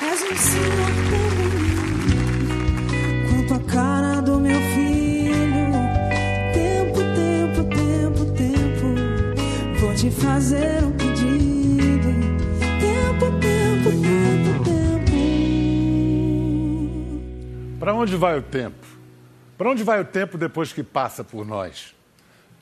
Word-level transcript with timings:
És 0.00 0.22
um 0.22 0.36
senhor 0.36 0.90
tão 1.10 1.28
bonito 1.34 1.88
quanto 3.28 3.54
a 3.54 3.58
cara 3.72 4.20
do 4.20 4.38
meu 4.38 4.60
filho. 4.60 5.72
Tempo, 6.54 7.00
tempo, 7.16 7.64
tempo, 7.74 8.24
tempo. 8.36 8.94
Vou 9.80 9.92
te 9.96 10.08
fazer 10.12 10.84
um 10.84 10.92
pedido. 10.92 12.08
Tempo, 12.78 13.26
tempo, 13.40 13.90
tempo, 13.90 14.64
tempo. 14.64 15.18
Para 17.80 17.92
onde 17.92 18.16
vai 18.16 18.38
o 18.38 18.42
tempo? 18.42 18.86
Para 19.56 19.70
onde 19.70 19.82
vai 19.82 20.00
o 20.00 20.04
tempo 20.04 20.38
depois 20.38 20.72
que 20.72 20.84
passa 20.84 21.24
por 21.24 21.44
nós? 21.44 21.92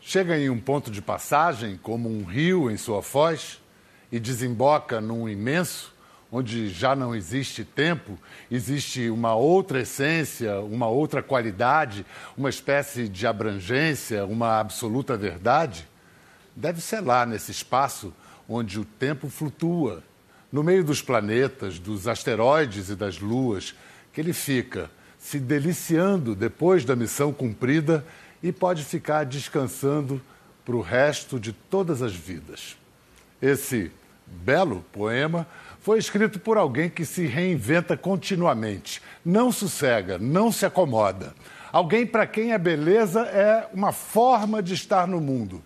Chega 0.01 0.39
em 0.39 0.49
um 0.49 0.59
ponto 0.59 0.91
de 0.91 1.03
passagem, 1.03 1.79
como 1.83 2.09
um 2.09 2.25
rio 2.25 2.71
em 2.71 2.79
sua 2.79 3.03
foz, 3.03 3.61
e 4.11 4.19
desemboca 4.19 5.03
num 5.03 5.29
imenso, 5.29 5.96
onde 6.31 6.69
já 6.69 6.97
não 6.97 7.15
existe 7.15 7.65
tempo, 7.65 8.19
existe 8.51 9.09
uma 9.11 9.35
outra 9.35 9.81
essência, 9.81 10.61
uma 10.61 10.89
outra 10.89 11.23
qualidade, 11.23 12.05
uma 12.37 12.51
espécie 12.51 13.09
de 13.09 13.27
abrangência, 13.27 14.25
uma 14.25 14.59
absoluta 14.59 15.17
verdade? 15.17 15.87
Deve 16.55 16.81
ser 16.81 17.01
lá, 17.01 17.25
nesse 17.25 17.51
espaço 17.51 18.13
onde 18.49 18.79
o 18.79 18.85
tempo 18.85 19.29
flutua, 19.29 20.03
no 20.51 20.63
meio 20.63 20.85
dos 20.85 21.03
planetas, 21.03 21.79
dos 21.79 22.09
asteroides 22.09 22.89
e 22.89 22.97
das 22.97 23.19
luas, 23.19 23.75
que 24.13 24.21
ele 24.21 24.33
fica 24.33 24.91
se 25.19 25.39
deliciando 25.39 26.35
depois 26.35 26.85
da 26.85 26.95
missão 26.95 27.33
cumprida 27.33 28.05
e 28.43 28.53
pode 28.53 28.85
ficar 28.85 29.25
descansando 29.25 30.21
para 30.65 30.77
o 30.77 30.81
resto 30.81 31.39
de 31.39 31.53
todas 31.53 32.01
as 32.01 32.15
vidas. 32.15 32.77
Esse 33.41 33.91
belo 34.27 34.85
poema 34.93 35.47
foi 35.87 36.01
escrito 36.01 36.41
por 36.41 36.59
alguém 36.59 36.91
que 36.91 37.05
se 37.05 37.27
reinventa 37.27 37.97
continuamente, 37.97 39.01
não 39.25 39.53
sossega, 39.53 40.19
não 40.19 40.51
se 40.51 40.67
acomoda. 40.67 41.33
Alguém 41.71 42.05
para 42.05 42.27
quem 42.27 42.53
a 42.53 42.59
beleza 42.59 43.21
é 43.21 43.69
uma 43.73 43.93
forma 43.93 44.61
de 44.61 44.75
estar 44.75 45.07
no 45.07 45.21
mundo. 45.21 45.63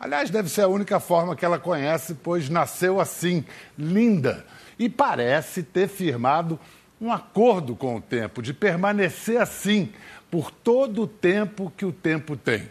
Aliás, 0.00 0.30
deve 0.30 0.48
ser 0.48 0.62
a 0.62 0.68
única 0.68 0.98
forma 0.98 1.36
que 1.36 1.44
ela 1.44 1.58
conhece, 1.58 2.14
pois 2.14 2.48
nasceu 2.48 2.98
assim, 2.98 3.44
linda, 3.76 4.42
e 4.78 4.88
parece 4.88 5.62
ter 5.62 5.86
firmado 5.86 6.58
um 6.98 7.12
acordo 7.12 7.76
com 7.76 7.96
o 7.96 8.00
tempo, 8.00 8.40
de 8.40 8.54
permanecer 8.54 9.38
assim 9.38 9.92
por 10.30 10.50
todo 10.50 11.02
o 11.02 11.06
tempo 11.06 11.70
que 11.76 11.84
o 11.84 11.92
tempo 11.92 12.38
tem. 12.38 12.70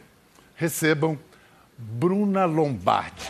Recebam 0.56 1.16
Bruna 1.78 2.46
Lombardi. 2.46 3.30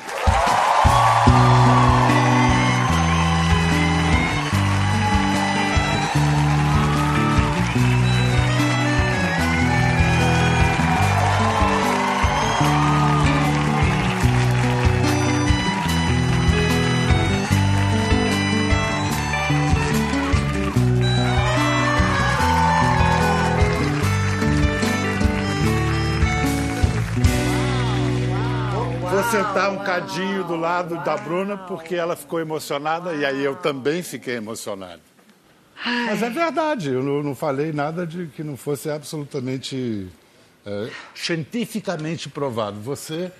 Sentar 29.31 29.71
um 29.71 29.77
cadinho 29.77 30.43
do 30.43 30.57
lado 30.57 31.01
da 31.05 31.15
Bruna 31.15 31.57
porque 31.57 31.95
ela 31.95 32.17
ficou 32.17 32.41
emocionada 32.41 33.13
e 33.13 33.23
aí 33.23 33.41
eu 33.41 33.55
também 33.55 34.03
fiquei 34.03 34.35
emocionado. 34.35 35.01
Mas 35.85 36.21
é 36.21 36.29
verdade, 36.29 36.89
eu 36.89 37.01
não, 37.01 37.23
não 37.23 37.33
falei 37.33 37.71
nada 37.71 38.05
de 38.05 38.27
que 38.27 38.43
não 38.43 38.57
fosse 38.57 38.89
absolutamente 38.89 40.09
é, 40.65 40.89
cientificamente 41.15 42.27
provado. 42.27 42.81
Você 42.81 43.31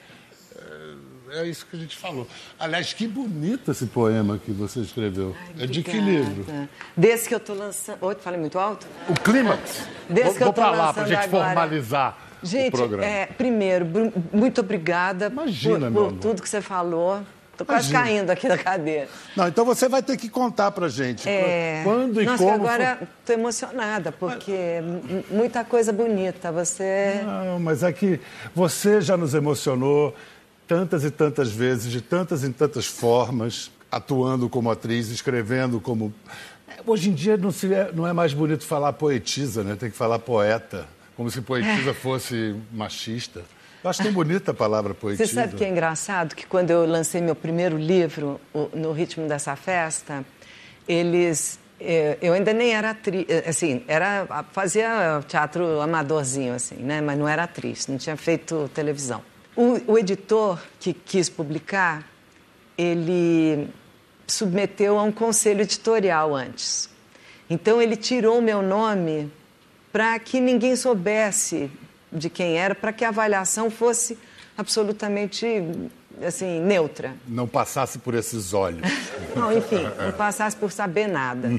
é, 1.30 1.42
é 1.42 1.48
isso 1.48 1.66
que 1.66 1.76
a 1.76 1.80
gente 1.80 1.98
falou. 1.98 2.26
Aliás, 2.58 2.94
que 2.94 3.06
bonito 3.06 3.70
esse 3.70 3.86
poema 3.88 4.40
que 4.44 4.52
você 4.54 4.80
escreveu. 4.80 5.36
é 5.60 5.66
de 5.68 5.84
que 5.84 6.00
livro? 6.00 6.46
Desse 6.96 7.28
que 7.28 7.36
eu 7.36 7.40
tô 7.40 7.54
lançando. 7.54 7.98
Oi, 8.02 8.16
falei 8.16 8.40
muito 8.40 8.58
alto? 8.58 8.88
O 9.10 9.14
Clímax. 9.14 9.86
Desse 10.10 10.24
vou 10.24 10.36
que 10.36 10.42
eu 10.42 10.46
vou 10.46 10.54
pra 10.54 10.72
lá 10.72 10.94
para 10.94 11.04
a 11.04 11.06
lançando 11.06 11.08
gente 11.08 11.26
agora. 11.26 11.48
formalizar 11.48 12.31
Gente, 12.44 12.75
é, 13.02 13.25
primeiro, 13.28 13.85
muito 14.34 14.62
obrigada 14.62 15.28
Imagina, 15.28 15.91
por, 15.91 16.12
por 16.12 16.19
tudo 16.19 16.41
que 16.41 16.50
você 16.50 16.62
falou. 16.62 17.22
Tô 17.57 17.66
quase 17.66 17.91
Imagina. 17.91 18.03
caindo 18.16 18.29
aqui 18.31 18.47
da 18.47 18.57
cadeira. 18.57 19.07
Não, 19.38 19.47
então 19.47 19.63
você 19.63 19.88
vai 19.88 20.02
ter 20.02 20.18
que 20.18 20.28
contar 20.29 20.72
pra 20.72 20.88
gente 20.90 21.29
É, 21.29 21.81
quando 21.84 22.19
e 22.22 22.25
Nossa, 22.25 22.44
como. 22.44 22.56
agora 22.56 22.96
foi- 22.97 23.07
tô 23.25 23.34
emocionada, 23.34 24.12
porque 24.12 24.52
m- 24.52 25.24
muita 25.29 25.63
coisa 25.63 25.94
bonita. 25.94 26.52
Você. 26.52 27.22
Não, 27.24 27.59
mas 27.59 27.84
é 27.84 27.91
que 27.94 28.19
você 28.56 29.00
já 29.02 29.16
nos 29.16 29.35
emocionou 29.35 30.16
tantas 30.68 31.03
e 31.03 31.12
tantas 31.12 31.52
vezes, 31.52 31.91
de 31.91 32.02
tantas 32.02 32.44
e 32.44 32.50
tantas 32.50 32.88
formas, 32.88 33.69
atuando 33.91 34.50
como 34.50 34.72
atriz, 34.72 35.09
escrevendo 35.09 35.79
como. 35.79 36.12
É, 36.68 36.79
Hoje 36.88 37.09
em 37.09 37.13
dia 37.13 37.38
não, 37.38 37.52
se 37.52 37.72
é, 37.72 37.91
não 37.94 38.08
é 38.08 38.13
mais 38.13 38.34
bonito 38.34 38.66
falar 38.66 38.94
poetisa, 38.94 39.63
né? 39.63 39.75
Tem 39.78 39.91
que 39.91 39.97
falar 39.97 40.18
poeta, 40.18 40.88
como 41.16 41.30
se 41.30 41.42
poetisa 41.42 41.94
fosse 41.94 42.56
machista. 42.72 43.44
Eu 43.84 43.90
acho 43.90 44.04
tão 44.04 44.14
bonita 44.14 44.52
a 44.52 44.54
palavra 44.54 44.94
poetisa. 44.94 45.26
Você 45.26 45.34
sabe 45.34 45.56
que 45.56 45.64
é 45.66 45.70
engraçado 45.70 46.36
que 46.36 46.46
quando 46.46 46.70
eu 46.70 46.86
lancei 46.86 47.20
meu 47.22 47.36
primeiro 47.36 47.78
livro, 47.78 48.40
No 48.74 48.92
Ritmo 48.92 49.28
dessa 49.28 49.56
Festa, 49.56 50.24
eles. 50.88 51.60
eh, 51.80 52.18
Eu 52.22 52.34
ainda 52.34 52.54
nem 52.54 52.74
era 52.76 52.92
atriz, 52.92 53.26
eh, 53.28 53.44
assim, 53.48 53.84
era, 53.88 54.46
fazia 54.52 55.24
teatro 55.28 55.82
amadorzinho, 55.82 56.54
assim, 56.54 56.76
né? 56.76 57.02
Mas 57.02 57.18
não 57.18 57.28
era 57.28 57.44
atriz, 57.44 57.88
não 57.88 57.98
tinha 57.98 58.16
feito 58.16 58.70
televisão. 58.74 59.22
O, 59.56 59.94
o 59.94 59.98
editor 59.98 60.62
que 60.80 60.94
quis 60.94 61.28
publicar, 61.28 62.08
ele 62.78 63.68
submeteu 64.28 64.98
a 65.00 65.04
um 65.04 65.12
conselho 65.12 65.62
editorial 65.62 66.36
antes. 66.36 66.90
Então 67.50 67.82
ele 67.82 67.96
tirou 67.98 68.38
o 68.38 68.42
meu 68.42 68.62
nome 68.62 69.30
para 69.91 70.18
que 70.19 70.40
ninguém 70.40 70.75
soubesse 70.75 71.69
de 72.12 72.29
quem 72.29 72.57
era, 72.57 72.75
para 72.75 72.91
que 72.94 73.06
a 73.06 73.09
avaliação 73.09 73.69
fosse 73.69 74.18
absolutamente 74.57 75.46
assim 76.25 76.59
neutra. 76.59 77.16
Não 77.28 77.47
passasse 77.47 78.00
por 78.00 78.13
esses 78.13 78.53
olhos. 78.53 78.81
Não, 79.35 79.56
enfim, 79.57 79.84
não 79.97 80.12
passasse 80.12 80.57
por 80.57 80.74
saber 80.74 81.07
nada. 81.07 81.50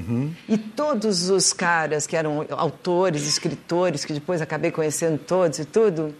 E 0.47 0.57
todos 0.59 1.31
os 1.31 1.51
caras 1.51 2.05
que 2.05 2.15
eram 2.15 2.45
autores, 2.51 3.25
escritores, 3.25 4.05
que 4.05 4.13
depois 4.13 4.41
acabei 4.43 4.69
conhecendo 4.69 5.17
todos 5.17 5.57
e 5.57 5.65
tudo, 5.65 6.13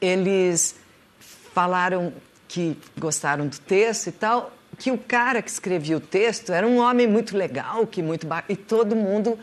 eles 0.00 0.76
falaram 1.52 2.10
que 2.48 2.74
gostaram 2.98 3.46
do 3.46 3.58
texto 3.58 4.06
e 4.06 4.12
tal, 4.12 4.50
que 4.78 4.90
o 4.90 4.96
cara 4.96 5.42
que 5.42 5.50
escrevia 5.50 5.98
o 5.98 6.00
texto 6.00 6.52
era 6.52 6.66
um 6.66 6.78
homem 6.78 7.06
muito 7.06 7.36
legal, 7.36 7.86
que 7.86 8.02
muito 8.02 8.26
e 8.48 8.56
todo 8.56 8.96
mundo 8.96 9.38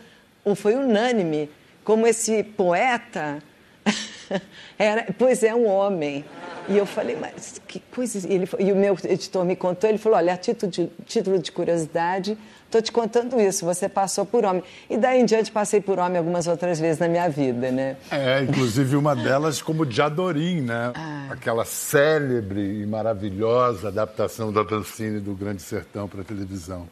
foi 0.56 0.76
unânime, 0.76 1.50
como 1.84 2.06
esse 2.06 2.44
poeta 2.44 3.40
era, 4.78 5.08
pois 5.18 5.44
é, 5.44 5.54
um 5.54 5.66
homem. 5.68 6.26
E 6.70 6.76
eu 6.78 6.86
falei, 6.86 7.18
mas 7.20 7.62
que 7.66 7.80
coisa. 7.80 8.28
E, 8.28 8.34
ele, 8.34 8.50
e 8.60 8.72
o 8.72 8.76
meu 8.76 8.98
editor 9.06 9.46
me 9.46 9.56
contou, 9.56 9.90
ele 9.90 9.98
falou: 9.98 10.18
olha, 10.18 10.34
a 10.34 10.38
título 10.38 10.70
de, 10.70 10.88
título 11.06 11.40
de 11.40 11.50
curiosidade, 11.50 12.38
estou 12.66 12.82
te 12.82 12.92
contando 12.92 13.40
isso, 13.40 13.66
você 13.66 13.88
passou 13.88 14.26
por 14.26 14.44
homem. 14.44 14.62
E 14.90 14.98
daí 14.98 15.22
em 15.22 15.26
diante 15.26 15.50
passei 15.50 15.80
por 15.80 15.98
homem 15.98 16.18
algumas 16.18 16.46
outras 16.46 16.78
vezes 16.78 17.00
na 17.00 17.08
minha 17.08 17.30
vida, 17.30 17.72
né? 17.72 17.96
É, 18.12 18.42
inclusive 18.42 18.98
uma 18.98 19.16
delas 19.16 19.62
como 19.62 19.86
Diadorim, 19.86 20.62
né? 20.62 20.92
Aquela 21.30 21.64
célebre 21.64 22.82
e 22.82 22.86
maravilhosa 22.86 23.88
adaptação 23.88 24.52
da 24.52 24.64
Dancine 24.64 25.22
do 25.22 25.34
Grande 25.34 25.62
Sertão 25.62 26.08
para 26.10 26.22
a 26.22 26.24
televisão. 26.26 26.88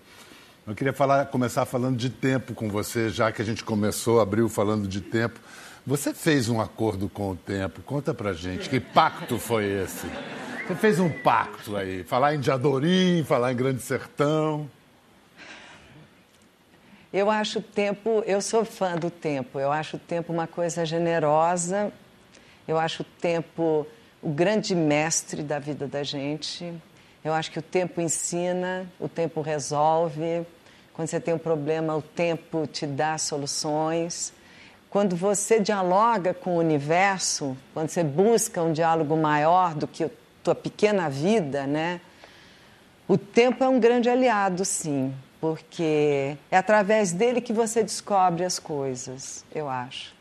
Eu 0.67 0.73
queria 0.73 0.93
falar, 0.93 1.27
começar 1.27 1.63
falando 1.63 1.95
de 1.95 2.09
tempo 2.09 2.55
com 2.55 2.67
você, 2.67 3.09
já 3.09 3.31
que 3.31 3.39
a 3.39 3.45
gente 3.45 3.63
começou, 3.63 4.19
abriu 4.19 4.49
falando 4.49 4.87
de 4.87 4.99
tempo. 4.99 5.39
Você 5.85 6.11
fez 6.11 6.49
um 6.49 6.59
acordo 6.59 7.07
com 7.07 7.29
o 7.29 7.35
tempo, 7.35 7.83
conta 7.83 8.15
pra 8.15 8.33
gente, 8.33 8.67
que 8.67 8.79
pacto 8.79 9.37
foi 9.37 9.65
esse? 9.65 10.07
Você 10.67 10.73
fez 10.73 10.99
um 10.99 11.07
pacto 11.07 11.77
aí, 11.77 12.03
falar 12.03 12.33
em 12.33 12.39
Diadorim, 12.39 13.23
falar 13.23 13.53
em 13.53 13.55
Grande 13.55 13.79
Sertão. 13.83 14.67
Eu 17.13 17.29
acho 17.29 17.59
o 17.59 17.61
tempo, 17.61 18.23
eu 18.25 18.41
sou 18.41 18.65
fã 18.65 18.95
do 18.95 19.11
tempo, 19.11 19.59
eu 19.59 19.71
acho 19.71 19.97
o 19.97 19.99
tempo 19.99 20.33
uma 20.33 20.47
coisa 20.47 20.83
generosa, 20.83 21.93
eu 22.67 22.79
acho 22.79 23.03
o 23.03 23.05
tempo 23.21 23.85
o 24.19 24.31
grande 24.31 24.73
mestre 24.73 25.43
da 25.43 25.59
vida 25.59 25.85
da 25.85 26.01
gente. 26.01 26.73
Eu 27.23 27.33
acho 27.33 27.51
que 27.51 27.59
o 27.59 27.61
tempo 27.61 28.01
ensina, 28.01 28.91
o 28.99 29.07
tempo 29.07 29.41
resolve. 29.41 30.43
Quando 30.95 31.09
você 31.09 31.19
tem 31.19 31.33
um 31.33 31.37
problema, 31.37 31.95
o 31.95 32.01
tempo 32.01 32.65
te 32.65 32.87
dá 32.87 33.17
soluções. 33.17 34.31
Quando 34.89 35.15
você 35.15 35.59
dialoga 35.59 36.33
com 36.33 36.55
o 36.55 36.59
universo, 36.59 37.55
quando 37.73 37.89
você 37.89 38.03
busca 38.03 38.63
um 38.63 38.71
diálogo 38.71 39.17
maior 39.17 39.75
do 39.75 39.87
que 39.87 40.05
a 40.05 40.09
tua 40.41 40.55
pequena 40.55 41.09
vida, 41.09 41.67
né? 41.67 41.99
O 43.07 43.17
tempo 43.17 43.63
é 43.63 43.67
um 43.67 43.79
grande 43.79 44.09
aliado, 44.09 44.63
sim. 44.63 45.13
porque 45.45 46.35
é 46.49 46.57
através 46.57 47.11
dele 47.11 47.39
que 47.39 47.53
você 47.53 47.83
descobre 47.83 48.43
as 48.43 48.57
coisas, 48.57 49.45
eu 49.53 49.69
acho. 49.69 50.15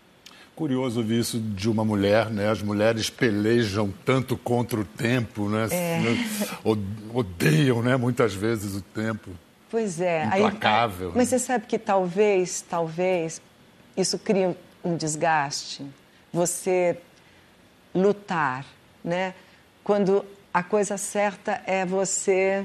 Curioso 0.54 1.00
ouvir 1.00 1.20
isso 1.20 1.40
de 1.40 1.70
uma 1.70 1.84
mulher, 1.84 2.30
né? 2.30 2.50
As 2.50 2.60
mulheres 2.60 3.08
pelejam 3.08 3.92
tanto 4.04 4.36
contra 4.36 4.78
o 4.78 4.84
tempo, 4.84 5.48
né? 5.48 5.66
É. 5.70 6.00
Odeiam, 7.14 7.82
né? 7.82 7.96
Muitas 7.96 8.34
vezes 8.34 8.74
o 8.76 8.82
tempo. 8.82 9.30
Pois 9.74 10.00
é. 10.00 10.24
Implacável. 10.26 11.08
Aí, 11.08 11.14
mas 11.16 11.30
você 11.30 11.38
sabe 11.40 11.66
que 11.66 11.80
talvez, 11.80 12.60
talvez, 12.62 13.42
isso 13.96 14.16
crie 14.20 14.56
um 14.84 14.96
desgaste. 14.96 15.84
Você 16.32 16.96
lutar, 17.92 18.64
né? 19.02 19.34
Quando 19.82 20.24
a 20.52 20.62
coisa 20.62 20.96
certa 20.96 21.60
é 21.66 21.84
você 21.84 22.64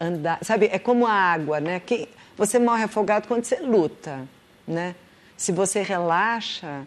andar, 0.00 0.38
sabe? 0.42 0.68
É 0.70 0.78
como 0.78 1.08
a 1.08 1.12
água, 1.12 1.58
né? 1.58 1.80
Que 1.80 2.08
você 2.36 2.56
morre 2.56 2.84
afogado 2.84 3.26
quando 3.26 3.42
você 3.42 3.56
luta, 3.56 4.28
né? 4.64 4.94
Se 5.36 5.50
você 5.50 5.82
relaxa, 5.82 6.86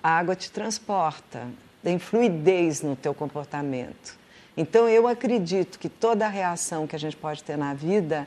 a 0.00 0.10
água 0.10 0.36
te 0.36 0.48
transporta, 0.48 1.48
tem 1.82 1.98
fluidez 1.98 2.82
no 2.82 2.94
teu 2.94 3.12
comportamento. 3.14 4.16
Então 4.56 4.88
eu 4.88 5.08
acredito 5.08 5.78
que 5.78 5.88
toda 5.88 6.28
reação 6.28 6.86
que 6.86 6.94
a 6.94 6.98
gente 6.98 7.16
pode 7.16 7.42
ter 7.42 7.58
na 7.58 7.74
vida, 7.74 8.26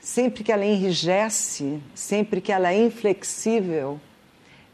sempre 0.00 0.44
que 0.44 0.52
ela 0.52 0.64
enrijece, 0.64 1.80
sempre 1.94 2.40
que 2.40 2.52
ela 2.52 2.72
é 2.72 2.78
inflexível, 2.78 4.00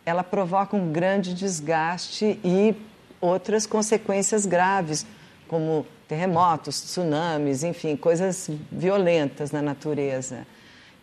ela 0.04 0.22
provoca 0.22 0.76
um 0.76 0.92
grande 0.92 1.32
desgaste 1.32 2.38
e 2.44 2.74
outras 3.20 3.66
consequências 3.66 4.44
graves, 4.44 5.06
como 5.48 5.86
terremotos, 6.08 6.80
tsunamis, 6.82 7.62
enfim, 7.62 7.96
coisas 7.96 8.50
violentas 8.70 9.50
na 9.50 9.62
natureza. 9.62 10.46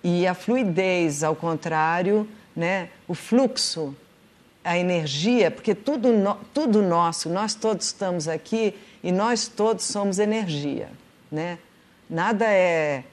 E 0.04 0.28
a 0.28 0.34
fluidez, 0.34 1.24
ao 1.24 1.36
contrário, 1.36 2.28
né, 2.56 2.90
o 3.08 3.16
fluxo, 3.16 3.96
a 4.64 4.78
energia, 4.78 5.50
porque 5.50 5.74
tudo, 5.74 6.12
no, 6.12 6.36
tudo 6.54 6.82
nosso, 6.82 7.30
nós 7.30 7.56
todos 7.56 7.88
estamos 7.88 8.28
aqui 8.28 8.76
e 9.04 9.12
nós 9.12 9.48
todos 9.48 9.86
somos 9.86 10.20
energia. 10.20 10.90
Né? 11.32 11.58
Nada 12.10 12.46
é, 12.46 13.04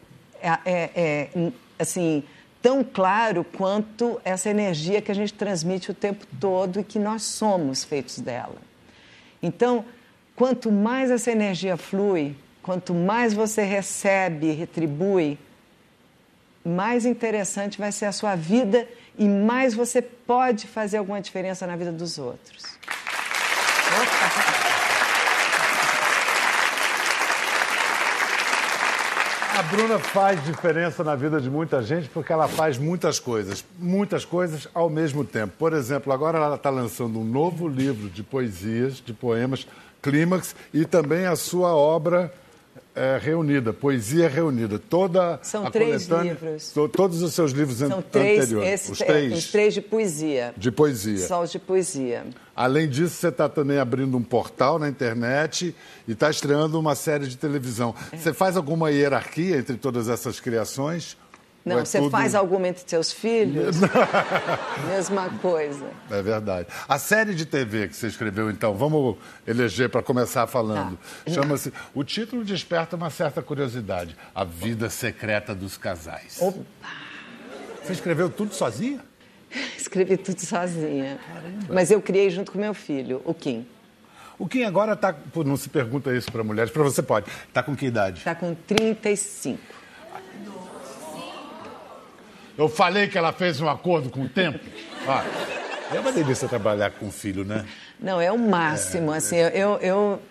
é, 0.41 0.59
é, 0.65 0.91
é 0.94 1.53
assim, 1.79 2.23
tão 2.62 2.83
claro 2.83 3.44
quanto 3.44 4.21
essa 4.25 4.50
energia 4.50 5.00
que 5.00 5.12
a 5.12 5.15
gente 5.15 5.35
transmite 5.35 5.91
o 5.91 5.94
tempo 5.94 6.27
todo 6.41 6.81
e 6.81 6.85
que 6.85 6.99
nós 6.99 7.23
somos 7.23 7.85
feitos 7.85 8.19
dela. 8.19 8.56
Então, 9.43 9.85
quanto 10.35 10.73
mais 10.73 11.11
essa 11.11 11.31
energia 11.31 11.77
flui, 11.77 12.35
quanto 12.62 12.93
mais 12.93 13.33
você 13.33 13.62
recebe 13.62 14.50
retribui, 14.50 15.38
mais 16.65 17.06
interessante 17.06 17.79
vai 17.79 17.93
ser 17.93 18.06
a 18.06 18.12
sua 18.12 18.35
vida 18.35 18.88
e 19.17 19.29
mais 19.29 19.73
você 19.73 20.03
pode 20.03 20.67
fazer 20.67 20.97
alguma 20.97 21.21
diferença 21.21 21.67
na 21.67 21.77
vida 21.77 21.93
dos 21.93 22.19
outros. 22.19 22.77
A 29.56 29.62
Bruna 29.62 29.99
faz 29.99 30.44
diferença 30.44 31.03
na 31.03 31.17
vida 31.17 31.41
de 31.41 31.49
muita 31.49 31.82
gente 31.82 32.11
porque 32.11 32.31
ela 32.31 32.47
faz 32.47 32.76
muitas 32.76 33.19
coisas, 33.19 33.64
muitas 33.79 34.23
coisas 34.23 34.69
ao 34.75 34.91
mesmo 34.91 35.25
tempo. 35.25 35.55
Por 35.58 35.73
exemplo, 35.73 36.12
agora 36.12 36.37
ela 36.37 36.56
está 36.56 36.69
lançando 36.69 37.19
um 37.19 37.25
novo 37.25 37.67
livro 37.67 38.11
de 38.11 38.23
poesias, 38.23 39.03
de 39.03 39.14
poemas, 39.14 39.67
Clímax, 40.03 40.55
e 40.75 40.85
também 40.85 41.25
a 41.25 41.35
sua 41.35 41.75
obra 41.75 42.31
é, 42.96 43.19
reunida, 43.22 43.75
poesia 43.75 44.28
reunida. 44.28 44.78
Toda 44.78 45.38
São 45.43 45.70
três 45.70 46.06
livros. 46.06 46.70
To, 46.72 46.88
todos 46.88 47.22
os 47.22 47.34
seus 47.34 47.52
livros 47.52 47.76
São 47.76 48.00
três, 48.00 48.44
anteriores. 48.44 48.72
Esse, 48.72 48.93
os 48.93 48.98
três? 48.98 49.48
É, 49.48 49.52
três 49.52 49.75
de 49.75 49.82
poesia. 49.82 50.54
De 50.56 50.72
poesia. 50.72 51.26
Só 51.26 51.43
os 51.43 51.52
de 51.52 51.58
poesia. 51.58 52.25
Além 52.54 52.88
disso, 52.88 53.16
você 53.16 53.28
está 53.28 53.50
também 53.50 53.78
abrindo 53.78 54.16
um 54.16 54.22
portal 54.22 54.78
na 54.78 54.88
internet 54.88 55.76
e 56.08 56.12
está 56.12 56.31
estreando 56.31 56.81
uma 56.81 56.94
série 56.94 57.26
de 57.26 57.37
televisão. 57.37 57.94
É. 58.10 58.16
Você 58.16 58.32
faz 58.32 58.56
alguma 58.56 58.90
hierarquia 58.90 59.58
entre 59.58 59.76
todas 59.76 60.08
essas 60.08 60.40
criações? 60.40 61.19
Não, 61.66 61.80
é 61.80 61.84
você 61.84 61.98
tudo... 61.98 62.12
faz 62.12 62.32
alguma 62.36 62.68
entre 62.68 62.88
seus 62.88 63.12
filhos? 63.12 63.78
Mesma 64.88 65.28
coisa. 65.42 65.84
É 66.08 66.22
verdade. 66.22 66.68
A 66.88 66.96
série 66.96 67.34
de 67.34 67.44
TV 67.44 67.88
que 67.88 67.96
você 67.96 68.06
escreveu, 68.06 68.48
então, 68.48 68.72
vamos 68.72 69.16
eleger 69.44 69.90
para 69.90 70.00
começar 70.00 70.46
falando. 70.46 70.96
Tá. 71.24 71.32
Chama-se. 71.32 71.72
O 71.92 72.04
título 72.04 72.44
desperta 72.44 72.94
uma 72.94 73.10
certa 73.10 73.42
curiosidade: 73.42 74.16
A 74.32 74.44
Vida 74.44 74.88
Secreta 74.88 75.56
dos 75.56 75.76
Casais. 75.76 76.38
Opa! 76.40 76.60
Você 77.82 77.94
escreveu 77.94 78.30
tudo 78.30 78.54
sozinha? 78.54 79.00
Escrevi 79.76 80.16
tudo 80.16 80.40
sozinha. 80.40 81.18
Caramba. 81.26 81.66
Mas 81.74 81.90
eu 81.90 82.00
criei 82.00 82.30
junto 82.30 82.52
com 82.52 82.58
meu 82.58 82.74
filho, 82.74 83.20
o 83.24 83.34
Kim. 83.34 83.66
O 84.38 84.46
Kim 84.46 84.62
agora 84.62 84.92
está. 84.92 85.12
Não 85.44 85.56
se 85.56 85.68
pergunta 85.68 86.14
isso 86.14 86.30
para 86.30 86.44
mulheres, 86.44 86.70
para 86.70 86.84
você 86.84 87.02
pode. 87.02 87.26
Está 87.48 87.60
com 87.60 87.74
que 87.74 87.86
idade? 87.86 88.18
Está 88.18 88.36
com 88.36 88.54
35. 88.54 89.58
Eu 92.56 92.69
falei 92.69 93.06
que 93.08 93.19
ela 93.19 93.32
fez 93.32 93.61
um 93.61 93.69
acordo 93.69 94.11
com 94.11 94.23
o 94.23 94.29
tempo. 94.29 94.61
Ah, 95.08 95.25
é 95.94 96.00
uma 96.00 96.11
delícia 96.11 96.49
trabalhar 96.49 96.91
com 96.91 97.12
filho, 97.12 97.44
né? 97.44 97.64
Não, 98.00 98.20
é 98.20 98.32
o 98.32 98.37
máximo. 98.37 99.14
É, 99.14 99.19
assim, 99.19 99.37
é... 99.37 99.53
eu, 99.55 99.76
eu, 99.76 100.23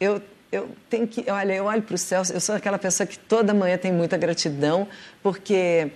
eu, 0.00 0.22
eu 0.50 0.70
tenho 0.88 1.06
que. 1.06 1.30
Olha, 1.30 1.52
eu 1.52 1.66
olho 1.66 1.82
para 1.82 1.94
o 1.94 1.98
céu, 1.98 2.22
eu 2.32 2.40
sou 2.40 2.54
aquela 2.54 2.78
pessoa 2.78 3.06
que 3.06 3.18
toda 3.18 3.52
manhã 3.52 3.76
tem 3.76 3.92
muita 3.92 4.16
gratidão, 4.16 4.88
porque 5.22 5.90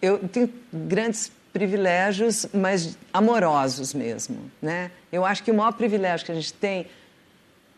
eu 0.00 0.18
tenho 0.28 0.50
grandes 0.72 1.30
privilégios, 1.52 2.46
mas 2.54 2.96
amorosos 3.12 3.92
mesmo, 3.92 4.50
né? 4.62 4.90
Eu 5.12 5.26
acho 5.26 5.42
que 5.42 5.50
o 5.50 5.54
maior 5.54 5.72
privilégio 5.72 6.24
que 6.24 6.32
a 6.32 6.34
gente 6.34 6.54
tem 6.54 6.86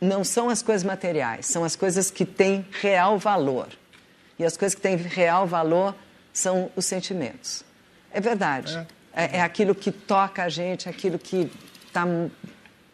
não 0.00 0.23
são 0.23 0.49
as 0.49 0.62
coisas 0.62 0.85
materiais, 0.85 1.47
são 1.47 1.64
as 1.64 1.75
coisas 1.75 2.12
que 2.12 2.25
têm 2.25 2.64
real 2.81 3.19
valor. 3.19 3.69
E 4.38 4.44
as 4.44 4.56
coisas 4.56 4.75
que 4.75 4.81
têm 4.81 4.97
real 4.97 5.47
valor 5.49 5.94
são 6.38 6.71
os 6.77 6.85
sentimentos. 6.85 7.65
É 8.12 8.21
verdade. 8.21 8.87
É, 9.12 9.25
é, 9.25 9.37
é 9.38 9.41
aquilo 9.41 9.75
que 9.75 9.91
toca 9.91 10.44
a 10.44 10.49
gente, 10.49 10.88
aquilo 10.88 11.19
que 11.19 11.50
está 11.87 12.06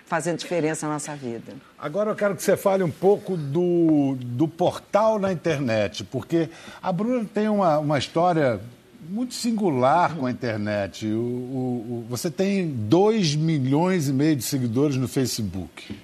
fazendo 0.06 0.39
diferença 0.39 0.87
na 0.87 0.93
nossa 0.93 1.17
vida. 1.17 1.55
Agora 1.79 2.11
eu 2.11 2.15
quero 2.15 2.37
que 2.37 2.43
você 2.43 2.56
fale 2.56 2.85
um 2.85 2.91
pouco 2.91 3.37
do, 3.37 4.17
do 4.21 4.47
portal 4.47 5.19
na 5.19 5.33
internet, 5.33 6.05
porque 6.05 6.49
a 6.81 6.93
Bruna 6.93 7.27
tem 7.33 7.49
uma, 7.49 7.79
uma 7.79 7.99
história 7.99 8.61
muito 9.09 9.35
singular 9.35 10.15
com 10.15 10.27
a 10.27 10.31
internet. 10.31 11.06
O, 11.06 11.19
o, 11.19 12.05
o, 12.05 12.06
você 12.08 12.31
tem 12.31 12.70
2 12.70 13.34
milhões 13.34 14.08
e 14.08 14.13
meio 14.13 14.37
de 14.37 14.44
seguidores 14.44 14.96
no 14.96 15.08
Facebook. 15.08 15.99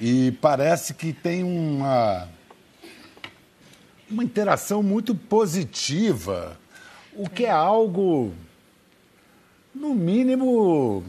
E 0.00 0.30
parece 0.40 0.94
que 0.94 1.12
tem 1.12 1.42
uma, 1.42 2.28
uma 4.08 4.22
interação 4.22 4.80
muito 4.80 5.12
positiva 5.12 6.56
o 7.18 7.28
que 7.28 7.44
é 7.44 7.50
algo, 7.50 8.32
no 9.74 9.92
mínimo. 9.92 11.04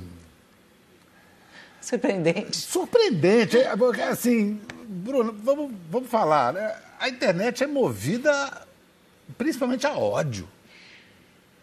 Surpreendente. 1.79 2.57
Surpreendente. 2.57 3.57
É, 3.57 3.71
assim, 4.09 4.59
Bruno, 4.87 5.31
vamos, 5.43 5.71
vamos 5.89 6.09
falar. 6.09 6.53
Né? 6.53 6.75
A 6.99 7.07
internet 7.07 7.63
é 7.63 7.67
movida 7.67 8.65
principalmente 9.37 9.85
a 9.85 9.93
ódio. 9.93 10.49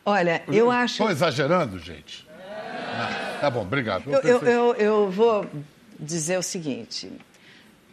Olha, 0.04 0.44
eu 0.46 0.70
acho. 0.70 0.94
Estou 0.94 1.10
exagerando, 1.10 1.80
gente? 1.80 2.26
Ah, 2.38 3.38
tá 3.40 3.50
bom, 3.50 3.62
obrigado. 3.62 4.08
Eu, 4.08 4.20
eu, 4.20 4.42
eu, 4.42 4.74
eu, 4.76 5.10
vou 5.10 5.44
dizer 5.98 6.38
o 6.38 6.42
seguinte: 6.42 7.10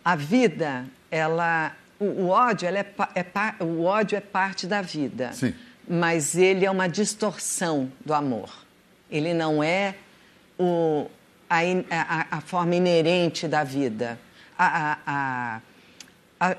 a 0.05 0.15
vida, 0.15 0.85
ela. 1.09 1.75
O, 1.99 2.05
o 2.05 2.29
ódio, 2.29 2.67
ela 2.67 2.79
é, 2.79 2.85
é, 3.15 3.63
o 3.63 3.85
ódio 3.85 4.15
é 4.15 4.21
parte 4.21 4.67
da 4.67 4.83
vida. 4.83 5.31
Sim 5.33 5.55
mas 5.87 6.35
ele 6.35 6.65
é 6.65 6.71
uma 6.71 6.87
distorção 6.87 7.91
do 8.05 8.13
amor. 8.13 8.49
Ele 9.09 9.33
não 9.33 9.63
é 9.63 9.95
o, 10.57 11.07
a, 11.49 11.59
a, 11.89 12.37
a 12.37 12.41
forma 12.41 12.75
inerente 12.75 13.47
da 13.47 13.63
vida. 13.63 14.19
A, 14.57 14.97
a, 15.05 15.61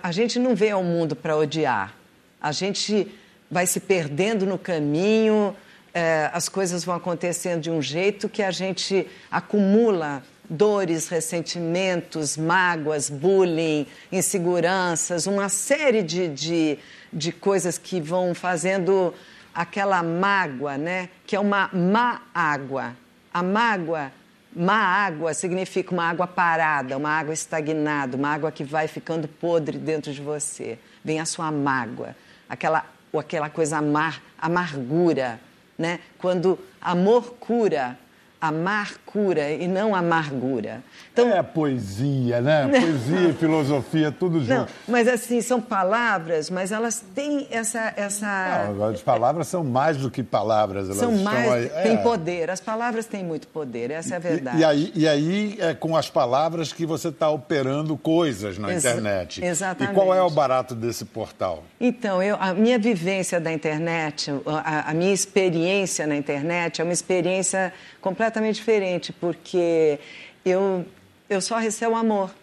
a, 0.02 0.12
gente 0.12 0.38
não 0.38 0.54
vê 0.54 0.72
o 0.74 0.82
mundo 0.82 1.16
para 1.16 1.36
odiar. 1.36 1.94
A 2.40 2.52
gente 2.52 3.08
vai 3.50 3.66
se 3.66 3.80
perdendo 3.80 4.44
no 4.46 4.58
caminho, 4.58 5.56
é, 5.92 6.30
as 6.32 6.48
coisas 6.48 6.84
vão 6.84 6.94
acontecendo 6.94 7.60
de 7.60 7.70
um 7.70 7.80
jeito 7.80 8.28
que 8.28 8.42
a 8.42 8.50
gente 8.50 9.06
acumula 9.30 10.22
dores, 10.48 11.08
ressentimentos, 11.08 12.36
mágoas, 12.36 13.08
bullying, 13.08 13.86
inseguranças, 14.12 15.26
uma 15.26 15.48
série 15.48 16.02
de, 16.02 16.28
de, 16.28 16.78
de 17.14 17.30
coisas 17.30 17.78
que 17.78 18.00
vão 18.00 18.34
fazendo 18.34 19.14
aquela 19.54 20.02
mágoa, 20.02 20.76
né? 20.76 21.08
Que 21.26 21.36
é 21.36 21.40
uma 21.40 21.70
má 21.72 22.22
água. 22.34 22.96
A 23.32 23.42
mágoa, 23.42 24.10
má 24.54 24.74
água 24.74 25.32
significa 25.32 25.92
uma 25.92 26.08
água 26.08 26.26
parada, 26.26 26.96
uma 26.96 27.10
água 27.10 27.32
estagnada, 27.32 28.16
uma 28.16 28.28
água 28.28 28.50
que 28.50 28.64
vai 28.64 28.88
ficando 28.88 29.28
podre 29.28 29.78
dentro 29.78 30.12
de 30.12 30.20
você. 30.20 30.78
Vem 31.04 31.20
a 31.20 31.24
sua 31.24 31.50
mágoa, 31.52 32.16
aquela 32.48 32.84
ou 33.12 33.20
aquela 33.20 33.48
coisa 33.48 33.78
amar, 33.78 34.20
amargura, 34.36 35.40
né? 35.78 36.00
Quando 36.18 36.58
amor 36.80 37.34
cura, 37.38 37.96
amar 38.40 38.94
cura 39.14 39.52
e 39.52 39.68
não 39.68 39.94
amargura. 39.94 40.82
Então, 41.12 41.28
é 41.28 41.40
poesia, 41.40 42.40
né? 42.40 42.66
Poesia 42.80 43.28
e 43.28 43.32
filosofia, 43.32 44.10
tudo 44.10 44.40
junto. 44.40 44.52
Não, 44.52 44.66
mas 44.88 45.06
assim, 45.06 45.40
são 45.40 45.60
palavras, 45.60 46.50
mas 46.50 46.72
elas 46.72 47.00
têm 47.14 47.46
essa... 47.48 47.94
essa... 47.96 48.72
Não, 48.76 48.86
as 48.86 49.00
palavras 49.00 49.46
são 49.46 49.62
mais 49.62 49.96
do 49.96 50.10
que 50.10 50.24
palavras. 50.24 50.86
Elas 50.86 50.98
são 50.98 51.12
mais, 51.12 51.66
é. 51.66 51.82
têm 51.82 51.98
poder. 51.98 52.50
As 52.50 52.60
palavras 52.60 53.06
têm 53.06 53.22
muito 53.22 53.46
poder, 53.46 53.92
essa 53.92 54.14
é 54.14 54.16
a 54.16 54.20
verdade. 54.20 54.56
E, 54.56 54.60
e 54.60 54.64
aí, 54.64 54.92
e 54.96 55.08
aí 55.08 55.56
é 55.60 55.72
com 55.72 55.96
as 55.96 56.10
palavras 56.10 56.72
que 56.72 56.84
você 56.84 57.08
está 57.08 57.30
operando 57.30 57.96
coisas 57.96 58.58
na 58.58 58.72
Ex 58.72 58.84
internet. 58.84 59.44
Exatamente. 59.44 59.92
E 59.92 59.94
qual 59.94 60.12
é 60.12 60.20
o 60.20 60.30
barato 60.30 60.74
desse 60.74 61.04
portal? 61.04 61.62
Então, 61.80 62.20
eu, 62.20 62.36
a 62.40 62.52
minha 62.52 62.78
vivência 62.78 63.40
da 63.40 63.52
internet, 63.52 64.32
a, 64.44 64.90
a 64.90 64.94
minha 64.94 65.14
experiência 65.14 66.08
na 66.08 66.16
internet 66.16 66.80
é 66.80 66.84
uma 66.84 66.92
experiência 66.92 67.72
completamente 68.00 68.56
diferente, 68.56 69.03
porque 69.12 69.98
eu, 70.44 70.86
eu 71.28 71.40
só 71.40 71.58
recebo 71.58 71.94
amor. 71.94 72.34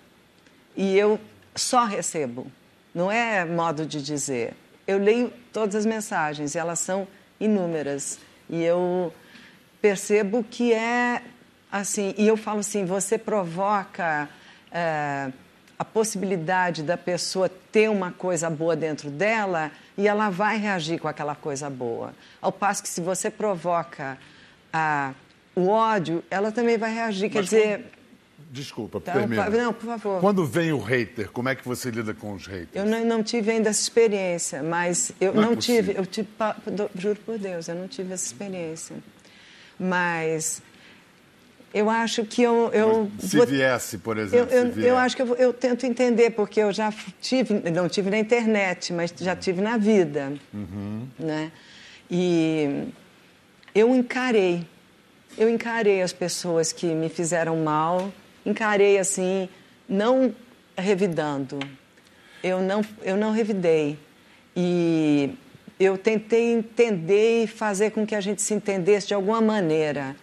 E 0.76 0.98
eu 0.98 1.20
só 1.56 1.86
recebo. 1.86 2.52
Não 2.94 3.12
é 3.12 3.46
modo 3.46 3.86
de 3.86 4.02
dizer. 4.02 4.54
Eu 4.88 4.98
leio 4.98 5.32
todas 5.54 5.76
as 5.76 5.86
mensagens 5.86 6.56
e 6.56 6.58
elas 6.58 6.80
são 6.80 7.08
inúmeras. 7.40 8.20
E 8.50 8.62
eu 8.62 9.14
percebo 9.82 10.44
que 10.44 10.74
é 10.74 11.22
assim. 11.72 12.14
E 12.18 12.28
eu 12.28 12.36
falo 12.36 12.60
assim: 12.60 12.86
você 12.86 13.18
provoca 13.18 14.30
é, 14.72 15.32
a 15.78 15.86
possibilidade 15.86 16.84
da 16.84 16.98
pessoa 16.98 17.50
ter 17.72 17.90
uma 17.90 18.12
coisa 18.12 18.50
boa 18.50 18.76
dentro 18.76 19.10
dela 19.10 19.72
e 19.98 20.08
ela 20.08 20.30
vai 20.30 20.58
reagir 20.58 21.00
com 21.00 21.08
aquela 21.08 21.36
coisa 21.36 21.70
boa. 21.70 22.14
Ao 22.42 22.52
passo 22.52 22.84
que 22.84 22.90
se 22.90 23.02
você 23.02 23.32
provoca 23.32 24.18
a 24.72 25.14
o 25.56 25.68
ódio, 25.68 26.24
ela 26.30 26.52
também 26.52 26.78
vai 26.78 26.94
reagir. 26.94 27.30
Quer 27.30 27.44
dizer. 27.44 27.80
Quando... 27.80 28.02
Desculpa, 28.52 29.00
termina. 29.00 29.50
Não, 29.50 29.72
por 29.72 29.86
favor. 29.86 30.20
Quando 30.20 30.46
vem 30.46 30.74
o 30.74 30.80
hater, 30.80 31.32
como 31.32 31.48
é 31.48 31.56
que 31.56 31.66
você 31.66 31.90
lida 31.90 32.14
com 32.14 32.34
os 32.34 32.46
haters? 32.46 32.70
Eu 32.74 32.86
não, 32.86 33.06
não 33.06 33.24
tive 33.24 33.50
ainda 33.50 33.70
essa 33.70 33.82
experiência, 33.82 34.62
mas 34.62 35.14
eu 35.22 35.34
não, 35.34 35.44
não 35.44 35.54
é 35.54 35.56
tive, 35.56 35.96
eu 35.96 36.06
tive, 36.06 36.28
juro 36.96 37.18
por 37.26 37.38
Deus, 37.38 37.70
eu 37.70 37.76
não 37.76 37.88
tive 37.88 38.14
essa 38.14 38.26
experiência. 38.26 38.98
Mas 39.80 40.62
eu 41.74 41.90
acho 41.90 42.26
que 42.26 42.42
eu. 42.42 42.70
eu 42.74 43.10
se 43.20 43.38
vou, 43.38 43.48
viesse, 43.48 43.98
por 43.98 44.18
exemplo. 44.18 44.54
Eu, 44.54 44.68
eu, 44.68 44.82
eu 44.82 44.98
acho 44.98 45.16
que 45.16 45.22
eu, 45.22 45.34
eu, 45.36 45.54
tento 45.54 45.86
entender, 45.86 46.32
porque 46.32 46.60
eu 46.60 46.74
já 46.74 46.94
tive, 47.22 47.54
não 47.72 47.88
tive 47.88 48.10
na 48.10 48.20
internet, 48.20 48.92
mas 48.92 49.14
já 49.18 49.36
tive 49.36 49.62
na 49.62 49.78
vida. 49.78 50.34
Uhum. 50.54 51.08
Né? 51.18 51.52
E 52.10 52.90
eu 53.74 53.96
encarei 53.96 54.68
eu 55.38 55.50
encarei 55.50 56.02
as 56.02 56.14
pessoas 56.14 56.72
que 56.72 56.88
me 56.88 57.10
fizeram 57.10 57.58
mal, 57.58 58.12
encarei 58.46 58.98
assim, 58.98 59.48
não 59.88 60.34
revidando. 60.78 61.60
Eu 62.44 62.62
não, 62.62 62.84
eu 63.04 63.16
não 63.16 63.32
revidei. 63.32 63.98
E 64.56 65.34
eu 65.80 65.98
tentei 65.98 66.54
entender 66.54 67.44
e 67.44 67.48
fazer 67.48 67.92
com 67.92 68.06
que 68.06 68.16
a 68.16 68.22
gente 68.22 68.42
se 68.42 68.54
entendesse 68.54 69.08
de 69.08 69.14
alguma 69.14 69.42
maneira. 69.42 70.16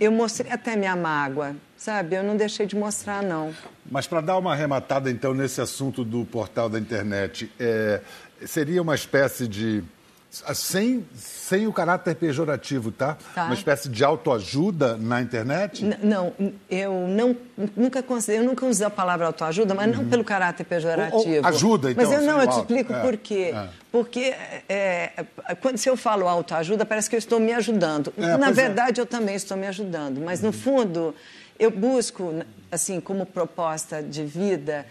Eu 0.00 0.10
mostrei 0.10 0.50
até 0.50 0.74
minha 0.74 0.96
mágoa, 0.96 1.54
sabe? 1.76 2.16
Eu 2.16 2.24
não 2.24 2.36
deixei 2.36 2.66
de 2.66 2.74
mostrar, 2.74 3.22
não. 3.22 3.54
Mas 3.88 4.06
para 4.06 4.20
dar 4.20 4.36
uma 4.36 4.52
arrematada, 4.52 5.10
então, 5.10 5.32
nesse 5.32 5.60
assunto 5.60 6.04
do 6.04 6.24
portal 6.24 6.68
da 6.68 6.78
internet, 6.78 7.50
é, 7.58 8.00
seria 8.44 8.82
uma 8.82 8.94
espécie 8.94 9.46
de 9.46 9.84
sem, 10.30 11.04
sem 11.16 11.66
o 11.66 11.72
caráter 11.72 12.14
pejorativo, 12.14 12.92
tá? 12.92 13.18
tá. 13.34 13.46
Uma 13.46 13.54
espécie 13.54 13.88
de 13.88 14.04
autoajuda 14.04 14.96
na 14.96 15.20
internet? 15.20 15.84
N 15.84 15.96
não, 16.02 16.32
eu 16.70 17.08
não, 17.08 17.36
nunca 17.76 18.04
eu 18.28 18.44
nunca 18.44 18.64
usei 18.64 18.86
a 18.86 18.90
palavra 18.90 19.26
autoajuda, 19.26 19.74
mas 19.74 19.90
uhum. 19.90 20.02
não 20.02 20.08
pelo 20.08 20.22
caráter 20.22 20.64
pejorativo. 20.64 21.16
Ou, 21.16 21.38
ou 21.38 21.46
ajuda, 21.46 21.90
então. 21.90 22.04
Mas 22.04 22.12
eu 22.12 22.24
não, 22.24 22.40
eu 22.40 22.46
te 22.46 22.58
explico 22.58 22.92
é, 22.92 23.00
por 23.00 23.16
quê. 23.16 23.52
É. 23.52 23.68
Porque 23.90 24.34
é, 24.68 25.24
quando 25.60 25.78
se 25.78 25.90
eu 25.90 25.96
falo 25.96 26.28
autoajuda, 26.28 26.86
parece 26.86 27.10
que 27.10 27.16
eu 27.16 27.18
estou 27.18 27.40
me 27.40 27.52
ajudando. 27.52 28.12
É, 28.16 28.36
na 28.36 28.50
é. 28.50 28.52
verdade, 28.52 29.00
eu 29.00 29.06
também 29.06 29.34
estou 29.34 29.56
me 29.56 29.66
ajudando, 29.66 30.20
mas 30.20 30.40
uhum. 30.40 30.46
no 30.46 30.52
fundo, 30.52 31.14
eu 31.58 31.72
busco, 31.72 32.32
assim, 32.70 33.00
como 33.00 33.26
proposta 33.26 34.00
de 34.00 34.24
vida, 34.24 34.86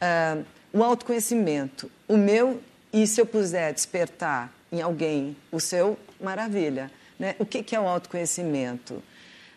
uh, 0.00 0.44
o 0.72 0.84
autoconhecimento. 0.84 1.90
O 2.06 2.16
meu, 2.16 2.60
e 2.92 3.08
se 3.08 3.20
eu 3.20 3.26
puder 3.26 3.72
despertar 3.72 4.53
em 4.74 4.82
alguém 4.82 5.36
o 5.52 5.60
seu, 5.60 5.96
maravilha. 6.20 6.90
Né? 7.18 7.36
O 7.38 7.46
que, 7.46 7.62
que 7.62 7.76
é 7.76 7.80
o 7.80 7.86
autoconhecimento? 7.86 9.02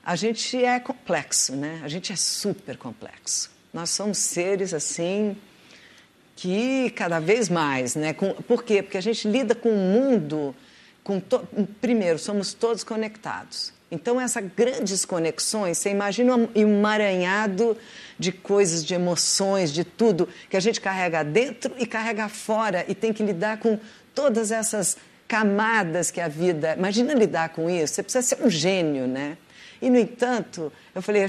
A 0.04 0.16
gente 0.16 0.64
é 0.64 0.80
complexo, 0.80 1.56
né? 1.56 1.82
A 1.84 1.88
gente 1.88 2.14
é 2.14 2.16
super 2.16 2.78
complexo. 2.78 3.50
Nós 3.74 3.90
somos 3.90 4.20
seres 4.20 4.74
assim 4.74 5.36
que 6.36 6.92
cada 6.92 7.20
vez 7.20 7.50
mais, 7.50 7.96
né? 7.96 8.14
Com, 8.14 8.34
por 8.34 8.64
quê? 8.64 8.84
Porque 8.84 8.98
a 8.98 9.02
gente 9.02 9.28
lida 9.28 9.56
com 9.56 9.70
o 9.70 9.76
mundo, 9.76 10.56
com 11.04 11.20
to... 11.20 11.46
primeiro 11.82 12.20
somos 12.20 12.54
todos 12.54 12.84
conectados. 12.84 13.74
Então 13.90 14.20
essas 14.22 14.44
grandes 14.56 15.04
conexões, 15.04 15.78
você 15.78 15.90
imagina 15.90 16.36
um 16.36 16.50
emaranhado 16.54 17.76
de 18.20 18.32
coisas, 18.32 18.86
de 18.86 18.94
emoções, 18.94 19.72
de 19.72 19.84
tudo 19.84 20.28
que 20.50 20.58
a 20.58 20.60
gente 20.60 20.80
carrega 20.80 21.24
dentro 21.24 21.74
e 21.78 21.86
carrega 21.86 22.30
fora 22.30 22.86
e 22.88 22.94
tem 22.94 23.12
que 23.12 23.24
lidar 23.24 23.58
com 23.58 23.80
todas 24.18 24.52
essas 24.52 24.98
camadas 25.28 26.10
que 26.10 26.20
a 26.20 26.28
vida. 26.28 26.74
Imagina 26.76 27.14
lidar 27.14 27.50
com 27.50 27.70
isso, 27.70 27.94
você 27.94 28.02
precisa 28.02 28.24
ser 28.24 28.44
um 28.44 28.50
gênio, 28.50 29.06
né? 29.06 29.38
E, 29.80 29.92
no 29.92 30.00
entanto, 30.00 30.74
eu 30.96 31.04
falei, 31.04 31.22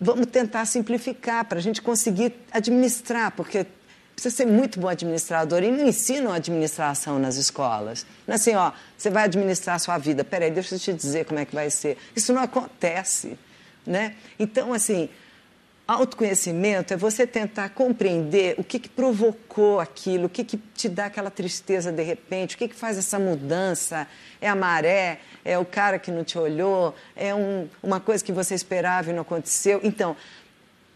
vamos 0.00 0.26
tentar 0.28 0.64
simplificar 0.64 1.44
para 1.44 1.58
a 1.58 1.60
gente 1.60 1.82
conseguir 1.82 2.32
administrar, 2.50 3.32
porque 3.32 3.66
precisa 4.14 4.34
ser 4.34 4.46
muito 4.46 4.80
bom 4.80 4.88
administrador 4.88 5.62
e 5.62 5.70
não 5.70 5.86
ensinam 5.86 6.32
administração 6.32 7.18
nas 7.18 7.36
escolas. 7.36 8.06
Não 8.26 8.32
é 8.32 8.36
assim, 8.36 8.54
ó, 8.54 8.72
você 8.96 9.10
vai 9.10 9.24
administrar 9.24 9.76
a 9.76 9.78
sua 9.78 9.98
vida. 9.98 10.24
Peraí, 10.24 10.50
deixa 10.50 10.76
eu 10.76 10.78
te 10.78 10.94
dizer 10.94 11.26
como 11.26 11.38
é 11.38 11.44
que 11.44 11.54
vai 11.54 11.68
ser. 11.68 11.98
Isso 12.16 12.32
não 12.32 12.40
acontece, 12.40 13.38
né? 13.86 14.14
Então, 14.38 14.72
assim, 14.72 15.10
Autoconhecimento 15.88 16.92
é 16.92 16.98
você 16.98 17.26
tentar 17.26 17.70
compreender 17.70 18.54
o 18.58 18.62
que, 18.62 18.78
que 18.78 18.90
provocou 18.90 19.80
aquilo, 19.80 20.26
o 20.26 20.28
que, 20.28 20.44
que 20.44 20.58
te 20.58 20.86
dá 20.86 21.06
aquela 21.06 21.30
tristeza 21.30 21.90
de 21.90 22.02
repente, 22.02 22.56
o 22.56 22.58
que, 22.58 22.68
que 22.68 22.74
faz 22.74 22.98
essa 22.98 23.18
mudança. 23.18 24.06
É 24.38 24.50
a 24.50 24.54
maré, 24.54 25.18
é 25.42 25.58
o 25.58 25.64
cara 25.64 25.98
que 25.98 26.10
não 26.10 26.24
te 26.24 26.36
olhou, 26.36 26.94
é 27.16 27.34
um, 27.34 27.66
uma 27.82 28.00
coisa 28.00 28.22
que 28.22 28.32
você 28.32 28.54
esperava 28.54 29.08
e 29.08 29.14
não 29.14 29.22
aconteceu. 29.22 29.80
Então, 29.82 30.14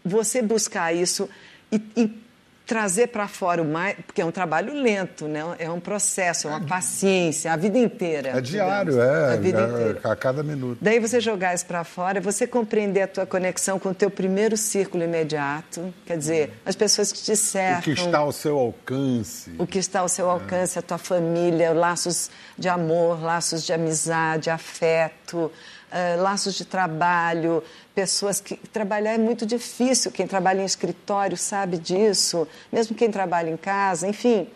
você 0.05 0.43
buscar 0.43 0.93
isso 0.93 1.27
e, 1.71 1.81
e 1.97 2.22
trazer 2.65 3.07
para 3.07 3.27
fora 3.27 3.61
o 3.61 3.65
mais. 3.65 3.95
Porque 4.05 4.21
é 4.21 4.25
um 4.25 4.31
trabalho 4.31 4.73
lento, 4.73 5.27
né? 5.27 5.41
é 5.59 5.69
um 5.69 5.79
processo, 5.79 6.47
é 6.47 6.51
uma 6.51 6.61
paciência, 6.61 7.51
a 7.51 7.55
vida 7.55 7.77
inteira. 7.77 8.29
É 8.29 8.41
diário, 8.41 9.01
é, 9.01 9.33
a, 9.33 9.35
vida 9.35 9.59
é, 9.59 9.63
inteira. 9.63 9.99
a 10.03 10.15
cada 10.15 10.43
minuto. 10.43 10.77
Daí 10.81 10.99
você 10.99 11.19
jogar 11.19 11.53
isso 11.53 11.65
para 11.65 11.83
fora, 11.83 12.19
você 12.21 12.47
compreender 12.47 13.01
a 13.01 13.07
tua 13.07 13.25
conexão 13.25 13.79
com 13.79 13.89
o 13.89 13.93
teu 13.93 14.09
primeiro 14.09 14.57
círculo 14.57 15.03
imediato, 15.03 15.93
quer 16.05 16.17
dizer, 16.17 16.53
as 16.65 16.75
pessoas 16.75 17.11
que 17.11 17.21
te 17.21 17.35
cercam. 17.35 17.79
O 17.79 17.83
que 17.83 17.91
está 17.91 18.17
ao 18.19 18.31
seu 18.31 18.57
alcance. 18.57 19.51
O 19.57 19.67
que 19.67 19.79
está 19.79 19.99
ao 19.99 20.09
seu 20.09 20.29
alcance, 20.29 20.77
é. 20.77 20.79
a 20.79 20.81
tua 20.81 20.97
família, 20.97 21.73
laços 21.73 22.29
de 22.57 22.69
amor, 22.69 23.21
laços 23.21 23.63
de 23.63 23.73
amizade, 23.73 24.49
afeto. 24.49 25.51
Uh, 25.93 26.19
laços 26.23 26.55
de 26.55 26.65
trabalho, 26.65 27.63
pessoas 27.93 28.41
que 28.41 28.55
trabalhar 28.55 29.13
é 29.13 29.17
muito 29.19 29.45
difícil. 29.45 30.11
Quem 30.11 30.25
trabalha 30.25 30.63
em 30.63 30.65
escritório 30.65 31.37
sabe 31.37 31.77
disso, 31.77 32.47
mesmo 32.71 32.95
quem 32.95 33.11
trabalha 33.11 33.51
em 33.51 33.57
casa, 33.57 34.07
enfim. 34.07 34.47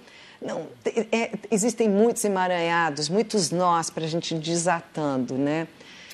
Não, 0.41 0.65
é, 1.11 1.31
existem 1.51 1.87
muitos 1.87 2.25
emaranhados, 2.25 3.07
muitos 3.07 3.51
nós 3.51 3.91
para 3.91 4.05
a 4.05 4.07
gente 4.07 4.33
desatando, 4.33 5.35
né? 5.35 5.67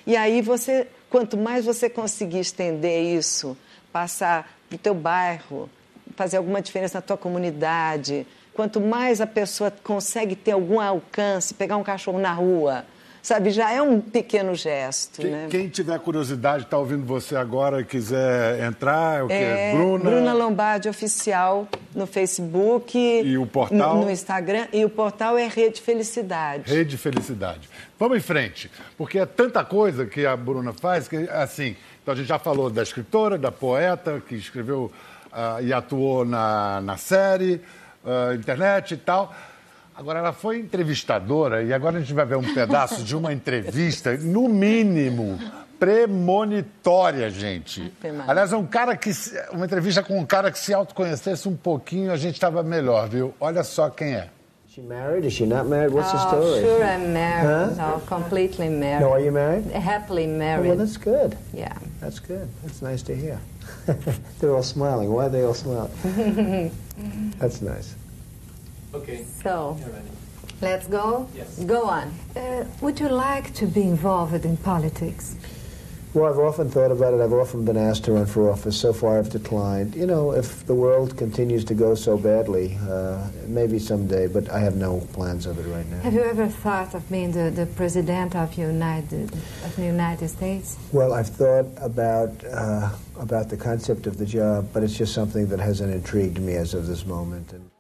E 0.05 0.17
aí 0.17 0.41
você, 0.41 0.87
quanto 1.09 1.37
mais 1.37 1.63
você 1.63 1.89
conseguir 1.89 2.39
estender 2.39 3.03
isso, 3.03 3.57
passar 3.93 4.49
para 4.67 4.75
o 4.75 4.79
teu 4.79 4.93
bairro, 4.93 5.69
fazer 6.15 6.37
alguma 6.37 6.61
diferença 6.61 6.97
na 6.97 7.01
tua 7.01 7.17
comunidade, 7.17 8.27
quanto 8.53 8.81
mais 8.81 9.21
a 9.21 9.27
pessoa 9.27 9.71
consegue 9.71 10.35
ter 10.35 10.51
algum 10.51 10.79
alcance, 10.79 11.53
pegar 11.53 11.77
um 11.77 11.83
cachorro 11.83 12.19
na 12.19 12.33
rua, 12.33 12.85
sabe, 13.23 13.51
já 13.51 13.71
é 13.71 13.81
um 13.81 14.01
pequeno 14.01 14.53
gesto. 14.53 15.21
Quem, 15.21 15.31
né? 15.31 15.47
quem 15.49 15.69
tiver 15.69 15.97
curiosidade, 15.99 16.65
está 16.65 16.77
ouvindo 16.77 17.05
você 17.05 17.37
agora 17.37 17.79
e 17.79 17.85
quiser 17.85 18.61
entrar, 18.61 19.19
é 19.19 19.23
o 19.23 19.27
que? 19.27 19.33
É, 19.33 19.73
Bruna... 19.73 20.03
Bruna 20.03 20.33
Lombardi 20.33 20.89
Oficial 20.89 21.67
no 21.95 22.05
Facebook. 22.05 22.97
E 22.97 23.37
o 23.37 23.47
portal? 23.47 23.95
No, 23.95 24.03
no 24.03 24.11
Instagram. 24.11 24.67
E 24.73 24.83
o 24.83 24.89
portal 24.89 25.37
é 25.37 25.47
Rede 25.47 25.81
Felicidade. 25.81 26.69
Rede 26.69 26.97
Felicidade. 26.97 27.69
Vamos 27.97 28.17
em 28.17 28.21
frente, 28.21 28.69
porque 28.97 29.17
é 29.17 29.25
tanta 29.25 29.63
coisa 29.63 30.05
que 30.05 30.25
a 30.25 30.35
Bruna 30.35 30.73
faz 30.73 31.07
que, 31.07 31.15
assim, 31.29 31.77
então 32.01 32.13
a 32.13 32.17
gente 32.17 32.27
já 32.27 32.37
falou 32.37 32.69
da 32.69 32.83
escritora, 32.83 33.37
da 33.37 33.51
poeta, 33.51 34.21
que 34.27 34.35
escreveu 34.35 34.91
uh, 35.31 35.63
e 35.63 35.71
atuou 35.71 36.25
na, 36.25 36.81
na 36.81 36.97
série, 36.97 37.61
uh, 38.03 38.33
internet 38.35 38.95
e 38.95 38.97
tal. 38.97 39.33
Agora, 39.95 40.19
ela 40.19 40.33
foi 40.33 40.59
entrevistadora 40.59 41.61
e 41.63 41.71
agora 41.71 41.97
a 41.97 41.99
gente 41.99 42.13
vai 42.13 42.25
ver 42.25 42.37
um 42.37 42.53
pedaço 42.53 43.03
de 43.03 43.15
uma 43.15 43.31
entrevista, 43.31 44.17
no 44.17 44.49
mínimo, 44.49 45.39
premonitória, 45.79 47.29
gente. 47.29 47.93
Aliás, 48.27 48.51
é 48.53 48.57
um 48.57 48.65
cara 48.65 48.95
que. 48.97 49.11
Uma 49.51 49.65
entrevista 49.65 50.01
com 50.01 50.19
um 50.19 50.25
cara 50.25 50.51
que 50.51 50.57
se 50.57 50.73
autoconhecesse 50.73 51.47
um 51.47 51.55
pouquinho, 51.55 52.11
a 52.11 52.17
gente 52.17 52.35
estava 52.35 52.63
melhor, 52.63 53.07
viu? 53.07 53.33
Olha 53.39 53.63
só 53.63 53.89
quem 53.89 54.15
é. 54.15 54.29
Is 54.65 54.75
she 54.75 54.81
married? 54.81 55.27
Is 55.27 55.33
she 55.33 55.45
not 55.45 55.69
married? 55.69 55.93
What's 55.93 56.09
oh, 56.09 56.17
the 56.17 56.27
story? 56.29 56.61
Sure, 56.61 56.83
I'm 56.83 57.13
married. 57.13 57.77
Huh? 57.77 57.91
No, 57.91 57.99
completely 58.07 58.69
married. 58.69 59.01
No, 59.01 59.13
are 59.13 59.23
you 59.23 59.31
married? 59.31 59.65
Happily 59.71 60.25
married. 60.25 60.65
Oh, 60.65 60.69
well, 60.69 60.77
that's 60.77 60.97
good. 60.97 61.37
Yeah. 61.53 61.77
That's 61.99 62.17
good. 62.17 62.49
That's 62.63 62.81
nice 62.81 63.03
to 63.03 63.15
hear. 63.15 63.39
They're 64.39 64.55
all 64.55 64.63
smiling. 64.63 65.11
Why 65.11 65.25
are 65.25 65.29
they 65.29 65.43
all 65.43 65.53
smiling? 65.53 65.91
that's 67.37 67.61
nice. 67.61 67.95
Okay. 68.93 69.25
So, 69.41 69.77
let's 70.61 70.87
go? 70.87 71.27
Yes. 71.35 71.59
Go 71.59 71.83
on. 71.85 72.13
Uh, 72.35 72.65
would 72.81 72.99
you 72.99 73.09
like 73.09 73.53
to 73.55 73.65
be 73.65 73.81
involved 73.81 74.45
in 74.45 74.57
politics? 74.57 75.35
Well, 76.13 76.31
I've 76.31 76.37
often 76.37 76.69
thought 76.69 76.91
about 76.91 77.15
it. 77.15 77.21
I've 77.21 77.33
often 77.33 77.65
been 77.65 77.75
asked 77.75 78.03
to 78.05 78.11
run 78.11 78.27
for 78.27 78.51
office. 78.51 78.79
So 78.79 78.93
far, 78.93 79.17
I've 79.17 79.31
declined. 79.31 79.95
You 79.95 80.05
know, 80.05 80.31
if 80.31 80.63
the 80.67 80.75
world 80.75 81.17
continues 81.17 81.65
to 81.65 81.73
go 81.73 81.95
so 81.95 82.17
badly, 82.19 82.77
uh, 82.87 83.27
maybe 83.47 83.79
someday, 83.79 84.27
but 84.27 84.47
I 84.51 84.59
have 84.59 84.75
no 84.75 84.99
plans 85.13 85.47
of 85.47 85.57
it 85.57 85.67
right 85.71 85.87
now. 85.87 86.01
Have 86.01 86.13
you 86.13 86.21
ever 86.21 86.47
thought 86.47 86.93
of 86.93 87.09
being 87.09 87.31
the, 87.31 87.49
the 87.49 87.65
president 87.65 88.35
of 88.35 88.53
United 88.55 89.33
of 89.65 89.75
the 89.75 89.85
United 89.85 90.27
States? 90.27 90.77
Well, 90.91 91.13
I've 91.13 91.29
thought 91.29 91.65
about 91.81 92.43
uh, 92.45 92.91
about 93.17 93.49
the 93.49 93.57
concept 93.57 94.05
of 94.05 94.19
the 94.19 94.25
job, 94.27 94.69
but 94.71 94.83
it's 94.83 94.95
just 94.95 95.15
something 95.15 95.47
that 95.47 95.59
hasn't 95.59 95.91
intrigued 95.91 96.39
me 96.39 96.53
as 96.53 96.75
of 96.75 96.85
this 96.85 97.07
moment. 97.07 97.53
And 97.53 97.72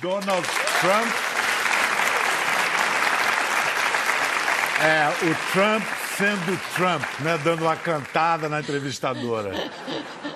Donald 0.00 0.46
Trump. 0.80 1.12
É, 4.82 5.08
o 5.26 5.52
Trump 5.52 5.82
sendo 6.16 6.58
Trump, 6.74 7.02
né? 7.20 7.38
Dando 7.44 7.62
uma 7.62 7.76
cantada 7.76 8.48
na 8.48 8.60
entrevistadora. 8.60 9.52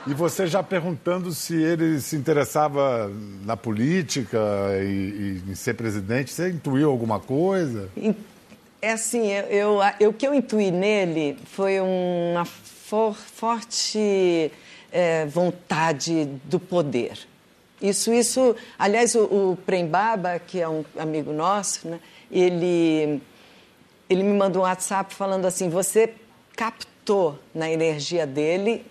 E 0.07 0.13
você 0.13 0.47
já 0.47 0.63
perguntando 0.63 1.33
se 1.33 1.55
ele 1.55 1.99
se 2.01 2.15
interessava 2.15 3.11
na 3.45 3.57
política 3.57 4.39
e, 4.83 5.43
e 5.47 5.51
em 5.51 5.55
ser 5.55 5.75
presidente, 5.75 6.31
você 6.31 6.51
intuiu 6.51 6.91
alguma 6.91 7.19
coisa? 7.19 7.89
É 8.83 8.93
assim, 8.93 9.31
eu, 9.33 9.81
eu, 9.99 10.11
o 10.11 10.13
que 10.13 10.27
eu 10.27 10.35
intuí 10.35 10.71
nele 10.71 11.39
foi 11.47 11.81
uma 11.81 12.45
for, 12.45 13.15
forte 13.15 14.53
é, 14.93 15.25
vontade 15.27 16.27
do 16.45 16.61
poder. 16.61 17.19
Isso, 17.81 18.13
isso. 18.13 18.57
Aliás, 18.79 19.15
o, 19.15 19.25
o 19.25 19.59
Prembaba, 19.67 20.39
que 20.39 20.61
é 20.61 20.69
um 20.69 20.85
amigo 20.97 21.33
nosso, 21.33 21.89
né, 21.89 22.01
ele, 22.31 23.21
ele 24.09 24.23
me 24.23 24.37
mandou 24.37 24.63
um 24.63 24.65
WhatsApp 24.65 25.15
falando 25.15 25.47
assim: 25.47 25.69
você 25.69 26.15
captou 26.57 27.39
na 27.55 27.71
energia 27.71 28.27
dele 28.27 28.87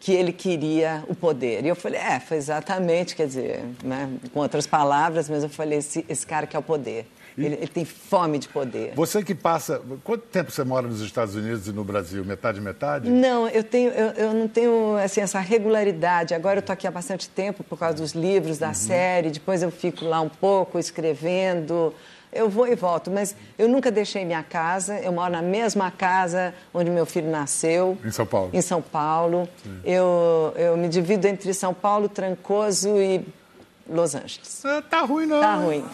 que 0.00 0.12
ele 0.12 0.32
queria 0.32 1.04
o 1.08 1.14
poder. 1.14 1.64
E 1.64 1.68
eu 1.68 1.76
falei: 1.76 2.00
é, 2.00 2.20
foi 2.20 2.36
exatamente, 2.36 3.16
quer 3.16 3.26
dizer, 3.26 3.64
né, 3.82 4.10
com 4.32 4.40
outras 4.40 4.66
palavras, 4.66 5.28
mas 5.28 5.42
eu 5.42 5.48
falei: 5.48 5.78
esse, 5.78 6.04
esse 6.08 6.26
cara 6.26 6.46
quer 6.46 6.58
o 6.58 6.62
poder. 6.62 7.06
Ele, 7.44 7.54
ele, 7.54 7.68
tem 7.68 7.84
fome 7.84 8.38
de 8.38 8.48
poder. 8.48 8.92
Você 8.94 9.22
que 9.22 9.34
passa. 9.34 9.80
Quanto 10.02 10.22
tempo 10.22 10.50
você 10.50 10.64
mora 10.64 10.86
nos 10.86 11.00
Estados 11.00 11.34
Unidos 11.34 11.68
e 11.68 11.72
no 11.72 11.84
Brasil? 11.84 12.24
Metade, 12.24 12.60
metade? 12.60 13.08
Não, 13.08 13.48
eu, 13.48 13.62
tenho, 13.62 13.90
eu, 13.90 14.08
eu 14.12 14.34
não 14.34 14.48
tenho 14.48 14.96
assim, 14.96 15.20
essa 15.20 15.38
regularidade. 15.38 16.34
Agora 16.34 16.56
eu 16.56 16.60
estou 16.60 16.72
aqui 16.72 16.86
há 16.86 16.90
bastante 16.90 17.28
tempo 17.28 17.62
por 17.62 17.78
causa 17.78 17.96
dos 17.96 18.12
livros, 18.12 18.58
da 18.58 18.68
uhum. 18.68 18.74
série. 18.74 19.30
Depois 19.30 19.62
eu 19.62 19.70
fico 19.70 20.04
lá 20.04 20.20
um 20.20 20.28
pouco 20.28 20.78
escrevendo. 20.78 21.94
Eu 22.30 22.48
vou 22.48 22.66
e 22.68 22.74
volto, 22.74 23.10
mas 23.10 23.34
eu 23.58 23.68
nunca 23.68 23.90
deixei 23.90 24.24
minha 24.24 24.42
casa. 24.42 24.98
Eu 24.98 25.12
moro 25.12 25.32
na 25.32 25.40
mesma 25.40 25.90
casa 25.90 26.54
onde 26.74 26.90
meu 26.90 27.06
filho 27.06 27.30
nasceu. 27.30 27.96
Em 28.04 28.10
São 28.10 28.26
Paulo? 28.26 28.50
Em 28.52 28.60
São 28.60 28.82
Paulo. 28.82 29.48
Eu, 29.84 30.52
eu 30.56 30.76
me 30.76 30.88
divido 30.88 31.26
entre 31.26 31.54
São 31.54 31.72
Paulo, 31.72 32.08
Trancoso 32.08 32.98
e 32.98 33.24
Los 33.88 34.14
Angeles. 34.14 34.62
Ah, 34.64 34.82
tá 34.82 35.00
ruim, 35.00 35.26
não. 35.26 35.40
Tá 35.40 35.54
ruim. 35.54 35.84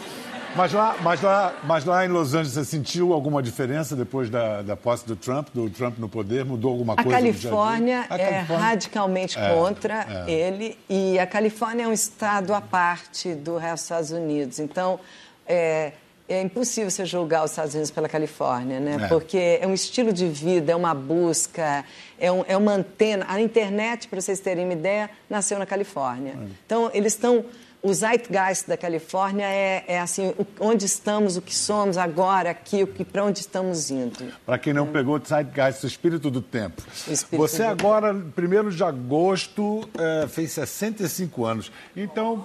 Mas 0.56 0.72
lá, 0.72 0.96
mas, 1.02 1.20
lá, 1.20 1.54
mas 1.64 1.84
lá 1.84 2.04
em 2.04 2.08
Los 2.08 2.32
Angeles, 2.32 2.52
você 2.52 2.64
sentiu 2.64 3.12
alguma 3.12 3.42
diferença 3.42 3.96
depois 3.96 4.30
da, 4.30 4.62
da 4.62 4.76
posse 4.76 5.04
do 5.04 5.16
Trump, 5.16 5.48
do 5.52 5.68
Trump 5.68 5.98
no 5.98 6.08
poder? 6.08 6.44
Mudou 6.44 6.70
alguma 6.70 6.92
a 6.92 7.02
coisa? 7.02 7.18
Califórnia 7.18 8.06
a 8.08 8.14
é 8.14 8.30
Califórnia 8.30 8.66
radicalmente 8.66 9.38
é, 9.38 9.52
contra 9.52 10.06
é. 10.26 10.30
ele 10.30 10.78
e 10.88 11.18
a 11.18 11.26
Califórnia 11.26 11.84
é 11.84 11.88
um 11.88 11.92
estado 11.92 12.54
à 12.54 12.60
parte 12.60 13.34
do 13.34 13.56
resto 13.56 13.74
dos 13.74 13.82
Estados 13.82 14.10
Unidos. 14.12 14.58
Então, 14.60 15.00
é, 15.44 15.92
é 16.28 16.40
impossível 16.40 16.88
você 16.88 17.04
julgar 17.04 17.44
os 17.44 17.50
Estados 17.50 17.74
Unidos 17.74 17.90
pela 17.90 18.08
Califórnia, 18.08 18.78
né? 18.78 18.98
É. 19.02 19.08
Porque 19.08 19.58
é 19.60 19.66
um 19.66 19.74
estilo 19.74 20.12
de 20.12 20.28
vida, 20.28 20.70
é 20.70 20.76
uma 20.76 20.94
busca, 20.94 21.84
é, 22.18 22.30
um, 22.30 22.44
é 22.46 22.56
uma 22.56 22.72
antena. 22.72 23.26
A 23.28 23.40
internet, 23.40 24.06
para 24.06 24.20
vocês 24.20 24.38
terem 24.38 24.64
uma 24.64 24.72
ideia, 24.72 25.10
nasceu 25.28 25.58
na 25.58 25.66
Califórnia. 25.66 26.32
É. 26.32 26.46
Então, 26.64 26.90
eles 26.94 27.12
estão 27.12 27.44
o 27.84 27.92
zeitgeist 27.92 28.66
da 28.66 28.78
Califórnia 28.78 29.44
é, 29.44 29.84
é 29.86 30.00
assim, 30.00 30.28
o, 30.38 30.46
onde 30.58 30.86
estamos, 30.86 31.36
o 31.36 31.42
que 31.42 31.54
somos 31.54 31.98
agora, 31.98 32.48
aqui, 32.48 32.82
o 32.82 32.86
que, 32.86 33.04
para 33.04 33.22
onde 33.22 33.40
estamos 33.40 33.90
indo. 33.90 34.32
Para 34.46 34.56
quem 34.56 34.72
não 34.72 34.86
pegou, 34.86 35.20
zeitgeist, 35.22 35.84
o 35.84 35.86
espírito 35.86 36.30
do 36.30 36.40
tempo. 36.40 36.82
Espírito 37.06 37.36
Você 37.36 37.62
do... 37.62 37.68
agora, 37.68 38.14
1 38.14 38.70
de 38.70 38.82
agosto, 38.82 39.86
é, 39.98 40.26
fez 40.26 40.52
65 40.52 41.44
anos. 41.44 41.70
Então... 41.94 42.42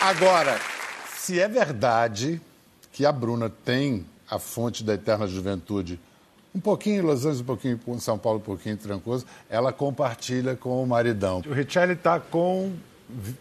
Agora, 0.00 0.58
se 1.18 1.38
é 1.38 1.48
verdade 1.48 2.40
que 2.92 3.04
a 3.04 3.12
Bruna 3.12 3.50
tem 3.50 4.06
a 4.30 4.38
fonte 4.38 4.82
da 4.82 4.94
eterna 4.94 5.26
juventude 5.26 6.00
um 6.56 6.60
pouquinho 6.60 7.02
em 7.02 7.06
Los 7.06 7.20
Angeles, 7.20 7.40
um 7.40 7.44
pouquinho 7.44 7.80
em 7.86 7.98
São 7.98 8.16
Paulo, 8.16 8.38
um 8.38 8.42
pouquinho 8.42 8.74
em 8.74 8.78
Trancoso, 8.78 9.26
ela 9.48 9.72
compartilha 9.72 10.56
com 10.56 10.82
o 10.82 10.86
maridão. 10.86 11.42
O 11.46 11.52
Richelli 11.52 11.92
está 11.92 12.18
com 12.18 12.72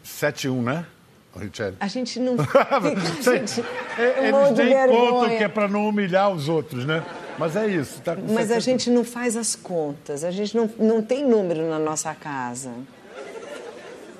7-1, 0.05 0.61
né? 0.61 0.85
O 1.33 1.39
Richelli. 1.39 1.77
A 1.79 1.87
gente 1.87 2.19
não. 2.19 2.35
gente, 3.23 3.63
Eles 3.97 4.57
nem 4.57 4.87
contam 4.87 5.37
que 5.37 5.43
é 5.43 5.47
para 5.47 5.67
não 5.67 5.87
humilhar 5.87 6.29
os 6.29 6.49
outros, 6.49 6.85
né? 6.85 7.03
Mas 7.37 7.55
é 7.55 7.67
isso. 7.67 8.01
Tá 8.01 8.15
Mas 8.15 8.47
70... 8.47 8.55
a 8.55 8.59
gente 8.59 8.89
não 8.89 9.03
faz 9.03 9.35
as 9.37 9.55
contas, 9.55 10.23
a 10.23 10.31
gente 10.31 10.55
não, 10.55 10.69
não 10.77 11.01
tem 11.01 11.25
número 11.25 11.69
na 11.69 11.79
nossa 11.79 12.13
casa. 12.13 12.71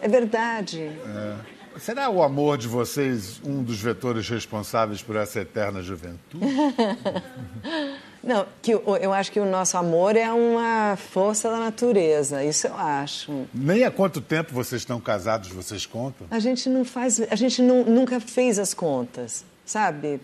É 0.01 0.07
verdade. 0.07 0.83
É. 0.83 1.54
Será 1.79 2.09
o 2.09 2.23
amor 2.23 2.57
de 2.57 2.67
vocês 2.67 3.41
um 3.43 3.61
dos 3.61 3.81
vetores 3.81 4.29
responsáveis 4.29 5.01
por 5.01 5.15
essa 5.15 5.41
eterna 5.41 5.81
juventude? 5.81 6.45
Não, 8.23 8.47
que 8.59 8.71
eu, 8.71 9.13
acho 9.13 9.31
que 9.31 9.39
o 9.39 9.45
nosso 9.45 9.77
amor 9.77 10.15
é 10.15 10.31
uma 10.31 10.95
força 10.97 11.47
da 11.47 11.59
natureza, 11.59 12.43
isso 12.43 12.65
eu 12.65 12.73
acho. 12.73 13.45
Nem 13.53 13.83
há 13.83 13.91
quanto 13.91 14.19
tempo 14.19 14.51
vocês 14.51 14.81
estão 14.81 14.99
casados, 14.99 15.49
vocês 15.49 15.85
contam? 15.85 16.25
A 16.31 16.39
gente 16.39 16.67
não 16.67 16.83
faz, 16.83 17.19
a 17.19 17.35
gente 17.35 17.61
não, 17.61 17.83
nunca 17.83 18.19
fez 18.19 18.57
as 18.57 18.73
contas, 18.73 19.45
sabe? 19.63 20.19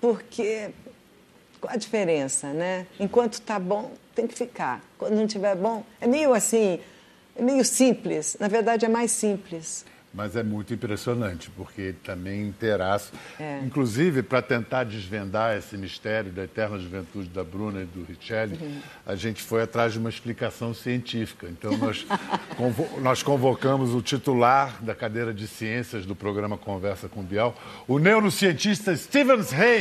Porque 0.00 0.70
qual 1.60 1.74
a 1.74 1.76
diferença, 1.76 2.52
né? 2.52 2.86
Enquanto 3.00 3.40
tá 3.40 3.58
bom, 3.58 3.90
tem 4.14 4.28
que 4.28 4.34
ficar. 4.34 4.80
Quando 4.96 5.14
não 5.14 5.26
tiver 5.26 5.56
bom, 5.56 5.84
é 6.00 6.06
meio 6.06 6.32
assim, 6.34 6.78
é 7.34 7.42
meio 7.42 7.64
simples. 7.64 8.36
Na 8.38 8.46
verdade, 8.46 8.84
é 8.84 8.88
mais 8.88 9.10
simples. 9.10 9.84
Mas 10.14 10.36
é 10.36 10.42
muito 10.42 10.74
impressionante, 10.74 11.50
porque 11.56 11.94
também 12.04 12.46
interage. 12.46 13.06
É. 13.40 13.60
Inclusive, 13.64 14.22
para 14.22 14.42
tentar 14.42 14.84
desvendar 14.84 15.56
esse 15.56 15.76
mistério 15.76 16.30
da 16.30 16.44
eterna 16.44 16.78
juventude 16.78 17.28
da 17.30 17.42
Bruna 17.42 17.80
e 17.80 17.84
do 17.86 18.04
Richelli, 18.04 18.58
Uhum. 18.60 18.80
a 19.06 19.14
gente 19.16 19.42
foi 19.42 19.62
atrás 19.62 19.92
de 19.94 19.98
uma 19.98 20.10
explicação 20.10 20.74
científica. 20.74 21.46
Então, 21.48 21.76
nós, 21.78 22.04
convo 22.56 23.00
nós 23.00 23.22
convocamos 23.22 23.94
o 23.94 24.02
titular 24.02 24.82
da 24.82 24.94
cadeira 24.94 25.32
de 25.32 25.46
ciências 25.48 26.04
do 26.04 26.14
programa 26.14 26.58
Conversa 26.58 27.08
com 27.08 27.22
Biel, 27.22 27.54
o 27.88 27.98
neurocientista 27.98 28.94
Stevens 28.96 29.52
Hain. 29.52 29.80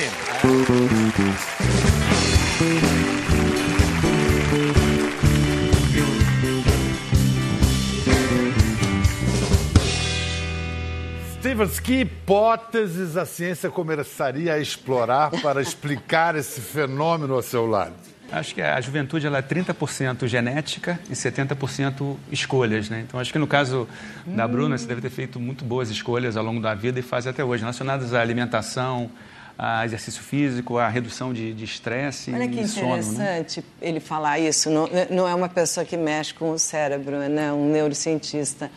Stevens, 11.51 11.81
que 11.81 11.93
hipóteses 11.99 13.17
a 13.17 13.25
ciência 13.25 13.69
começaria 13.69 14.53
a 14.53 14.59
explorar 14.59 15.29
para 15.41 15.61
explicar 15.61 16.33
esse 16.33 16.61
fenômeno 16.61 17.33
ao 17.33 17.41
seu 17.41 17.65
lado? 17.65 17.93
Acho 18.31 18.55
que 18.55 18.61
a 18.61 18.79
juventude 18.79 19.27
ela 19.27 19.39
é 19.39 19.41
30% 19.41 20.27
genética 20.27 20.97
e 21.09 21.13
70% 21.13 22.15
escolhas, 22.31 22.89
né? 22.89 23.03
Então 23.05 23.19
acho 23.19 23.33
que 23.33 23.37
no 23.37 23.47
caso 23.47 23.85
da 24.25 24.47
Bruna, 24.47 24.77
você 24.77 24.85
deve 24.85 25.01
ter 25.01 25.09
feito 25.09 25.41
muito 25.41 25.65
boas 25.65 25.89
escolhas 25.89 26.37
ao 26.37 26.43
longo 26.45 26.61
da 26.61 26.73
vida 26.73 27.01
e 27.01 27.03
faz 27.03 27.27
até 27.27 27.43
hoje, 27.43 27.63
relacionadas 27.63 28.13
à 28.13 28.21
alimentação, 28.21 29.11
a 29.57 29.85
exercício 29.85 30.23
físico, 30.23 30.77
a 30.77 30.87
redução 30.87 31.33
de 31.33 31.61
estresse 31.61 32.33
Olha 32.33 32.47
que 32.47 32.65
sono. 32.65 32.87
Né? 32.87 32.99
interessante 32.99 33.59
né? 33.59 33.65
ele 33.81 33.99
falar 33.99 34.39
isso. 34.39 34.69
Não, 34.69 34.87
não 35.09 35.27
é 35.27 35.35
uma 35.35 35.49
pessoa 35.49 35.85
que 35.85 35.97
mexe 35.97 36.33
com 36.33 36.51
o 36.51 36.57
cérebro, 36.57 37.19
né? 37.27 37.51
um 37.51 37.69
neurocientista. 37.69 38.71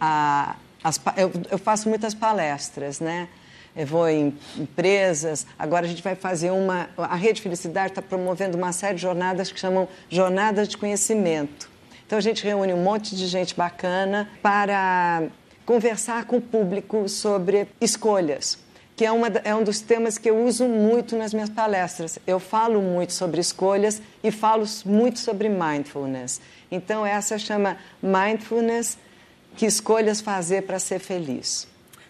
Ah, 0.00 0.56
as, 0.84 1.00
eu, 1.16 1.32
eu 1.50 1.58
faço 1.58 1.88
muitas 1.88 2.12
palestras, 2.12 3.00
né? 3.00 3.26
Eu 3.74 3.86
vou 3.86 4.08
em 4.08 4.36
empresas. 4.56 5.46
Agora 5.58 5.86
a 5.86 5.88
gente 5.88 6.02
vai 6.02 6.14
fazer 6.14 6.50
uma. 6.50 6.88
A 6.96 7.16
Rede 7.16 7.40
Felicidade 7.40 7.88
está 7.88 8.02
promovendo 8.02 8.56
uma 8.56 8.70
série 8.70 8.94
de 8.94 9.02
jornadas 9.02 9.50
que 9.50 9.58
chamam 9.58 9.88
Jornadas 10.08 10.68
de 10.68 10.76
Conhecimento. 10.76 11.68
Então 12.06 12.18
a 12.18 12.20
gente 12.20 12.44
reúne 12.44 12.72
um 12.72 12.82
monte 12.82 13.16
de 13.16 13.26
gente 13.26 13.56
bacana 13.56 14.28
para 14.42 15.24
conversar 15.64 16.26
com 16.26 16.36
o 16.36 16.40
público 16.40 17.08
sobre 17.08 17.66
escolhas, 17.80 18.58
que 18.94 19.04
é, 19.04 19.10
uma, 19.10 19.28
é 19.42 19.54
um 19.54 19.64
dos 19.64 19.80
temas 19.80 20.18
que 20.18 20.28
eu 20.28 20.44
uso 20.44 20.66
muito 20.68 21.16
nas 21.16 21.32
minhas 21.32 21.48
palestras. 21.48 22.18
Eu 22.26 22.38
falo 22.38 22.82
muito 22.82 23.14
sobre 23.14 23.40
escolhas 23.40 24.02
e 24.22 24.30
falo 24.30 24.66
muito 24.84 25.18
sobre 25.18 25.48
mindfulness. 25.48 26.40
Então 26.70 27.04
essa 27.04 27.38
chama 27.38 27.78
Mindfulness, 28.02 28.98
que 29.56 29.66
escolhas 29.66 30.20
fazer 30.20 30.62
para 30.62 30.78
ser 30.78 30.98
feliz. 30.98 31.66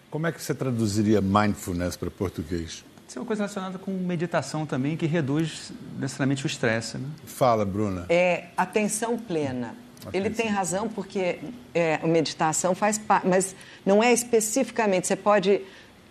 Como 0.09 0.27
é 0.27 0.31
que 0.31 0.41
você 0.41 0.53
traduziria 0.53 1.21
mindfulness 1.21 1.95
para 1.95 2.09
português? 2.09 2.83
Isso 3.07 3.19
é 3.19 3.21
uma 3.21 3.25
coisa 3.25 3.43
relacionada 3.43 3.77
com 3.77 3.91
meditação 3.91 4.65
também, 4.65 4.97
que 4.97 5.05
reduz 5.05 5.71
necessariamente 5.99 6.45
o 6.45 6.47
estresse. 6.47 6.97
Né? 6.97 7.07
Fala, 7.25 7.65
Bruna. 7.65 8.05
É 8.09 8.45
atenção 8.57 9.17
plena. 9.17 9.75
Atenção. 10.01 10.11
Ele 10.13 10.29
tem 10.29 10.47
razão 10.47 10.89
porque 10.89 11.39
é, 11.73 11.99
a 12.01 12.07
meditação 12.07 12.73
faz 12.73 12.97
parte, 12.97 13.27
mas 13.27 13.55
não 13.85 14.03
é 14.03 14.11
especificamente. 14.11 15.07
Você 15.07 15.15
pode 15.15 15.61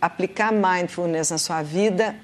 aplicar 0.01 0.51
mindfulness 0.51 1.31
na 1.31 1.37
sua 1.37 1.61
vida 1.61 2.15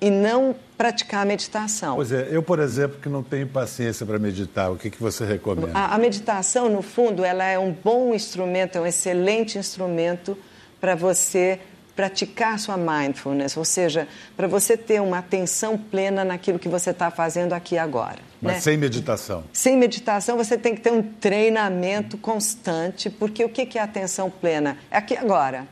e 0.00 0.10
não 0.10 0.54
praticar 0.76 1.22
a 1.22 1.24
meditação. 1.24 1.96
Pois 1.96 2.12
é, 2.12 2.28
eu, 2.30 2.42
por 2.42 2.58
exemplo, 2.58 2.98
que 3.00 3.08
não 3.08 3.22
tenho 3.22 3.46
paciência 3.46 4.04
para 4.04 4.18
meditar, 4.18 4.70
o 4.70 4.76
que, 4.76 4.90
que 4.90 5.00
você 5.00 5.24
recomenda? 5.24 5.72
A, 5.74 5.94
a 5.94 5.98
meditação, 5.98 6.68
no 6.68 6.82
fundo, 6.82 7.24
ela 7.24 7.44
é 7.44 7.58
um 7.58 7.72
bom 7.72 8.14
instrumento, 8.14 8.76
é 8.76 8.80
um 8.80 8.86
excelente 8.86 9.58
instrumento 9.58 10.36
para 10.80 10.94
você 10.94 11.58
praticar 11.96 12.58
sua 12.58 12.76
mindfulness, 12.76 13.56
ou 13.56 13.64
seja, 13.64 14.06
para 14.36 14.46
você 14.46 14.76
ter 14.76 15.00
uma 15.00 15.18
atenção 15.18 15.78
plena 15.78 16.26
naquilo 16.26 16.58
que 16.58 16.68
você 16.68 16.90
está 16.90 17.10
fazendo 17.10 17.54
aqui 17.54 17.78
agora. 17.78 18.18
Mas 18.40 18.56
né? 18.56 18.60
sem 18.60 18.76
meditação. 18.76 19.44
Sem 19.50 19.78
meditação, 19.78 20.36
você 20.36 20.58
tem 20.58 20.74
que 20.74 20.82
ter 20.82 20.92
um 20.92 21.02
treinamento 21.02 22.18
constante, 22.18 23.08
porque 23.08 23.42
o 23.42 23.48
que 23.48 23.78
é 23.78 23.82
atenção 23.82 24.30
plena? 24.30 24.76
É 24.90 24.98
aqui 24.98 25.16
agora. 25.16 25.66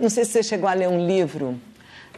Não 0.00 0.08
sei 0.08 0.24
se 0.24 0.32
você 0.32 0.42
chegou 0.44 0.68
a 0.68 0.72
ler 0.72 0.88
um 0.88 1.04
livro 1.04 1.60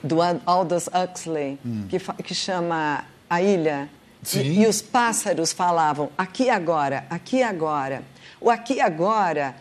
do 0.03 0.19
Aldous 0.47 0.89
Huxley, 0.89 1.59
hum. 1.65 1.87
que, 1.89 1.99
que 1.99 2.35
chama 2.35 3.05
A 3.29 3.43
Ilha. 3.43 3.89
E, 4.35 4.63
e 4.63 4.67
os 4.67 4.83
pássaros 4.83 5.53
falavam 5.53 6.11
aqui 6.19 6.51
agora, 6.51 7.07
aqui 7.09 7.43
agora. 7.43 8.03
O 8.41 8.51
aqui 8.51 8.81
agora 8.81 9.55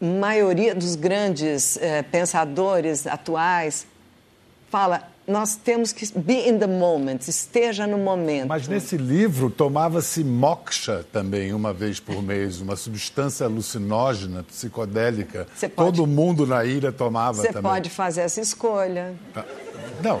maioria 0.00 0.74
dos 0.74 0.96
grandes 0.96 1.76
eh, 1.76 2.02
pensadores 2.02 3.06
atuais 3.06 3.86
fala 4.70 5.09
nós 5.30 5.56
temos 5.56 5.92
que 5.92 6.06
be 6.18 6.48
in 6.48 6.58
the 6.58 6.66
moment, 6.66 7.20
esteja 7.28 7.86
no 7.86 7.98
momento. 7.98 8.48
Mas 8.48 8.66
nesse 8.66 8.96
livro 8.96 9.48
tomava-se 9.48 10.24
moksha 10.24 11.04
também 11.12 11.52
uma 11.54 11.72
vez 11.72 12.00
por 12.00 12.22
mês, 12.22 12.60
uma 12.60 12.76
substância 12.76 13.46
alucinógena, 13.46 14.42
psicodélica. 14.42 15.46
Pode, 15.60 15.72
Todo 15.74 16.06
mundo 16.06 16.46
na 16.46 16.64
ilha 16.64 16.90
tomava 16.90 17.42
Você 17.42 17.52
também. 17.52 17.70
pode 17.70 17.90
fazer 17.90 18.22
essa 18.22 18.40
escolha. 18.40 19.14
Ah, 19.34 19.44
não, 20.02 20.20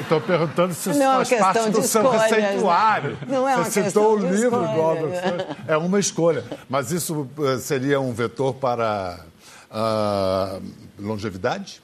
estou 0.00 0.20
perguntando 0.20 0.74
se 0.74 0.90
isso 0.90 0.98
não 0.98 1.16
faz 1.16 1.32
é 1.32 1.38
parte 1.38 1.70
do 1.70 1.82
seu 1.82 2.12
né? 2.12 2.18
receituário. 2.18 3.18
Não 3.26 3.48
é 3.48 3.56
uma 3.56 3.64
Você 3.64 3.84
citou 3.84 4.14
o 4.14 4.16
livro 4.18 4.62
escolha, 4.64 5.00
do 5.00 5.72
É 5.72 5.76
uma 5.76 5.98
escolha. 5.98 6.44
Mas 6.68 6.92
isso 6.92 7.28
eh, 7.38 7.58
seria 7.58 8.00
um 8.00 8.12
vetor 8.12 8.54
para 8.54 9.20
uh, 9.70 10.62
longevidade? 10.98 11.82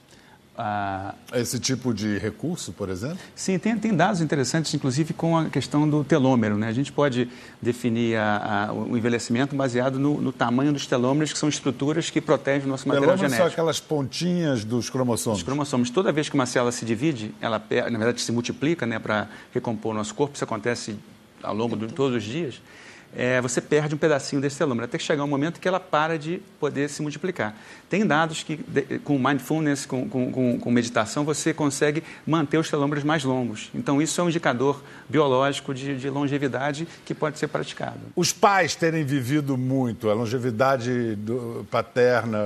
Esse 1.33 1.59
tipo 1.61 1.95
de 1.95 2.19
recurso, 2.19 2.73
por 2.73 2.89
exemplo? 2.89 3.19
Sim, 3.35 3.59
tem, 3.59 3.79
tem, 3.79 3.95
dados 3.95 4.21
interessantes, 4.21 4.75
inclusive 4.75 5.15
com 5.15 5.37
a 5.39 5.45
questão 5.49 5.89
do 5.89 6.03
telômero. 6.03 6.57
Né? 6.57 6.67
A 6.67 6.73
gente 6.73 6.91
pode 6.91 7.29
definir 7.63 8.17
a, 8.17 8.67
a, 8.69 8.73
o 8.73 8.97
envelhecimento 8.97 9.55
baseado 9.55 9.99
no, 10.01 10.21
no, 10.21 10.33
tamanho 10.33 10.73
dos 10.73 10.87
telômeros, 10.87 11.33
que 11.33 11.39
são 11.39 11.49
estruturas 11.49 12.11
que 12.11 12.21
protegem 12.21 12.67
o 12.67 12.71
nosso 12.71 12.89
material 12.89 13.11
telômeros 13.11 13.21
genético. 13.21 13.49
são 13.49 13.53
aquelas 13.53 13.79
pontinhas 13.79 14.65
dos 14.65 14.91
cromossomos. 14.91 15.39
Os 15.39 15.45
cromossomos. 15.45 15.91
Toda 15.91 16.11
vez 16.11 16.29
que 16.29 16.35
uma 16.35 16.47
célula 16.47 16.73
se 16.73 16.85
divide, 16.85 17.33
ela, 17.41 17.63
na 17.91 17.99
verdade, 17.99 18.21
se 18.21 18.33
multiplica 18.33 18.85
né, 18.85 18.99
para 18.99 19.29
recompor 19.55 19.93
o 19.93 19.95
nosso 19.95 20.15
corpo. 20.15 20.35
Isso 20.35 20.45
acontece 20.45 20.97
ao 21.41 21.55
longo 21.55 21.77
de 21.77 21.87
todos 21.93 22.17
os 22.17 22.25
dias 22.25 22.61
é, 23.17 23.41
você 23.41 23.61
perde 23.61 23.95
um 23.95 23.99
pedacinho 23.99 24.41
desse 24.41 24.59
telômero, 24.59 24.85
até 24.85 24.99
que 24.99 25.05
chegar 25.05 25.25
um 25.25 25.29
momento 25.29 25.61
que 25.61 25.67
ela 25.67 25.81
para 25.81 26.19
de 26.19 26.43
poder 26.61 26.89
se 26.89 27.01
multiplicar. 27.03 27.57
Tem 27.89 28.07
dados 28.07 28.43
que, 28.43 28.57
de, 28.57 28.99
com 29.01 29.19
mindfulness, 29.19 29.87
com, 29.87 30.09
com, 30.09 30.59
com, 30.59 30.71
meditação, 30.71 31.25
você 31.25 31.55
consegue 31.55 32.03
manter 32.27 32.59
os 32.59 32.69
telômeros 32.69 33.03
mais 33.05 33.25
longos. 33.25 33.71
Então, 33.75 34.01
isso 34.03 34.21
é 34.21 34.25
um 34.25 34.29
indicador 34.29 34.83
biológico 35.09 35.73
de, 35.73 35.97
de 35.97 36.11
longevidade 36.11 36.87
que 37.05 37.15
pode 37.15 37.39
ser 37.39 37.49
praticado. 37.49 37.99
Os 38.15 38.33
pais 38.33 38.75
terem 38.75 39.05
vivido 39.05 39.57
muito, 39.57 40.11
a 40.11 40.15
longevidade 40.15 41.17
do, 41.17 41.67
paterna, 41.71 42.39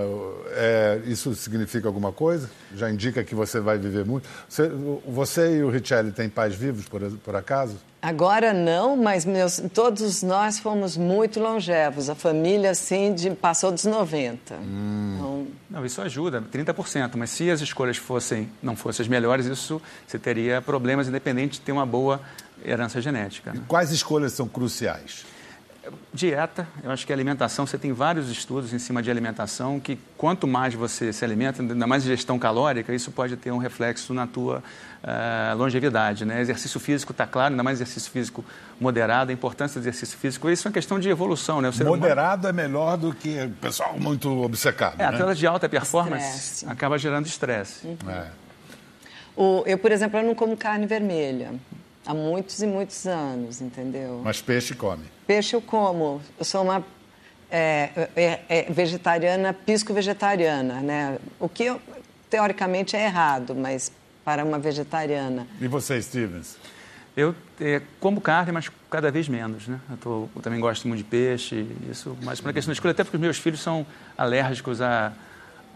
é, 0.52 1.02
isso 1.06 1.34
significa 1.34 1.88
alguma 1.88 2.12
coisa? 2.12 2.48
Já 2.74 2.90
indica 2.90 3.24
que 3.24 3.34
você 3.34 3.60
vai 3.60 3.78
viver 3.78 4.04
muito? 4.04 4.28
Você, 4.48 4.70
você 5.06 5.58
e 5.58 5.62
o 5.62 5.70
Richelli 5.70 6.12
têm 6.12 6.28
pais 6.28 6.54
vivos, 6.54 6.86
por, 6.86 7.02
por 7.24 7.34
acaso? 7.34 7.76
Agora 8.02 8.52
não, 8.52 8.96
mas 8.96 9.24
meus, 9.24 9.62
todos 9.72 10.24
nós 10.24 10.58
fomos 10.58 10.96
muito 10.96 11.38
longevos. 11.38 12.10
A 12.10 12.16
família, 12.16 12.72
assim, 12.72 13.14
de, 13.14 13.30
passou 13.30 13.70
dos 13.70 13.84
90. 13.84 14.56
Hum. 14.56 15.14
Então... 15.14 15.46
Não, 15.70 15.86
isso 15.86 16.02
ajuda, 16.02 16.42
30%. 16.52 17.12
Mas 17.14 17.30
se 17.30 17.48
as 17.48 17.60
escolhas 17.60 17.96
fossem, 17.96 18.50
não 18.60 18.74
fossem 18.74 19.04
as 19.04 19.08
melhores, 19.08 19.46
isso 19.46 19.80
você 20.04 20.18
teria 20.18 20.60
problemas 20.60 21.06
independente 21.06 21.52
de 21.52 21.60
ter 21.60 21.70
uma 21.70 21.86
boa 21.86 22.20
herança 22.64 23.00
genética. 23.00 23.52
Né? 23.52 23.62
quais 23.68 23.92
escolhas 23.92 24.32
são 24.32 24.48
cruciais? 24.48 25.24
Dieta, 26.12 26.66
eu 26.82 26.90
acho 26.90 27.06
que 27.06 27.12
alimentação, 27.12 27.66
você 27.66 27.76
tem 27.76 27.92
vários 27.92 28.30
estudos 28.30 28.72
em 28.72 28.78
cima 28.78 29.02
de 29.02 29.10
alimentação 29.10 29.80
que 29.80 29.98
quanto 30.16 30.46
mais 30.46 30.74
você 30.74 31.12
se 31.12 31.24
alimenta, 31.24 31.60
ainda 31.60 31.86
mais 31.86 32.04
gestão 32.04 32.38
calórica, 32.38 32.94
isso 32.94 33.10
pode 33.10 33.36
ter 33.36 33.50
um 33.50 33.58
reflexo 33.58 34.14
na 34.14 34.26
tua 34.26 34.62
uh, 35.02 35.56
longevidade. 35.56 36.24
Né? 36.24 36.40
Exercício 36.40 36.78
físico 36.80 37.12
está 37.12 37.26
claro, 37.26 37.52
ainda 37.52 37.62
mais 37.62 37.80
exercício 37.80 38.10
físico 38.10 38.44
moderado, 38.80 39.30
a 39.30 39.34
importância 39.34 39.80
do 39.80 39.82
exercício 39.84 40.18
físico, 40.18 40.48
isso 40.50 40.66
é 40.66 40.68
uma 40.68 40.74
questão 40.74 40.98
de 40.98 41.08
evolução. 41.08 41.60
Né? 41.60 41.70
moderado 41.84 42.48
humano... 42.48 42.60
é 42.60 42.62
melhor 42.62 42.96
do 42.96 43.14
que 43.14 43.42
o 43.42 43.50
pessoal 43.50 43.98
muito 43.98 44.42
obcecado. 44.42 44.94
É, 44.94 44.98
né? 44.98 45.04
atleta 45.06 45.34
de 45.34 45.46
alta 45.46 45.68
performance 45.68 46.24
Estresse. 46.24 46.68
acaba 46.68 46.98
gerando 46.98 47.26
estresse. 47.26 47.86
Uhum. 47.86 48.10
É. 48.10 48.26
O, 49.36 49.62
eu, 49.66 49.78
por 49.78 49.90
exemplo, 49.90 50.18
eu 50.18 50.24
não 50.24 50.34
como 50.34 50.56
carne 50.56 50.86
vermelha. 50.86 51.54
Há 52.04 52.12
muitos 52.12 52.60
e 52.60 52.66
muitos 52.66 53.06
anos, 53.06 53.60
entendeu? 53.60 54.20
Mas 54.24 54.42
peixe 54.42 54.74
come? 54.74 55.04
Peixe 55.24 55.54
eu 55.54 55.62
como. 55.62 56.20
Eu 56.36 56.44
sou 56.44 56.62
uma 56.62 56.84
é, 57.48 58.08
é, 58.16 58.40
é 58.48 58.62
vegetariana, 58.70 59.52
pisco-vegetariana, 59.52 60.80
né? 60.80 61.18
O 61.38 61.48
que 61.48 61.64
eu, 61.64 61.80
teoricamente 62.28 62.96
é 62.96 63.04
errado, 63.04 63.54
mas 63.54 63.92
para 64.24 64.44
uma 64.44 64.58
vegetariana. 64.58 65.46
E 65.60 65.68
você, 65.68 66.00
Stevens? 66.00 66.56
Eu 67.16 67.34
é, 67.60 67.82
como 68.00 68.20
carne, 68.20 68.52
mas 68.52 68.70
cada 68.90 69.10
vez 69.10 69.28
menos, 69.28 69.68
né? 69.68 69.78
Eu, 69.90 69.96
tô, 69.98 70.28
eu 70.34 70.42
também 70.42 70.58
gosto 70.58 70.88
muito 70.88 70.98
de 70.98 71.04
peixe, 71.04 71.66
isso, 71.90 72.16
mas 72.22 72.40
para 72.40 72.50
a 72.50 72.54
questão 72.54 72.72
de 72.72 72.76
escolha, 72.76 72.92
até 72.92 73.04
porque 73.04 73.16
os 73.16 73.20
meus 73.20 73.38
filhos 73.38 73.60
são 73.60 73.86
alérgicos 74.16 74.80
a 74.80 75.12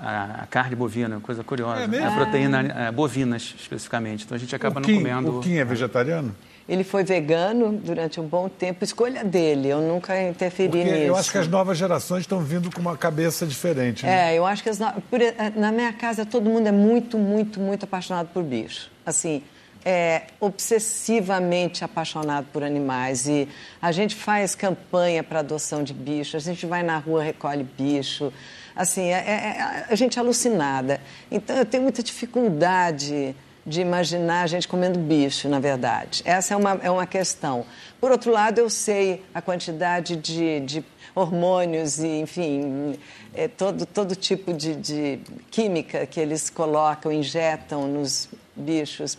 a, 0.00 0.46
carne 0.50 0.76
bovina, 0.76 1.20
coisa 1.20 1.42
curiosa. 1.42 1.82
É 1.82 1.86
mesmo? 1.86 2.06
A 2.06 2.10
proteína 2.12 2.60
é, 2.60 2.92
bovinas, 2.92 3.54
especificamente. 3.58 4.24
Então 4.24 4.36
a 4.36 4.38
gente 4.38 4.54
acaba 4.54 4.80
Kim, 4.80 4.94
não 4.94 4.98
comendo. 4.98 5.38
O 5.38 5.40
Kim 5.40 5.56
é 5.56 5.64
vegetariano? 5.64 6.34
Ele 6.68 6.82
foi 6.82 7.04
vegano 7.04 7.72
durante 7.72 8.20
um 8.20 8.26
bom 8.26 8.48
tempo, 8.48 8.82
escolha 8.82 9.22
dele, 9.22 9.68
eu 9.68 9.80
nunca 9.80 10.20
interferi 10.20 10.68
Porque 10.70 10.84
nisso. 10.84 11.04
Eu 11.04 11.16
acho 11.16 11.30
que 11.30 11.38
as 11.38 11.46
novas 11.46 11.78
gerações 11.78 12.22
estão 12.22 12.40
vindo 12.40 12.72
com 12.72 12.80
uma 12.80 12.96
cabeça 12.96 13.46
diferente. 13.46 14.04
Né? 14.04 14.32
É, 14.32 14.38
eu 14.38 14.44
acho 14.44 14.64
que 14.64 14.68
as 14.68 14.78
no... 14.78 14.92
por... 15.02 15.20
na 15.54 15.70
minha 15.70 15.92
casa 15.92 16.26
todo 16.26 16.50
mundo 16.50 16.66
é 16.66 16.72
muito, 16.72 17.16
muito, 17.16 17.60
muito 17.60 17.84
apaixonado 17.84 18.28
por 18.32 18.42
bicho. 18.42 18.90
Assim, 19.04 19.44
é 19.84 20.22
obsessivamente 20.40 21.84
apaixonado 21.84 22.46
por 22.52 22.64
animais 22.64 23.28
e 23.28 23.48
a 23.80 23.92
gente 23.92 24.16
faz 24.16 24.56
campanha 24.56 25.22
para 25.22 25.38
adoção 25.38 25.84
de 25.84 25.94
bichos, 25.94 26.34
a 26.34 26.52
gente 26.52 26.66
vai 26.66 26.82
na 26.82 26.98
rua, 26.98 27.22
recolhe 27.22 27.62
bicho 27.62 28.32
assim, 28.76 29.04
é, 29.04 29.14
é, 29.14 29.32
é, 29.32 29.86
a 29.88 29.94
gente 29.94 30.18
é 30.18 30.22
alucinada. 30.22 31.00
Então, 31.30 31.56
eu 31.56 31.64
tenho 31.64 31.82
muita 31.82 32.02
dificuldade 32.02 33.34
de 33.66 33.80
imaginar 33.80 34.42
a 34.42 34.46
gente 34.46 34.68
comendo 34.68 34.98
bicho, 34.98 35.48
na 35.48 35.58
verdade. 35.58 36.22
Essa 36.24 36.54
é 36.54 36.56
uma, 36.56 36.78
é 36.82 36.90
uma 36.90 37.06
questão. 37.06 37.66
Por 38.00 38.12
outro 38.12 38.30
lado, 38.30 38.60
eu 38.60 38.70
sei 38.70 39.24
a 39.34 39.42
quantidade 39.42 40.14
de, 40.14 40.60
de 40.60 40.84
hormônios 41.14 41.98
e, 41.98 42.20
enfim, 42.20 42.96
é, 43.34 43.48
todo, 43.48 43.84
todo 43.84 44.14
tipo 44.14 44.52
de, 44.52 44.76
de 44.76 45.20
química 45.50 46.06
que 46.06 46.20
eles 46.20 46.48
colocam, 46.48 47.10
injetam 47.10 47.88
nos 47.88 48.28
bichos. 48.54 49.18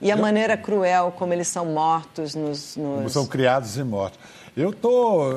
E 0.00 0.10
a 0.10 0.16
maneira 0.16 0.56
cruel 0.56 1.12
como 1.18 1.34
eles 1.34 1.48
são 1.48 1.66
mortos 1.66 2.34
nos. 2.34 2.74
nos... 2.76 2.96
Como 2.96 3.10
são 3.10 3.26
criados 3.26 3.76
e 3.76 3.84
mortos. 3.84 4.18
Eu 4.56 4.70
estou 4.70 5.32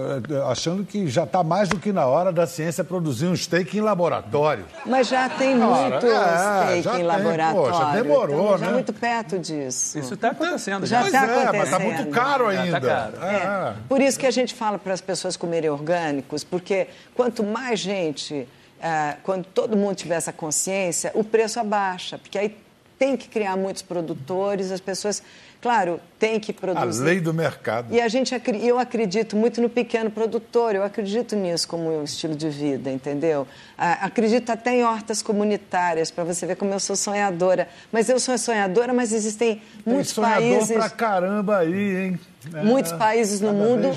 achando 0.50 0.84
que 0.84 1.08
já 1.08 1.24
está 1.24 1.44
mais 1.44 1.70
do 1.70 1.78
que 1.80 1.92
na 1.92 2.06
hora 2.06 2.32
da 2.32 2.48
ciência 2.48 2.84
produzir 2.84 3.28
um 3.28 3.36
steak 3.36 3.78
em 3.78 3.82
laboratório. 3.82 4.66
Mas 4.86 5.08
já 5.08 5.30
tem 5.30 5.56
muito 5.56 6.06
é, 6.06 6.66
steak 6.66 6.82
já 6.82 6.94
em 6.94 6.96
tem, 6.96 7.04
laboratório. 7.04 7.72
pô, 7.72 7.78
já 7.78 7.92
demorou, 7.92 8.46
então, 8.46 8.58
né? 8.58 8.66
Já 8.66 8.72
muito 8.72 8.94
perto 8.94 9.40
disso. 9.40 10.00
Isso 10.00 10.14
está 10.16 10.32
acontecendo. 10.32 10.86
Já 10.86 11.06
está 11.06 11.20
Pois 11.22 11.32
é, 11.32 11.46
mas 11.52 11.64
está 11.64 11.78
acontecendo. 11.78 11.96
muito 11.96 12.12
caro 12.12 12.44
tá 12.46 12.50
ainda. 12.50 12.82
caro. 12.82 13.14
É. 13.24 13.74
Por 13.88 14.02
isso 14.02 14.20
que 14.20 14.26
a 14.26 14.32
gente 14.32 14.54
fala 14.54 14.80
para 14.80 14.94
as 14.94 15.02
pessoas 15.02 15.38
comerem 15.38 15.70
orgânicos, 15.70 16.44
porque 16.44 16.88
quanto 17.14 17.44
mais 17.44 17.80
gente, 17.80 18.48
ah, 18.82 19.16
quando 19.24 19.46
todo 19.46 19.78
mundo 19.78 19.96
tiver 19.96 20.16
essa 20.16 20.34
consciência, 20.34 21.12
o 21.14 21.24
preço 21.24 21.60
abaixa, 21.60 22.18
porque 22.18 22.38
aí 22.38 22.58
tem 22.98 23.18
que 23.18 23.28
criar 23.28 23.56
muitos 23.58 23.82
produtores, 23.82 24.72
as 24.72 24.80
pessoas, 24.80 25.22
claro, 25.62 26.00
tem 26.20 26.40
que 26.40 26.52
A 26.52 26.54
produzir. 26.54 27.04
lei 27.04 27.20
do 27.20 27.34
mercado. 27.34 27.94
E 27.94 28.00
a 28.00 28.08
gente, 28.08 28.34
eu 28.62 28.80
acredito 28.80 29.36
muito 29.36 29.62
no 29.62 29.70
pequeno 29.70 30.10
produtor, 30.10 30.76
eu 30.76 30.84
acredito 30.84 31.36
nisso 31.36 31.68
como 31.68 31.90
um 32.00 32.04
estilo 32.04 32.36
de 32.36 32.50
vida, 32.50 32.90
entendeu? 32.92 33.48
Acredito 33.78 34.50
até 34.52 34.76
em 34.76 34.84
hortas 34.84 35.22
comunitárias, 35.22 36.12
para 36.12 36.24
você 36.24 36.46
ver 36.46 36.56
como 36.56 36.72
eu 36.74 36.80
sou 36.80 36.96
sonhadora. 36.96 37.68
Mas 37.92 38.08
eu 38.10 38.20
sou 38.20 38.38
sonhadora, 38.38 38.94
mas 38.94 39.12
existem 39.12 39.62
Tem 39.84 39.94
muitos 39.94 40.12
sonhador 40.14 40.38
países 40.38 40.76
pra 40.78 40.90
caramba 40.90 41.58
aí, 41.58 41.96
hein? 42.06 42.20
É, 42.54 42.64
muitos 42.64 42.92
países 42.92 43.40
no 43.40 43.54
mundo 43.54 43.90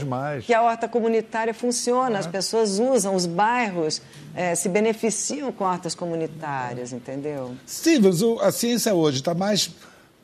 que 0.43 0.55
a 0.55 0.63
horta 0.63 0.87
comunitária 0.87 1.55
funciona, 1.55 2.19
as 2.19 2.27
pessoas 2.27 2.79
usam, 2.79 3.15
os 3.15 3.27
bairros 3.27 4.03
eh, 4.35 4.55
se 4.55 4.69
beneficiam 4.69 5.51
com 5.51 5.65
hortas 5.65 5.95
comunitárias, 5.95 6.93
entendeu? 6.93 7.57
Stevens, 7.69 8.23
a 8.41 8.53
ciência 8.53 8.95
hoje 8.95 9.19
está 9.19 9.35
mais 9.35 9.71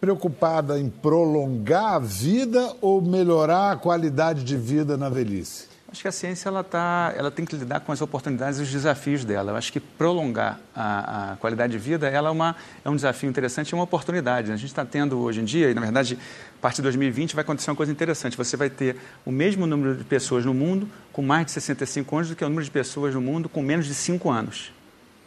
preocupada 0.01 0.79
em 0.81 0.89
prolongar 0.89 1.95
a 1.95 1.99
vida 2.01 2.75
ou 2.81 3.01
melhorar 3.01 3.73
a 3.73 3.77
qualidade 3.77 4.43
de 4.43 4.57
vida 4.57 4.97
na 4.97 5.09
velhice? 5.09 5.73
Acho 5.93 6.01
que 6.01 6.09
a 6.09 6.13
ciência 6.13 6.49
ela 6.49 6.65
tá, 6.65 7.13
ela 7.15 7.31
tem 7.31 7.45
que 7.45 7.55
lidar 7.55 7.81
com 7.81 7.93
as 7.93 8.01
oportunidades 8.01 8.59
e 8.59 8.63
os 8.63 8.73
desafios 8.73 9.27
dela. 9.27 9.53
Eu 9.53 9.57
acho 9.57 9.71
que 9.71 9.79
prolongar 9.79 10.59
a, 10.75 11.33
a 11.33 11.37
qualidade 11.37 11.73
de 11.73 11.79
vida 11.79 12.09
ela 12.09 12.31
é, 12.31 12.33
uma, 12.33 12.57
é 12.83 12.89
um 12.89 12.97
desafio 12.97 13.29
interessante 13.29 13.69
e 13.69 13.75
uma 13.75 13.85
oportunidade. 13.85 14.51
A 14.51 14.57
gente 14.57 14.71
está 14.71 14.87
tendo 14.87 15.21
hoje 15.21 15.43
em 15.43 15.45
dia, 15.45 15.71
e 15.71 15.75
na 15.75 15.83
verdade, 15.83 16.19
partir 16.63 16.77
de 16.77 16.83
2020 16.83 17.35
vai 17.35 17.43
acontecer 17.43 17.71
uma 17.71 17.77
coisa 17.77 17.91
interessante. 17.91 18.37
Você 18.37 18.57
vai 18.57 18.71
ter 18.71 18.97
o 19.27 19.33
mesmo 19.33 19.67
número 19.67 19.97
de 19.97 20.05
pessoas 20.05 20.45
no 20.45 20.55
mundo 20.55 20.89
com 21.13 21.21
mais 21.21 21.47
de 21.47 21.53
65 21.53 22.17
anos 22.17 22.29
do 22.29 22.37
que 22.37 22.45
o 22.45 22.49
número 22.49 22.65
de 22.65 22.71
pessoas 22.71 23.13
no 23.15 23.21
mundo 23.21 23.49
com 23.49 23.61
menos 23.61 23.85
de 23.85 23.95
5 23.95 24.31
anos. 24.31 24.73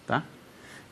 Tá? 0.08 0.24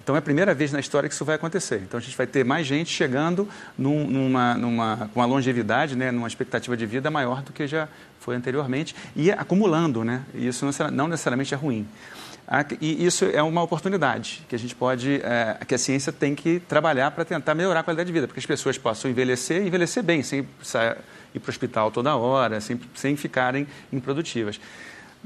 Então 0.04 0.16
é 0.18 0.20
a 0.20 0.22
primeira 0.22 0.54
vez 0.54 0.74
na 0.74 0.82
história 0.82 1.08
que 1.08 1.16
isso 1.16 1.24
vai 1.24 1.36
acontecer. 1.36 1.78
Então 1.78 1.98
a 1.98 2.02
gente 2.02 2.18
vai 2.18 2.28
ter 2.28 2.44
mais 2.44 2.68
gente 2.68 2.92
chegando 2.92 3.48
num, 3.78 4.06
numa, 4.06 4.54
numa, 4.56 5.10
com 5.14 5.22
uma 5.22 5.26
longevidade, 5.26 5.96
né, 5.96 6.12
numa 6.12 6.28
expectativa 6.28 6.76
de 6.76 6.86
vida 6.86 7.10
maior 7.10 7.42
do 7.42 7.54
que 7.54 7.66
já 7.66 7.88
foi 8.20 8.36
anteriormente 8.36 8.94
e 9.16 9.32
acumulando, 9.32 10.04
né? 10.04 10.24
E 10.34 10.48
isso 10.48 10.68
não 10.92 11.08
necessariamente 11.08 11.54
é 11.54 11.58
ruim. 11.58 11.88
E 12.80 13.06
isso 13.06 13.26
é 13.26 13.42
uma 13.42 13.64
oportunidade 13.64 14.44
que 14.48 14.56
a 14.56 14.60
gente 14.60 14.76
pode, 14.76 15.22
é, 15.24 15.58
que 15.68 15.74
a 15.74 15.78
ciência 15.78 16.12
tem 16.12 16.36
que 16.36 16.60
trabalhar 16.60 17.10
para 17.12 17.26
tentar 17.26 17.56
melhorar 17.56 17.80
a 17.80 17.84
qualidade 17.84 18.08
de 18.08 18.14
vida, 18.14 18.28
porque 18.28 18.40
as 18.40 18.46
pessoas 18.46 18.78
possam 18.78 19.10
envelhecer 19.10 19.64
e 19.64 19.68
envelhecer 19.68 20.04
bem, 20.04 20.22
sem 20.22 20.44
precisar 20.44 20.98
ir 21.34 21.40
para 21.40 21.50
o 21.50 21.52
hospital 21.52 21.90
toda 21.90 22.16
hora, 22.16 22.62
sem, 22.62 22.80
sem 22.94 23.16
ficarem 23.16 23.66
improdutivas. 23.92 24.60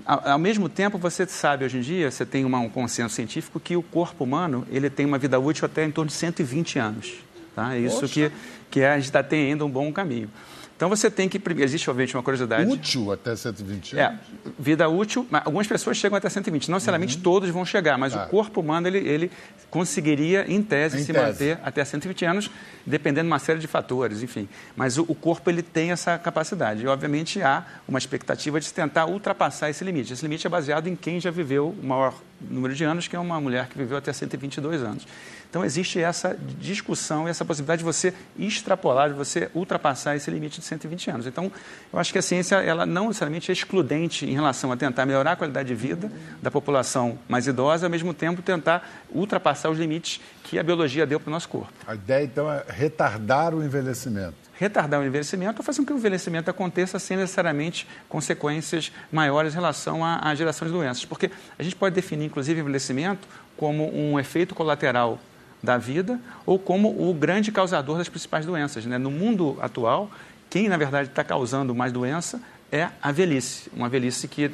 Ao, 0.06 0.30
ao 0.34 0.40
mesmo 0.40 0.70
tempo, 0.70 0.98
você 0.98 1.26
sabe 1.26 1.66
hoje 1.66 1.78
em 1.80 1.82
dia, 1.82 2.10
você 2.12 2.26
tem 2.26 2.46
uma- 2.46 2.60
um 2.60 2.70
consenso 2.70 3.16
científico 3.16 3.60
que 3.60 3.76
o 3.76 3.82
corpo 3.84 4.24
humano 4.24 4.66
ele 4.72 4.90
tem 4.90 5.06
uma 5.06 5.18
vida 5.18 5.40
útil 5.40 5.66
até 5.66 5.84
em 5.84 5.92
torno 5.92 6.08
de 6.10 6.16
120 6.16 6.80
anos. 6.80 7.14
Tá? 7.56 7.76
É 7.76 7.80
isso 7.80 8.08
que, 8.08 8.32
que 8.70 8.84
a 8.84 8.96
gente 8.96 9.06
está 9.06 9.24
tendo 9.24 9.48
ainda 9.50 9.66
um 9.66 9.70
bom 9.70 9.92
caminho. 9.92 10.30
Então 10.78 10.88
você 10.90 11.10
tem 11.10 11.28
que. 11.28 11.42
Existe, 11.60 11.90
obviamente, 11.90 12.16
uma 12.16 12.22
curiosidade. 12.22 12.70
Útil 12.72 13.12
até 13.12 13.36
120 13.36 13.98
É, 13.98 14.06
anos? 14.06 14.20
vida 14.60 14.88
útil, 14.88 15.26
mas 15.30 15.42
algumas 15.44 15.66
pessoas 15.66 15.98
chegam 15.98 16.16
até 16.16 16.30
120. 16.30 16.70
Não 16.70 16.76
necessariamente 16.76 17.18
todos 17.18 17.50
vão 17.50 17.66
chegar, 17.66 17.98
mas 17.98 18.14
Uhum. 18.14 18.20
Tá. 18.20 18.26
o 18.26 18.30
corpo 18.30 18.62
humano 18.62 18.88
ele, 18.88 19.00
ele 19.00 19.32
conseguiria, 19.72 20.46
em 20.48 20.62
tese, 20.62 20.98
Em 20.98 21.04
se 21.04 21.12
tese. 21.12 21.26
manter 21.26 21.60
até 21.64 21.84
120 21.84 22.26
anos, 22.26 22.52
dependendo 22.86 23.24
de 23.28 23.32
uma 23.32 23.40
série 23.40 23.60
de 23.60 23.66
fatores, 23.68 24.22
enfim. 24.22 24.48
Mas 24.76 25.00
o, 25.00 25.06
o 25.08 25.16
corpo 25.16 25.50
ele 25.50 25.64
tem 25.64 25.92
essa 25.92 26.16
capacidade. 26.18 26.84
E, 26.84 26.88
obviamente, 26.88 27.42
há 27.42 27.66
uma 27.88 27.98
expectativa 27.98 28.60
de 28.60 28.68
se 28.68 28.74
tentar 28.74 29.08
ultrapassar 29.08 29.72
esse 29.72 29.84
limite. 29.84 30.14
Esse 30.14 30.22
limite 30.22 30.46
é 30.46 30.50
baseado 30.50 30.88
em 30.88 30.96
quem 30.96 31.20
já 31.20 31.32
viveu 31.32 31.70
o 31.82 31.86
maior 31.86 32.14
número 32.40 32.76
de 32.76 32.84
anos, 32.84 33.08
que 33.08 33.16
é 33.16 33.20
uma 33.20 33.42
mulher 33.42 33.68
que 33.68 33.78
viveu 33.78 33.98
até 33.98 34.14
122 34.14 34.84
anos. 34.84 35.08
Então, 35.50 35.64
existe 35.64 36.00
essa 36.00 36.38
discussão 36.60 37.28
e 37.28 37.32
essa 37.32 37.46
possibilidade 37.46 37.80
de 37.80 37.86
você 37.86 38.14
extrapolar, 38.38 39.10
de 39.10 39.16
você 39.16 39.50
ultrapassar 39.56 40.16
esse 40.16 40.30
limite 40.30 40.60
de 40.60 40.66
120 40.66 41.10
anos. 41.10 41.28
Então, 41.28 41.52
eu 41.92 42.00
acho 42.00 42.12
que 42.12 42.20
a 42.20 42.22
ciência, 42.22 42.58
ela 42.58 42.86
não 42.86 43.08
necessariamente 43.08 43.50
é 43.50 43.54
excludente 43.54 44.26
em 44.26 44.34
relação 44.34 44.72
a 44.72 44.78
tentar 44.78 45.06
melhorar 45.06 45.34
a 45.34 45.36
qualidade 45.36 45.70
de 45.70 45.76
vida 45.76 46.12
da 46.42 46.52
população 46.52 47.18
mais 47.30 47.48
idosa, 47.48 47.86
ao 47.86 47.90
mesmo 47.90 48.14
tempo 48.14 48.42
tentar 48.42 49.06
ultrapassar 49.10 49.70
os 49.70 49.80
limites 49.80 50.20
que 50.44 50.60
a 50.60 50.64
biologia 50.64 51.06
deu 51.06 51.20
para 51.20 51.30
o 51.30 51.32
nosso 51.32 51.48
corpo. 51.48 51.72
A 51.88 51.96
ideia, 51.96 52.26
então, 52.26 52.52
é 52.52 52.66
retardar 52.68 53.56
o 53.56 53.64
envelhecimento. 53.64 54.36
Retardar 54.54 55.00
o 55.00 55.06
envelhecimento 55.06 55.60
ou 55.60 55.64
fazer 55.64 55.80
com 55.80 55.86
que 55.86 55.94
o 55.94 55.98
envelhecimento 55.98 56.50
aconteça 56.50 57.00
sem 57.00 57.16
necessariamente 57.16 57.88
consequências 58.10 58.92
maiores 59.12 59.54
em 59.54 59.56
relação 59.56 60.04
à, 60.04 60.28
à 60.28 60.36
geração 60.36 60.68
de 60.68 60.74
doenças. 60.74 61.06
Porque 61.06 61.32
a 61.58 61.64
gente 61.64 61.76
pode 61.76 61.96
definir, 61.96 62.26
inclusive, 62.26 62.60
o 62.60 62.64
envelhecimento 62.64 63.28
como 63.56 63.90
um 63.94 64.20
efeito 64.20 64.54
colateral 64.54 65.20
da 65.62 65.78
vida 65.78 66.20
ou 66.46 66.60
como 66.60 67.10
o 67.10 67.14
grande 67.14 67.52
causador 67.52 67.98
das 67.98 68.10
principais 68.10 68.46
doenças. 68.46 68.86
Né? 68.86 68.98
No 68.98 69.12
mundo 69.12 69.58
atual, 69.62 70.10
quem, 70.50 70.70
na 70.70 70.78
verdade, 70.78 71.10
está 71.10 71.24
causando 71.24 71.74
mais 71.76 71.92
doença 71.92 72.42
é 72.72 72.90
a 73.02 73.12
velhice. 73.12 73.70
Uma 73.74 73.90
velhice 73.90 74.28
que, 74.28 74.52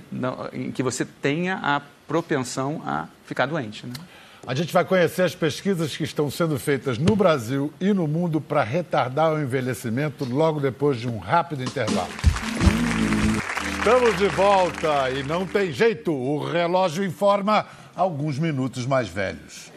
em 0.53 0.71
que 0.71 0.83
você 0.83 1.05
tenha 1.05 1.59
a 1.61 1.81
propensão 2.07 2.81
a 2.85 3.07
ficar 3.25 3.45
doente. 3.45 3.85
Né? 3.85 3.93
A 4.45 4.53
gente 4.53 4.73
vai 4.73 4.83
conhecer 4.83 5.23
as 5.23 5.33
pesquisas 5.33 5.95
que 5.95 6.03
estão 6.03 6.29
sendo 6.29 6.59
feitas 6.59 6.97
no 6.97 7.15
Brasil 7.15 7.73
e 7.79 7.93
no 7.93 8.07
mundo 8.07 8.41
para 8.41 8.61
retardar 8.61 9.33
o 9.33 9.41
envelhecimento 9.41 10.25
logo 10.25 10.59
depois 10.59 10.99
de 10.99 11.07
um 11.07 11.17
rápido 11.17 11.63
intervalo. 11.63 12.09
Estamos 13.77 14.17
de 14.17 14.27
volta 14.27 15.09
e 15.11 15.23
não 15.23 15.45
tem 15.45 15.71
jeito, 15.71 16.13
o 16.13 16.39
relógio 16.49 17.03
informa 17.03 17.65
alguns 17.95 18.39
minutos 18.39 18.85
mais 18.85 19.07
velhos. 19.07 19.71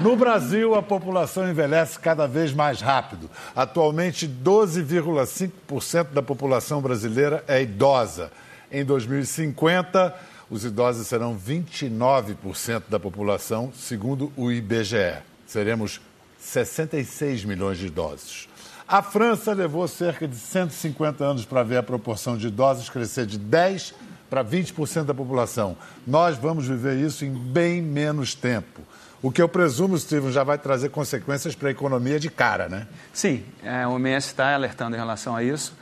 No 0.00 0.16
Brasil, 0.16 0.74
a 0.74 0.82
população 0.82 1.48
envelhece 1.48 1.98
cada 1.98 2.26
vez 2.26 2.52
mais 2.52 2.80
rápido. 2.80 3.30
Atualmente, 3.54 4.28
12,5% 4.28 6.12
da 6.12 6.22
população 6.22 6.80
brasileira 6.80 7.44
é 7.46 7.62
idosa. 7.62 8.32
Em 8.70 8.84
2050, 8.84 10.14
os 10.50 10.64
idosos 10.64 11.06
serão 11.06 11.38
29% 11.38 12.84
da 12.88 12.98
população, 12.98 13.72
segundo 13.74 14.32
o 14.36 14.50
IBGE. 14.50 15.18
Seremos 15.46 16.00
66 16.38 17.44
milhões 17.44 17.78
de 17.78 17.86
idosos. 17.86 18.48
A 18.86 19.02
França 19.02 19.52
levou 19.54 19.88
cerca 19.88 20.28
de 20.28 20.36
150 20.36 21.24
anos 21.24 21.44
para 21.44 21.62
ver 21.62 21.78
a 21.78 21.82
proporção 21.82 22.36
de 22.36 22.48
idosos 22.48 22.90
crescer 22.90 23.24
de 23.24 23.38
10 23.38 23.94
para 24.34 24.44
20% 24.44 25.04
da 25.04 25.14
população. 25.14 25.76
Nós 26.04 26.36
vamos 26.36 26.66
viver 26.66 26.96
isso 26.96 27.24
em 27.24 27.32
bem 27.32 27.80
menos 27.80 28.34
tempo. 28.34 28.82
O 29.22 29.30
que 29.30 29.40
eu 29.40 29.48
presumo, 29.48 29.96
Steven, 29.96 30.32
já 30.32 30.42
vai 30.42 30.58
trazer 30.58 30.88
consequências 30.88 31.54
para 31.54 31.68
a 31.68 31.70
economia 31.70 32.18
de 32.18 32.28
cara, 32.28 32.68
né? 32.68 32.88
Sim, 33.12 33.44
é, 33.62 33.86
o 33.86 33.92
OMS 33.92 34.26
está 34.26 34.52
alertando 34.52 34.96
em 34.96 34.98
relação 34.98 35.36
a 35.36 35.44
isso 35.44 35.72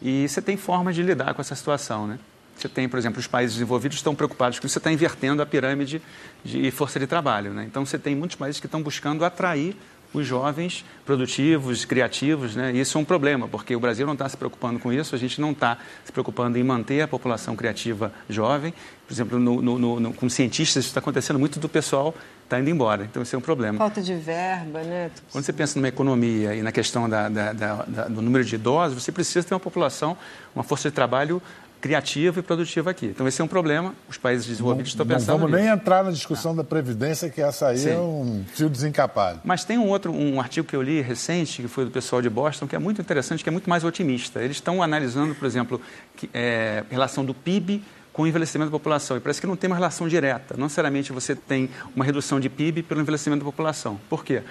e 0.00 0.28
você 0.28 0.40
tem 0.40 0.56
formas 0.56 0.94
de 0.94 1.02
lidar 1.02 1.34
com 1.34 1.40
essa 1.40 1.56
situação, 1.56 2.06
né? 2.06 2.20
Você 2.56 2.68
tem, 2.68 2.88
por 2.88 2.98
exemplo, 2.98 3.20
os 3.20 3.26
países 3.26 3.56
desenvolvidos 3.56 3.98
estão 3.98 4.14
preocupados 4.14 4.58
com 4.58 4.66
isso, 4.66 4.72
você 4.72 4.78
está 4.78 4.90
invertendo 4.90 5.42
a 5.42 5.46
pirâmide 5.46 6.00
de 6.44 6.70
força 6.70 6.98
de 6.98 7.06
trabalho, 7.06 7.52
né? 7.52 7.64
Então 7.64 7.84
você 7.84 7.98
tem 7.98 8.14
muitos 8.14 8.36
países 8.36 8.60
que 8.60 8.66
estão 8.66 8.82
buscando 8.82 9.24
atrair 9.24 9.76
os 10.14 10.26
jovens 10.26 10.84
produtivos, 11.04 11.84
criativos, 11.84 12.56
né? 12.56 12.72
E 12.72 12.80
isso 12.80 12.96
é 12.96 13.00
um 13.00 13.04
problema, 13.04 13.46
porque 13.46 13.76
o 13.76 13.80
Brasil 13.80 14.06
não 14.06 14.14
está 14.14 14.28
se 14.28 14.36
preocupando 14.36 14.78
com 14.78 14.92
isso, 14.92 15.14
a 15.14 15.18
gente 15.18 15.40
não 15.40 15.50
está 15.52 15.78
se 16.04 16.12
preocupando 16.12 16.56
em 16.56 16.62
manter 16.62 17.02
a 17.02 17.08
população 17.08 17.54
criativa 17.54 18.12
jovem. 18.28 18.72
Por 19.06 19.12
exemplo, 19.12 19.38
no, 19.38 19.60
no, 19.60 20.00
no, 20.00 20.12
com 20.14 20.28
cientistas, 20.28 20.84
isso 20.84 20.90
está 20.90 21.00
acontecendo 21.00 21.38
muito 21.38 21.60
do 21.60 21.68
pessoal 21.68 22.14
está 22.46 22.60
indo 22.60 22.70
embora, 22.70 23.04
então 23.04 23.22
isso 23.22 23.34
é 23.34 23.38
um 23.38 23.42
problema. 23.42 23.76
Falta 23.76 24.00
de 24.00 24.14
verba, 24.14 24.80
né? 24.82 25.10
Quando 25.30 25.44
você 25.44 25.52
pensa 25.52 25.78
numa 25.78 25.88
economia 25.88 26.54
e 26.54 26.62
na 26.62 26.70
questão 26.70 27.08
da, 27.08 27.28
da, 27.28 27.52
da, 27.52 27.74
do 28.08 28.22
número 28.22 28.44
de 28.44 28.54
idosos, 28.54 29.02
você 29.02 29.12
precisa 29.12 29.44
ter 29.44 29.52
uma 29.52 29.60
população, 29.60 30.16
uma 30.54 30.62
força 30.62 30.88
de 30.88 30.94
trabalho 30.94 31.42
criativa 31.86 32.40
e 32.40 32.42
produtiva 32.42 32.90
aqui. 32.90 33.06
Então, 33.06 33.26
esse 33.28 33.40
é 33.40 33.44
um 33.44 33.48
problema. 33.48 33.94
Os 34.08 34.18
países 34.18 34.46
desenvolvidos 34.46 34.90
estão 34.90 35.06
Não 35.06 35.14
pensando 35.14 35.38
vamos 35.38 35.52
nisso. 35.52 35.62
nem 35.62 35.72
entrar 35.72 36.02
na 36.02 36.10
discussão 36.10 36.54
da 36.54 36.64
Previdência, 36.64 37.30
que 37.30 37.40
essa 37.40 37.68
aí 37.68 37.78
Sim. 37.78 37.90
é 37.90 37.98
um 37.98 38.44
fio 38.52 38.68
desencapado. 38.68 39.40
Mas 39.44 39.64
tem 39.64 39.78
um 39.78 39.86
outro, 39.88 40.12
um 40.12 40.40
artigo 40.40 40.66
que 40.66 40.74
eu 40.74 40.82
li 40.82 41.00
recente, 41.00 41.62
que 41.62 41.68
foi 41.68 41.84
do 41.84 41.90
pessoal 41.90 42.20
de 42.20 42.28
Boston, 42.28 42.66
que 42.66 42.74
é 42.74 42.78
muito 42.78 43.00
interessante, 43.00 43.42
que 43.42 43.48
é 43.48 43.52
muito 43.52 43.70
mais 43.70 43.84
otimista. 43.84 44.42
Eles 44.42 44.56
estão 44.56 44.82
analisando, 44.82 45.34
por 45.34 45.46
exemplo, 45.46 45.80
que, 46.16 46.28
é, 46.34 46.82
relação 46.90 47.24
do 47.24 47.32
PIB 47.32 47.82
com 48.12 48.22
o 48.22 48.26
envelhecimento 48.26 48.70
da 48.70 48.76
população. 48.78 49.16
E 49.16 49.20
parece 49.20 49.40
que 49.40 49.46
não 49.46 49.56
tem 49.56 49.68
uma 49.68 49.76
relação 49.76 50.08
direta. 50.08 50.54
Não 50.56 50.64
necessariamente 50.64 51.12
você 51.12 51.36
tem 51.36 51.70
uma 51.94 52.04
redução 52.04 52.40
de 52.40 52.48
PIB 52.48 52.82
pelo 52.82 53.00
envelhecimento 53.00 53.40
da 53.40 53.44
população. 53.44 54.00
Por 54.08 54.24
quê? 54.24 54.42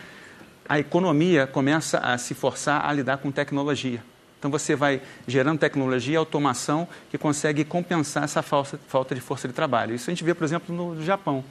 a 0.67 0.79
economia 0.79 1.47
começa 1.47 1.99
a 1.99 2.17
se 2.17 2.33
forçar 2.33 2.85
a 2.85 2.91
lidar 2.91 3.17
com 3.17 3.31
tecnologia. 3.31 4.03
Então 4.45 4.51
você 4.51 4.75
vai 4.75 5.01
gerando 5.27 5.57
tecnologia 5.57 6.19
automação 6.19 6.87
que 7.09 7.17
consegue 7.17 7.65
compensar 7.65 8.25
essa 8.25 8.43
falta 8.43 9.15
de 9.15 9.19
força 9.19 9.47
de 9.47 9.55
trabalho. 9.55 9.95
Isso 9.95 10.07
a 10.07 10.13
gente 10.13 10.23
vê, 10.23 10.35
por 10.35 10.43
exemplo, 10.43 10.75
no 10.75 11.03
Japão 11.03 11.43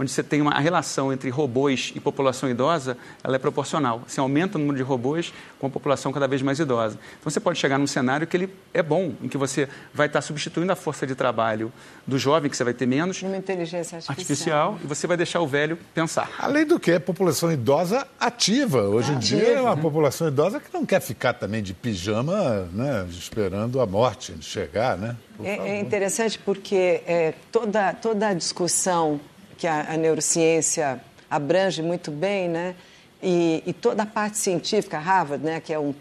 onde 0.00 0.10
você 0.10 0.22
tem 0.22 0.40
uma 0.40 0.52
a 0.52 0.58
relação 0.58 1.12
entre 1.12 1.28
robôs 1.28 1.92
e 1.94 2.00
população 2.00 2.48
idosa, 2.48 2.96
ela 3.22 3.36
é 3.36 3.38
proporcional. 3.38 4.02
Você 4.06 4.18
aumenta 4.18 4.56
o 4.56 4.60
número 4.60 4.78
de 4.78 4.82
robôs 4.82 5.30
com 5.58 5.66
a 5.66 5.70
população 5.70 6.10
cada 6.10 6.26
vez 6.26 6.40
mais 6.40 6.58
idosa. 6.58 6.98
Então 7.20 7.30
você 7.30 7.38
pode 7.38 7.58
chegar 7.58 7.78
num 7.78 7.86
cenário 7.86 8.26
que 8.26 8.34
ele 8.34 8.48
é 8.72 8.82
bom, 8.82 9.12
em 9.22 9.28
que 9.28 9.36
você 9.36 9.68
vai 9.92 10.06
estar 10.06 10.22
substituindo 10.22 10.72
a 10.72 10.76
força 10.76 11.06
de 11.06 11.14
trabalho 11.14 11.70
do 12.06 12.18
jovem, 12.18 12.50
que 12.50 12.56
você 12.56 12.64
vai 12.64 12.72
ter 12.72 12.86
menos. 12.86 13.22
Uma 13.22 13.36
inteligência 13.36 13.96
artificial. 13.96 14.70
artificial 14.72 14.78
e 14.82 14.86
você 14.86 15.06
vai 15.06 15.18
deixar 15.18 15.40
o 15.40 15.46
velho 15.46 15.78
pensar. 15.94 16.30
Além 16.38 16.64
do 16.64 16.80
que, 16.80 16.92
a 16.92 17.00
população 17.00 17.52
idosa 17.52 18.08
ativa. 18.18 18.82
Hoje 18.82 19.12
em 19.12 19.18
dia 19.18 19.48
é 19.48 19.60
uma 19.60 19.76
população 19.76 20.28
idosa 20.28 20.60
que 20.60 20.72
não 20.72 20.86
quer 20.86 21.00
ficar 21.00 21.34
também 21.34 21.62
de 21.62 21.74
pijama, 21.74 22.68
né, 22.72 23.06
esperando 23.10 23.78
a 23.80 23.86
morte 23.86 24.34
chegar, 24.40 24.96
né? 24.96 25.14
É, 25.42 25.56
é, 25.56 25.80
interessante 25.80 26.38
porque 26.38 27.02
é, 27.06 27.34
toda, 27.52 27.94
toda 27.94 28.28
a 28.28 28.34
discussão 28.34 29.20
que 29.60 29.66
a, 29.66 29.92
a 29.92 29.96
neurociência 29.98 30.98
abrange 31.30 31.82
muito 31.82 32.10
bem, 32.10 32.48
né? 32.48 32.74
E, 33.22 33.62
e, 33.66 33.72
toda 33.74 34.04
a 34.04 34.06
parte 34.06 34.38
científica, 34.38 34.98
Harvard, 34.98 35.44
né, 35.44 35.60
que 35.60 35.70
é 35.70 35.78
um 35.78 35.94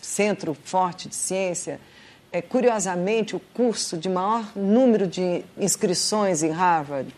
centro 0.00 0.56
forte 0.64 1.08
de 1.08 1.16
ciência, 1.16 1.80
é, 2.30 2.40
curiosamente, 2.40 3.34
o 3.34 3.40
curso 3.52 3.98
de 3.98 4.08
maior 4.08 4.52
número 4.54 5.08
de 5.08 5.44
inscrições 5.58 6.44
em 6.44 6.50
Harvard 6.50 7.12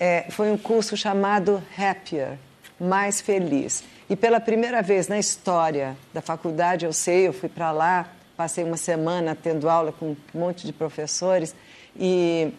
é, 0.00 0.26
foi 0.30 0.50
um 0.50 0.58
curso 0.58 0.96
chamado 0.96 1.62
Happier, 1.78 2.36
Mais 2.80 3.20
Feliz. 3.20 3.84
E 4.10 4.16
pela 4.16 4.40
primeira 4.40 4.82
vez 4.82 5.06
na 5.06 5.20
história 5.20 5.96
da 6.12 6.20
faculdade, 6.20 6.84
eu 6.84 6.92
sei, 6.92 7.28
eu 7.28 7.32
fui 7.32 7.48
para 7.48 7.70
lá, 7.70 8.12
passei 8.36 8.64
uma 8.64 8.76
semana 8.76 9.38
tendo 9.40 9.68
aula 9.68 9.92
com 9.92 10.06
um 10.10 10.16
monte 10.34 10.66
de 10.66 10.72
professores 10.72 11.54
e 11.96 12.52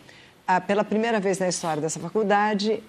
ah, 0.47 0.59
pela 0.59 0.83
primeira 0.83 1.19
vez 1.19 1.39
na 1.39 1.47
história 1.47 1.81
dessa 1.81 1.99
faculdade, 1.99 2.83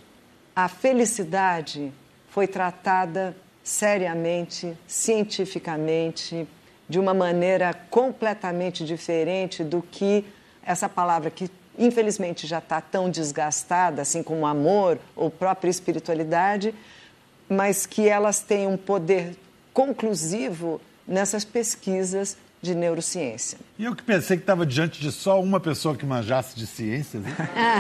a 0.54 0.68
felicidade 0.68 1.92
foi 2.28 2.46
tratada 2.46 3.36
seriamente, 3.62 4.76
cientificamente, 4.86 6.46
de 6.88 6.98
uma 6.98 7.14
maneira 7.14 7.72
completamente 7.90 8.84
diferente 8.84 9.64
do 9.64 9.80
que 9.80 10.24
essa 10.64 10.88
palavra 10.88 11.30
que 11.30 11.50
infelizmente 11.78 12.46
já 12.46 12.58
está 12.58 12.80
tão 12.80 13.10
desgastada, 13.10 14.02
assim 14.02 14.22
como 14.22 14.46
amor 14.46 14.98
ou 15.16 15.30
própria 15.30 15.70
espiritualidade, 15.70 16.74
mas 17.48 17.86
que 17.86 18.08
elas 18.08 18.40
têm 18.40 18.66
um 18.66 18.76
poder 18.76 19.36
conclusivo 19.72 20.80
nessas 21.06 21.44
pesquisas 21.44 22.36
de 22.64 22.74
neurociência. 22.74 23.58
E 23.78 23.84
eu 23.84 23.94
que 23.94 24.02
pensei 24.02 24.36
que 24.36 24.42
estava 24.42 24.64
diante 24.64 25.00
de 25.00 25.12
só 25.12 25.40
uma 25.40 25.60
pessoa 25.60 25.94
que 25.94 26.06
manjasse 26.06 26.56
de 26.56 26.66
ciências. 26.66 27.22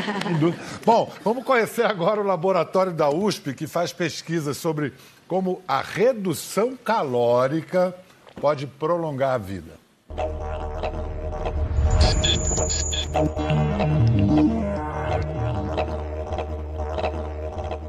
Bom, 0.84 1.10
vamos 1.24 1.42
conhecer 1.42 1.86
agora 1.86 2.20
o 2.20 2.24
laboratório 2.24 2.92
da 2.92 3.08
USP, 3.08 3.54
que 3.54 3.66
faz 3.66 3.92
pesquisas 3.92 4.56
sobre 4.56 4.92
como 5.26 5.62
a 5.66 5.80
redução 5.80 6.76
calórica 6.76 7.94
pode 8.40 8.66
prolongar 8.66 9.34
a 9.34 9.38
vida. 9.38 9.72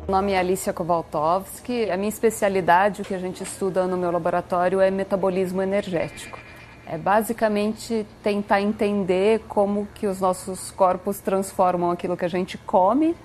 Meu 0.08 0.22
nome 0.22 0.32
é 0.32 0.40
Alicia 0.40 0.72
Kowaltowski. 0.72 1.90
A 1.90 1.98
minha 1.98 2.10
especialidade, 2.10 3.02
o 3.02 3.06
que 3.06 3.14
a 3.14 3.20
gente 3.20 3.44
estuda 3.44 3.86
no 3.86 3.98
meu 3.98 4.12
laboratório, 4.12 4.80
é 4.80 4.90
metabolismo 4.90 5.62
energético. 5.62 6.45
É 6.88 6.98
basicamente 6.98 8.06
tentar 8.22 8.62
entender 8.62 9.42
como 9.48 9.88
que 9.96 10.06
os 10.06 10.20
nossos 10.20 10.70
corpos 10.72 11.20
transformam 11.20 11.90
aquilo 11.90 12.16
que 12.16 12.26
a 12.26 12.30
gente 12.30 12.58
come 12.60 13.16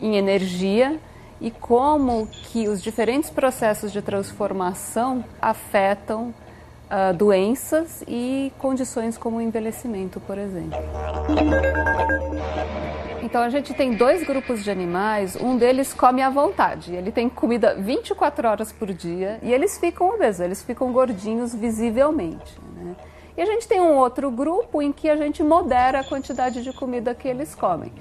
em 0.00 0.16
energia 0.16 0.98
e 1.40 1.50
como 1.50 2.26
que 2.26 2.68
os 2.68 2.82
diferentes 2.82 3.30
processos 3.30 3.92
de 3.92 4.02
transformação 4.02 5.24
afetam 5.40 6.34
uh, 6.90 7.14
doenças 7.14 8.02
e 8.08 8.52
condições 8.58 9.16
como 9.16 9.36
o 9.36 9.40
envelhecimento, 9.40 10.20
por 10.20 10.38
exemplo. 10.38 10.78
Então 13.22 13.42
a 13.42 13.48
gente 13.48 13.72
tem 13.74 13.94
dois 13.94 14.24
grupos 14.26 14.62
de 14.62 14.70
animais, 14.70 15.36
um 15.36 15.56
deles 15.56 15.94
come 15.94 16.20
à 16.20 16.30
vontade, 16.30 16.94
ele 16.94 17.10
tem 17.10 17.28
comida 17.28 17.74
24 17.74 18.48
horas 18.48 18.70
por 18.72 18.92
dia 18.92 19.38
e 19.42 19.52
eles 19.52 19.78
ficam 19.78 20.08
obesos, 20.10 20.40
eles 20.40 20.62
ficam 20.62 20.92
gordinhos 20.92 21.54
visivelmente. 21.54 22.63
E 23.36 23.42
a 23.42 23.46
gente 23.46 23.66
tem 23.66 23.80
um 23.80 23.96
outro 23.96 24.30
grupo 24.30 24.80
em 24.80 24.92
que 24.92 25.10
a 25.10 25.16
gente 25.16 25.42
modera 25.42 26.00
a 26.00 26.04
quantidade 26.04 26.62
de 26.62 26.72
comida 26.72 27.14
que 27.14 27.26
eles 27.26 27.54
comem. 27.54 27.92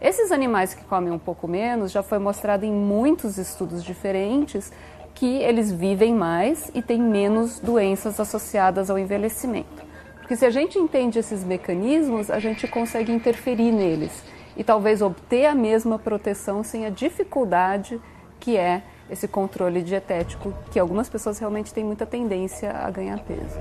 Esses 0.00 0.32
animais 0.32 0.74
que 0.74 0.82
comem 0.84 1.12
um 1.12 1.18
pouco 1.18 1.46
menos 1.46 1.92
já 1.92 2.02
foi 2.02 2.18
mostrado 2.18 2.64
em 2.64 2.72
muitos 2.72 3.38
estudos 3.38 3.84
diferentes 3.84 4.72
que 5.14 5.36
eles 5.42 5.70
vivem 5.70 6.14
mais 6.14 6.70
e 6.74 6.82
têm 6.82 7.00
menos 7.00 7.60
doenças 7.60 8.18
associadas 8.18 8.90
ao 8.90 8.98
envelhecimento. 8.98 9.84
Porque 10.16 10.34
se 10.34 10.46
a 10.46 10.50
gente 10.50 10.78
entende 10.78 11.18
esses 11.18 11.44
mecanismos, 11.44 12.30
a 12.30 12.38
gente 12.38 12.66
consegue 12.66 13.12
interferir 13.12 13.70
neles 13.70 14.24
e 14.56 14.64
talvez 14.64 15.02
obter 15.02 15.46
a 15.46 15.54
mesma 15.54 15.98
proteção 15.98 16.64
sem 16.64 16.86
a 16.86 16.90
dificuldade 16.90 18.00
que 18.40 18.56
é 18.56 18.82
esse 19.10 19.28
controle 19.28 19.82
dietético, 19.82 20.54
que 20.70 20.78
algumas 20.78 21.08
pessoas 21.08 21.38
realmente 21.38 21.74
têm 21.74 21.84
muita 21.84 22.06
tendência 22.06 22.70
a 22.70 22.90
ganhar 22.90 23.18
peso. 23.20 23.58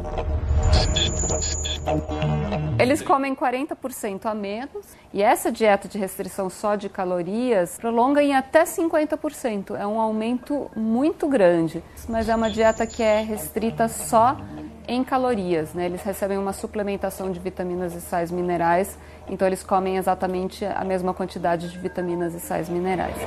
Eles 2.80 3.02
comem 3.02 3.36
40% 3.36 4.26
a 4.26 4.34
menos 4.34 4.86
e 5.14 5.22
essa 5.22 5.52
dieta 5.52 5.88
de 5.88 5.98
restrição 5.98 6.50
só 6.50 6.76
de 6.76 6.88
calorias 6.88 7.78
prolonga 7.78 8.24
em 8.24 8.34
até 8.34 8.64
50%. 8.64 9.76
É 9.76 9.86
um 9.86 10.00
aumento 10.00 10.72
muito 10.76 11.28
grande, 11.28 11.84
mas 12.08 12.30
é 12.30 12.36
uma 12.36 12.50
dieta 12.50 12.88
que 12.88 13.04
é 13.04 13.22
restrita 13.22 13.88
só 13.88 14.38
em 14.88 15.04
calorias. 15.04 15.74
Né? 15.74 15.86
Eles 15.86 16.02
recebem 16.04 16.38
uma 16.38 16.54
suplementação 16.54 17.32
de 17.32 17.40
vitaminas 17.40 17.94
e 17.94 18.02
sais 18.02 18.32
minerais, 18.32 18.98
então 19.28 19.48
eles 19.48 19.62
comem 19.62 19.98
exatamente 19.98 20.66
a 20.66 20.84
mesma 20.84 21.14
quantidade 21.14 21.70
de 21.70 21.78
vitaminas 21.78 22.34
e 22.34 22.40
sais 22.40 22.70
minerais 22.70 23.18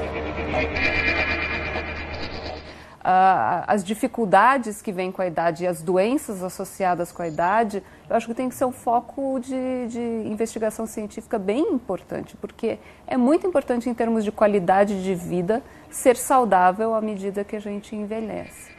as 3.05 3.83
dificuldades 3.83 4.81
que 4.81 4.93
vêm 4.93 5.11
com 5.11 5.23
a 5.23 5.27
idade 5.27 5.65
e 5.65 5.67
as 5.67 5.83
doenças 5.83 6.43
associadas 6.43 7.11
com 7.11 7.23
a 7.23 7.29
idade, 7.29 7.83
eu 8.09 8.17
acho 8.17 8.27
que 8.27 8.35
tem 8.35 8.49
que 8.49 8.55
ser 8.55 8.65
um 8.65 8.73
foco 8.73 9.41
de, 9.41 9.89
de 9.89 10.29
investigação 10.29 10.87
científica 10.87 11.39
bem 11.39 11.73
importante, 11.73 12.37
porque 12.37 12.79
é 13.07 13.17
muito 13.17 13.47
importante 13.47 13.89
em 13.91 13.95
termos 13.95 14.25
de 14.25 14.31
qualidade 14.31 15.03
de 15.03 15.15
vida 15.15 15.63
ser 15.91 16.17
saudável 16.17 16.95
à 16.95 17.01
medida 17.01 17.43
que 17.45 17.57
a 17.57 17.61
gente 17.61 17.97
envelhece. 17.97 18.71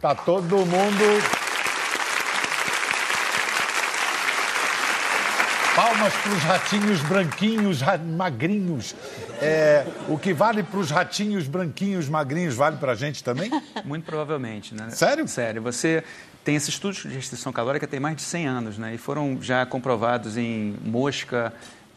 Tá 0.00 0.14
todo 0.14 0.56
mundo 0.56 1.39
Palmas 5.80 6.12
para 6.12 6.32
os 6.32 6.42
ratinhos 6.42 7.00
branquinhos, 7.00 7.80
magrinhos. 8.14 8.94
É, 9.40 9.86
o 10.10 10.18
que 10.18 10.34
vale 10.34 10.62
para 10.62 10.78
os 10.78 10.90
ratinhos 10.90 11.48
branquinhos, 11.48 12.06
magrinhos, 12.06 12.54
vale 12.54 12.76
para 12.76 12.92
a 12.92 12.94
gente 12.94 13.24
também? 13.24 13.50
Muito 13.82 14.04
provavelmente, 14.04 14.74
né? 14.74 14.90
Sério? 14.90 15.26
Sério. 15.26 15.62
Você 15.62 16.04
tem 16.44 16.54
esses 16.54 16.68
estudos 16.68 16.98
de 16.98 17.08
restrição 17.08 17.50
calórica 17.50 17.86
tem 17.86 17.98
mais 17.98 18.14
de 18.14 18.20
100 18.20 18.46
anos, 18.46 18.76
né? 18.76 18.94
E 18.94 18.98
foram 18.98 19.38
já 19.40 19.64
comprovados 19.64 20.36
em 20.36 20.76
mosca, 20.84 21.50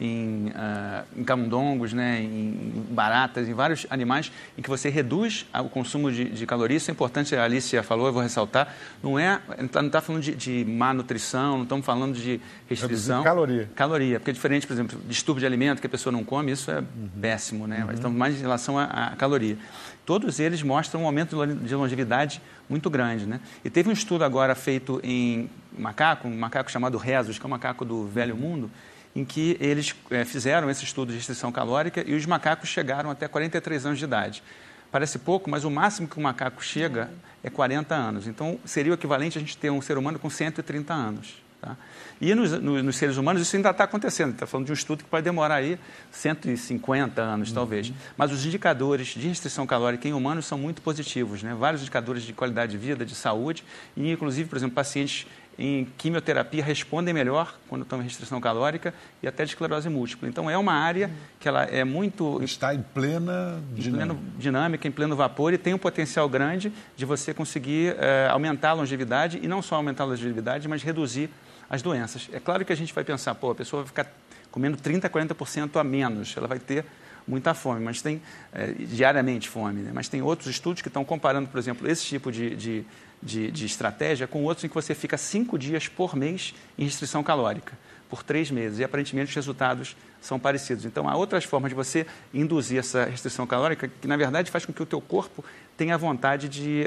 em, 0.04 0.48
uh, 0.48 1.04
em 1.16 1.24
camundongos, 1.24 1.92
né, 1.92 2.20
em 2.20 2.84
baratas, 2.90 3.48
em 3.48 3.54
vários 3.54 3.86
animais, 3.90 4.30
em 4.56 4.62
que 4.62 4.68
você 4.68 4.88
reduz 4.88 5.46
o 5.54 5.68
consumo 5.68 6.10
de, 6.12 6.24
de 6.26 6.46
calorias. 6.46 6.82
Isso 6.82 6.90
é 6.90 6.92
importante, 6.92 7.34
a 7.34 7.44
Alicia 7.44 7.82
falou, 7.82 8.06
eu 8.06 8.12
vou 8.12 8.22
ressaltar. 8.22 8.74
Não 9.02 9.18
é, 9.18 9.40
não 9.58 9.66
está 9.66 9.82
tá 9.82 10.00
falando 10.00 10.22
de, 10.22 10.34
de, 10.34 10.64
má 10.64 10.92
nutrição, 10.92 11.56
não 11.56 11.62
estamos 11.62 11.84
falando 11.84 12.14
de 12.14 12.40
restrição. 12.68 13.22
Reduzir 13.22 13.24
caloria. 13.24 13.70
Caloria, 13.74 14.20
porque 14.20 14.30
é 14.30 14.34
diferente, 14.34 14.66
por 14.66 14.72
exemplo, 14.72 15.00
distúrbio 15.08 15.40
de 15.40 15.46
alimento 15.46 15.80
que 15.80 15.86
a 15.86 15.90
pessoa 15.90 16.12
não 16.12 16.24
come, 16.24 16.52
isso 16.52 16.70
é 16.70 16.78
uhum. 16.78 17.08
péssimo, 17.20 17.66
né? 17.66 17.84
Uhum. 17.84 17.92
Estamos 17.92 18.18
mais 18.18 18.36
em 18.36 18.40
relação 18.40 18.78
à, 18.78 19.14
caloria. 19.16 19.56
Todos 20.04 20.38
eles 20.38 20.62
mostram 20.62 21.02
um 21.02 21.06
aumento 21.06 21.46
de 21.46 21.74
longevidade 21.74 22.42
muito 22.68 22.90
grande, 22.90 23.26
né? 23.26 23.40
E 23.64 23.70
teve 23.70 23.88
um 23.88 23.92
estudo 23.92 24.24
agora 24.24 24.54
feito 24.54 25.00
em 25.02 25.48
macaco, 25.78 26.28
um 26.28 26.36
macaco 26.36 26.70
chamado 26.70 26.98
Rezos, 26.98 27.38
que 27.38 27.44
é 27.44 27.46
um 27.46 27.50
macaco 27.50 27.84
do 27.84 28.06
velho 28.06 28.36
mundo, 28.36 28.70
em 29.14 29.24
que 29.24 29.56
eles 29.60 29.94
é, 30.10 30.24
fizeram 30.24 30.68
esse 30.68 30.84
estudo 30.84 31.10
de 31.10 31.16
restrição 31.16 31.52
calórica 31.52 32.02
e 32.06 32.14
os 32.14 32.26
macacos 32.26 32.68
chegaram 32.68 33.10
até 33.10 33.28
43 33.28 33.86
anos 33.86 33.98
de 33.98 34.04
idade. 34.04 34.42
Parece 34.90 35.18
pouco, 35.18 35.50
mas 35.50 35.64
o 35.64 35.70
máximo 35.70 36.06
que 36.06 36.18
um 36.18 36.22
macaco 36.22 36.62
chega 36.62 37.10
é 37.42 37.50
40 37.50 37.94
anos. 37.94 38.26
Então, 38.26 38.58
seria 38.64 38.92
o 38.92 38.94
equivalente 38.94 39.36
a 39.38 39.40
gente 39.40 39.56
ter 39.56 39.70
um 39.70 39.80
ser 39.80 39.98
humano 39.98 40.18
com 40.18 40.30
130 40.30 40.94
anos. 40.94 41.42
Tá? 41.60 41.76
E 42.20 42.34
nos, 42.34 42.52
nos, 42.52 42.84
nos, 42.84 42.96
seres 42.96 43.16
humanos 43.16 43.42
isso 43.42 43.56
ainda 43.56 43.70
está 43.70 43.84
acontecendo. 43.84 44.34
Está 44.34 44.46
falando 44.46 44.66
de 44.66 44.72
um 44.72 44.74
estudo 44.74 45.02
que 45.02 45.10
pode 45.10 45.24
demorar 45.24 45.56
aí 45.56 45.78
150 46.12 47.20
anos, 47.20 47.48
uhum. 47.48 47.54
talvez. 47.54 47.92
Mas 48.16 48.30
os 48.30 48.44
indicadores 48.44 49.08
de 49.08 49.26
restrição 49.26 49.66
calórica 49.66 50.06
em 50.06 50.12
humanos 50.12 50.46
são 50.46 50.58
muito 50.58 50.82
positivos. 50.82 51.42
Né? 51.42 51.54
Vários 51.54 51.82
indicadores 51.82 52.22
de 52.22 52.32
qualidade 52.32 52.72
de 52.72 52.78
vida, 52.78 53.04
de 53.04 53.14
saúde, 53.14 53.64
e 53.96 54.12
inclusive, 54.12 54.48
por 54.48 54.56
exemplo, 54.56 54.74
pacientes 54.74 55.26
em 55.58 55.86
quimioterapia 55.98 56.64
respondem 56.64 57.14
melhor 57.14 57.56
quando 57.68 57.82
estão 57.82 58.00
em 58.00 58.04
restrição 58.04 58.40
calórica 58.40 58.92
e 59.22 59.28
até 59.28 59.44
de 59.44 59.50
esclerose 59.50 59.88
múltipla. 59.88 60.28
Então 60.28 60.50
é 60.50 60.58
uma 60.58 60.72
área 60.72 61.10
que 61.38 61.48
ela 61.48 61.64
é 61.64 61.84
muito 61.84 62.42
está 62.42 62.74
em 62.74 62.82
plena 62.82 63.60
dinâmica, 63.72 64.20
em 64.36 64.38
dinâmica 64.38 64.88
em 64.88 64.90
pleno 64.90 65.16
vapor 65.16 65.52
e 65.52 65.58
tem 65.58 65.74
um 65.74 65.78
potencial 65.78 66.28
grande 66.28 66.72
de 66.96 67.04
você 67.04 67.32
conseguir 67.32 67.96
é, 67.98 68.28
aumentar 68.30 68.70
a 68.70 68.74
longevidade 68.74 69.38
e 69.42 69.48
não 69.48 69.62
só 69.62 69.76
aumentar 69.76 70.04
a 70.04 70.06
longevidade, 70.06 70.68
mas 70.68 70.82
reduzir 70.82 71.30
as 71.68 71.82
doenças. 71.82 72.28
É 72.32 72.40
claro 72.40 72.64
que 72.64 72.72
a 72.72 72.76
gente 72.76 72.92
vai 72.92 73.04
pensar, 73.04 73.34
pô, 73.34 73.50
a 73.50 73.54
pessoa 73.54 73.82
vai 73.82 73.88
ficar 73.88 74.12
comendo 74.50 74.76
30, 74.76 75.08
40% 75.10 75.80
a 75.80 75.84
menos, 75.84 76.36
ela 76.36 76.46
vai 76.46 76.58
ter 76.58 76.84
muita 77.26 77.54
fome, 77.54 77.80
mas 77.80 78.02
tem 78.02 78.20
é, 78.52 78.72
diariamente 78.72 79.48
fome, 79.48 79.82
né? 79.82 79.90
mas 79.94 80.08
tem 80.08 80.22
outros 80.22 80.48
estudos 80.48 80.82
que 80.82 80.88
estão 80.88 81.04
comparando, 81.04 81.48
por 81.48 81.58
exemplo, 81.58 81.88
esse 81.88 82.04
tipo 82.04 82.30
de, 82.30 82.54
de, 82.54 82.84
de, 83.22 83.50
de 83.50 83.66
estratégia 83.66 84.26
com 84.26 84.44
outros 84.44 84.64
em 84.64 84.68
que 84.68 84.74
você 84.74 84.94
fica 84.94 85.16
cinco 85.16 85.58
dias 85.58 85.88
por 85.88 86.14
mês 86.14 86.54
em 86.78 86.84
restrição 86.84 87.22
calórica, 87.22 87.78
por 88.08 88.22
três 88.22 88.50
meses, 88.50 88.78
e 88.78 88.84
aparentemente 88.84 89.30
os 89.30 89.34
resultados 89.34 89.96
são 90.20 90.38
parecidos. 90.38 90.84
Então, 90.84 91.08
há 91.08 91.16
outras 91.16 91.44
formas 91.44 91.70
de 91.70 91.74
você 91.74 92.06
induzir 92.32 92.78
essa 92.78 93.04
restrição 93.04 93.46
calórica 93.46 93.88
que, 93.88 94.06
na 94.08 94.16
verdade, 94.16 94.50
faz 94.50 94.64
com 94.64 94.72
que 94.72 94.82
o 94.82 94.86
teu 94.86 95.00
corpo 95.00 95.44
tenha 95.76 95.96
vontade 95.98 96.48
de 96.48 96.86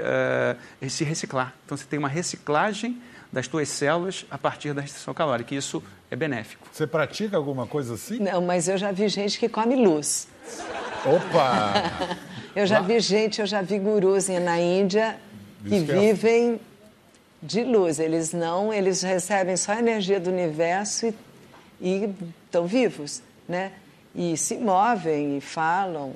uh, 0.81 0.89
se 0.89 1.03
reciclar. 1.03 1.53
Então, 1.65 1.77
você 1.77 1.85
tem 1.85 1.99
uma 1.99 2.07
reciclagem 2.07 2.99
das 3.31 3.47
tuas 3.47 3.67
células 3.69 4.25
a 4.31 4.37
partir 4.37 4.73
da 4.73 4.81
restrição 4.81 5.13
calórica. 5.13 5.53
E 5.53 5.57
isso 5.57 5.83
é 6.09 6.15
benéfico. 6.15 6.67
Você 6.71 6.87
pratica 6.87 7.35
alguma 7.35 7.67
coisa 7.67 7.95
assim? 7.95 8.19
Não, 8.19 8.41
mas 8.41 8.67
eu 8.67 8.77
já 8.77 8.91
vi 8.91 9.09
gente 9.09 9.37
que 9.37 9.49
come 9.49 9.75
luz. 9.75 10.27
Opa! 11.05 12.17
eu 12.55 12.65
já 12.65 12.79
vi 12.81 12.99
gente, 12.99 13.41
eu 13.41 13.47
já 13.47 13.61
vi 13.61 13.77
gurus 13.77 14.27
na 14.29 14.59
Índia 14.59 15.17
que 15.63 15.79
vivem 15.79 16.59
de 17.41 17.63
luz. 17.63 17.99
Eles 17.99 18.31
não, 18.31 18.73
eles 18.73 19.01
recebem 19.01 19.57
só 19.57 19.73
a 19.73 19.79
energia 19.79 20.19
do 20.19 20.29
universo 20.29 21.13
e 21.81 22.09
estão 22.45 22.65
vivos, 22.65 23.21
né? 23.47 23.73
E 24.15 24.37
se 24.37 24.55
movem 24.55 25.37
e 25.37 25.41
falam. 25.41 26.13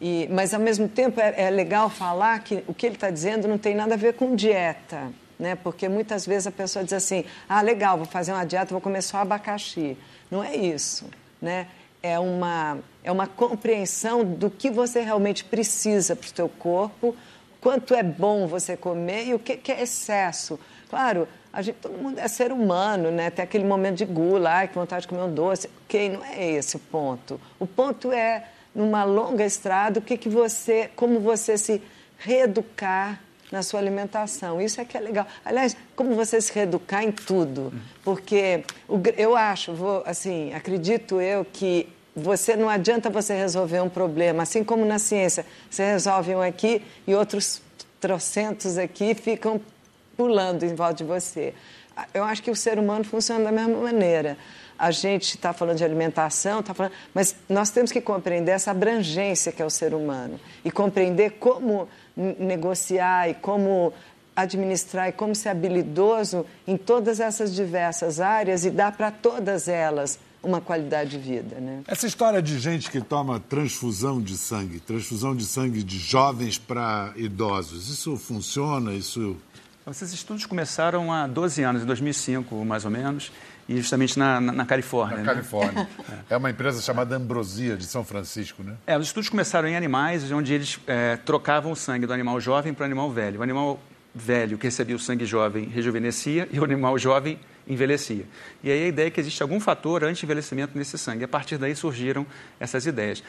E, 0.00 0.28
mas, 0.30 0.54
ao 0.54 0.60
mesmo 0.60 0.88
tempo, 0.88 1.20
é, 1.20 1.34
é 1.36 1.50
legal 1.50 1.90
falar 1.90 2.38
que 2.40 2.62
o 2.66 2.72
que 2.72 2.86
ele 2.86 2.94
está 2.94 3.10
dizendo 3.10 3.48
não 3.48 3.58
tem 3.58 3.74
nada 3.74 3.94
a 3.94 3.98
ver 3.98 4.14
com 4.14 4.34
dieta 4.34 5.10
né? 5.40 5.56
Porque 5.56 5.88
muitas 5.88 6.26
vezes 6.26 6.46
a 6.46 6.52
pessoa 6.52 6.84
diz 6.84 6.92
assim: 6.92 7.24
ah, 7.48 7.62
legal, 7.62 7.96
vou 7.96 8.06
fazer 8.06 8.32
uma 8.32 8.44
dieta, 8.44 8.72
vou 8.72 8.80
comer 8.80 9.02
só 9.02 9.16
abacaxi. 9.16 9.96
Não 10.30 10.44
é 10.44 10.54
isso, 10.54 11.06
né? 11.40 11.66
É 12.02 12.18
uma, 12.18 12.78
é 13.02 13.10
uma 13.10 13.26
compreensão 13.26 14.24
do 14.24 14.50
que 14.50 14.70
você 14.70 15.00
realmente 15.00 15.44
precisa 15.44 16.14
para 16.14 16.26
o 16.26 16.34
seu 16.34 16.48
corpo, 16.48 17.16
quanto 17.60 17.94
é 17.94 18.02
bom 18.02 18.46
você 18.46 18.76
comer 18.76 19.26
e 19.26 19.34
o 19.34 19.38
que, 19.38 19.56
que 19.56 19.72
é 19.72 19.82
excesso. 19.82 20.58
Claro, 20.88 21.26
a 21.52 21.62
gente, 21.62 21.76
todo 21.76 21.96
mundo 21.96 22.18
é 22.18 22.28
ser 22.28 22.52
humano, 22.52 23.10
né? 23.10 23.30
Tem 23.30 23.42
aquele 23.42 23.64
momento 23.64 23.96
de 23.96 24.04
gula, 24.04 24.50
ai, 24.50 24.68
que 24.68 24.74
vontade 24.74 25.02
de 25.02 25.08
comer 25.08 25.22
um 25.22 25.34
doce. 25.34 25.68
Ok, 25.84 26.10
não 26.10 26.24
é 26.24 26.52
esse 26.52 26.76
o 26.76 26.78
ponto. 26.78 27.40
O 27.58 27.66
ponto 27.66 28.12
é, 28.12 28.44
numa 28.74 29.04
longa 29.04 29.44
estrada, 29.44 29.98
o 29.98 30.02
que, 30.02 30.16
que 30.16 30.28
você, 30.28 30.90
como 30.94 31.18
você 31.20 31.58
se 31.58 31.82
reeducar 32.18 33.20
na 33.50 33.62
sua 33.62 33.80
alimentação. 33.80 34.60
Isso 34.60 34.80
é 34.80 34.84
que 34.84 34.96
é 34.96 35.00
legal. 35.00 35.26
Aliás, 35.44 35.76
como 35.96 36.14
você 36.14 36.40
se 36.40 36.52
reeducar 36.52 37.02
em 37.02 37.12
tudo. 37.12 37.72
Porque 38.04 38.64
eu 39.16 39.36
acho, 39.36 39.72
vou, 39.72 40.02
assim, 40.06 40.52
acredito 40.54 41.20
eu 41.20 41.44
que 41.44 41.88
você 42.14 42.56
não 42.56 42.68
adianta 42.68 43.08
você 43.08 43.34
resolver 43.34 43.80
um 43.80 43.88
problema, 43.88 44.42
assim 44.42 44.64
como 44.64 44.84
na 44.84 44.98
ciência, 44.98 45.46
você 45.70 45.84
resolve 45.84 46.34
um 46.34 46.42
aqui 46.42 46.82
e 47.06 47.14
outros 47.14 47.62
trocentos 48.00 48.76
aqui 48.78 49.14
ficam 49.14 49.60
pulando 50.16 50.64
em 50.64 50.74
volta 50.74 50.94
de 50.94 51.04
você. 51.04 51.54
Eu 52.12 52.24
acho 52.24 52.42
que 52.42 52.50
o 52.50 52.56
ser 52.56 52.78
humano 52.78 53.04
funciona 53.04 53.44
da 53.44 53.52
mesma 53.52 53.78
maneira. 53.78 54.36
A 54.78 54.90
gente 54.90 55.36
está 55.36 55.52
falando 55.52 55.76
de 55.76 55.84
alimentação, 55.84 56.62
tá 56.62 56.72
falando, 56.72 56.92
mas 57.12 57.36
nós 57.48 57.70
temos 57.70 57.92
que 57.92 58.00
compreender 58.00 58.52
essa 58.52 58.70
abrangência 58.70 59.52
que 59.52 59.60
é 59.60 59.64
o 59.64 59.70
ser 59.70 59.92
humano 59.92 60.40
e 60.64 60.70
compreender 60.70 61.32
como 61.32 61.86
negociar 62.38 63.28
e 63.28 63.34
como 63.34 63.92
administrar 64.34 65.08
e 65.08 65.12
como 65.12 65.34
ser 65.34 65.50
habilidoso 65.50 66.46
em 66.66 66.76
todas 66.76 67.20
essas 67.20 67.54
diversas 67.54 68.20
áreas 68.20 68.64
e 68.64 68.70
dar 68.70 68.92
para 68.92 69.10
todas 69.10 69.68
elas 69.68 70.18
uma 70.42 70.60
qualidade 70.60 71.10
de 71.10 71.18
vida. 71.18 71.60
Né? 71.60 71.82
Essa 71.86 72.06
história 72.06 72.40
de 72.40 72.58
gente 72.58 72.90
que 72.90 73.00
toma 73.00 73.38
transfusão 73.40 74.20
de 74.20 74.36
sangue, 74.38 74.80
transfusão 74.80 75.36
de 75.36 75.44
sangue 75.44 75.82
de 75.82 75.98
jovens 75.98 76.56
para 76.56 77.12
idosos, 77.16 77.88
isso 77.88 78.16
funciona? 78.16 78.94
Isso 78.94 79.36
esses 79.90 80.12
estudos 80.12 80.46
começaram 80.46 81.12
há 81.12 81.26
12 81.26 81.62
anos, 81.62 81.82
em 81.82 81.86
2005, 81.86 82.54
mais 82.64 82.84
ou 82.84 82.90
menos, 82.90 83.32
e 83.70 83.76
justamente 83.76 84.18
na, 84.18 84.40
na, 84.40 84.52
na 84.52 84.66
Califórnia. 84.66 85.18
Na 85.18 85.22
né? 85.22 85.28
Califórnia. 85.28 85.88
é. 86.28 86.34
é 86.34 86.36
uma 86.36 86.50
empresa 86.50 86.82
chamada 86.82 87.14
Ambrosia, 87.14 87.76
de 87.76 87.84
São 87.84 88.02
Francisco, 88.04 88.64
né? 88.64 88.74
É, 88.84 88.98
os 88.98 89.06
estudos 89.06 89.30
começaram 89.30 89.68
em 89.68 89.76
animais, 89.76 90.28
onde 90.32 90.52
eles 90.52 90.80
é, 90.88 91.16
trocavam 91.18 91.70
o 91.70 91.76
sangue 91.76 92.04
do 92.04 92.12
animal 92.12 92.40
jovem 92.40 92.74
para 92.74 92.82
o 92.82 92.86
animal 92.86 93.08
velho. 93.12 93.38
O 93.38 93.42
animal 93.44 93.78
velho 94.12 94.58
que 94.58 94.66
recebia 94.66 94.96
o 94.96 94.98
sangue 94.98 95.24
jovem 95.24 95.66
rejuvenescia 95.66 96.48
e 96.50 96.58
o 96.58 96.64
animal 96.64 96.98
jovem 96.98 97.38
envelhecia. 97.64 98.24
E 98.60 98.72
aí 98.72 98.86
a 98.86 98.88
ideia 98.88 99.06
é 99.06 99.10
que 99.10 99.20
existe 99.20 99.40
algum 99.40 99.60
fator 99.60 100.02
anti-envelhecimento 100.02 100.76
nesse 100.76 100.98
sangue. 100.98 101.22
A 101.22 101.28
partir 101.28 101.56
daí 101.56 101.76
surgiram 101.76 102.26
essas 102.58 102.86
ideias. 102.86 103.22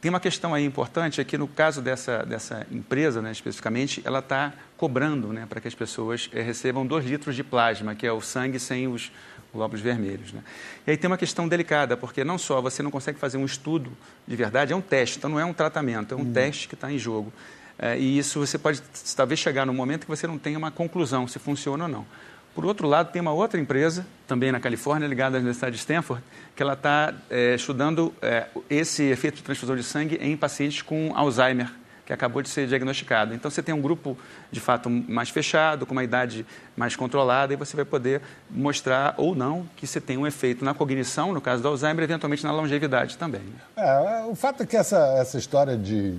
Tem 0.00 0.08
uma 0.08 0.20
questão 0.20 0.54
aí 0.54 0.64
importante, 0.64 1.20
é 1.20 1.24
que 1.24 1.36
no 1.36 1.48
caso 1.48 1.82
dessa, 1.82 2.24
dessa 2.24 2.64
empresa, 2.70 3.20
né, 3.20 3.32
especificamente, 3.32 4.00
ela 4.04 4.20
está 4.20 4.52
cobrando 4.76 5.32
né, 5.32 5.44
para 5.48 5.60
que 5.60 5.66
as 5.66 5.74
pessoas 5.74 6.30
é, 6.32 6.40
recebam 6.40 6.86
dois 6.86 7.04
litros 7.04 7.34
de 7.34 7.42
plasma, 7.42 7.96
que 7.96 8.06
é 8.06 8.12
o 8.12 8.20
sangue 8.20 8.60
sem 8.60 8.86
os 8.86 9.10
glóbulos 9.52 9.80
vermelhos. 9.80 10.32
Né? 10.32 10.40
E 10.86 10.92
aí 10.92 10.96
tem 10.96 11.10
uma 11.10 11.18
questão 11.18 11.48
delicada, 11.48 11.96
porque 11.96 12.22
não 12.22 12.38
só 12.38 12.60
você 12.60 12.80
não 12.80 12.92
consegue 12.92 13.18
fazer 13.18 13.38
um 13.38 13.44
estudo 13.44 13.90
de 14.26 14.36
verdade, 14.36 14.72
é 14.72 14.76
um 14.76 14.80
teste, 14.80 15.18
então 15.18 15.28
não 15.28 15.40
é 15.40 15.44
um 15.44 15.52
tratamento, 15.52 16.14
é 16.14 16.16
um 16.16 16.20
hum. 16.20 16.32
teste 16.32 16.68
que 16.68 16.74
está 16.74 16.92
em 16.92 16.98
jogo. 16.98 17.32
É, 17.76 17.98
e 17.98 18.18
isso 18.18 18.38
você 18.38 18.58
pode 18.58 18.80
talvez 19.16 19.40
chegar 19.40 19.66
num 19.66 19.74
momento 19.74 20.02
que 20.02 20.08
você 20.08 20.26
não 20.26 20.38
tenha 20.38 20.58
uma 20.58 20.70
conclusão 20.70 21.26
se 21.26 21.40
funciona 21.40 21.84
ou 21.84 21.90
não. 21.90 22.06
Por 22.54 22.64
outro 22.64 22.88
lado, 22.88 23.12
tem 23.12 23.22
uma 23.22 23.32
outra 23.32 23.60
empresa, 23.60 24.04
também 24.26 24.50
na 24.50 24.58
Califórnia, 24.58 25.06
ligada 25.06 25.36
à 25.36 25.38
Universidade 25.38 25.76
de 25.76 25.80
Stanford, 25.80 26.22
que 26.56 26.62
ela 26.62 26.72
está 26.72 27.14
é, 27.30 27.54
estudando 27.54 28.12
é, 28.20 28.46
esse 28.68 29.04
efeito 29.04 29.36
de 29.36 29.42
transfusão 29.42 29.76
de 29.76 29.84
sangue 29.84 30.18
em 30.20 30.36
pacientes 30.36 30.82
com 30.82 31.12
Alzheimer, 31.14 31.70
que 32.04 32.12
acabou 32.12 32.42
de 32.42 32.48
ser 32.48 32.66
diagnosticado. 32.66 33.32
Então, 33.32 33.50
você 33.50 33.62
tem 33.62 33.74
um 33.74 33.80
grupo, 33.80 34.18
de 34.50 34.60
fato, 34.60 34.90
mais 34.90 35.30
fechado, 35.30 35.86
com 35.86 35.92
uma 35.92 36.02
idade 36.02 36.44
mais 36.76 36.96
controlada, 36.96 37.52
e 37.52 37.56
você 37.56 37.76
vai 37.76 37.84
poder 37.84 38.22
mostrar 38.50 39.14
ou 39.16 39.34
não 39.34 39.68
que 39.76 39.86
você 39.86 40.00
tem 40.00 40.16
um 40.16 40.26
efeito 40.26 40.64
na 40.64 40.74
cognição, 40.74 41.32
no 41.32 41.40
caso 41.40 41.62
do 41.62 41.68
Alzheimer, 41.68 42.02
eventualmente 42.02 42.42
na 42.42 42.50
longevidade 42.50 43.16
também. 43.16 43.42
É, 43.76 44.24
o 44.26 44.34
fato 44.34 44.62
é 44.62 44.66
que 44.66 44.76
essa, 44.76 44.98
essa 45.18 45.38
história 45.38 45.76
de 45.76 46.18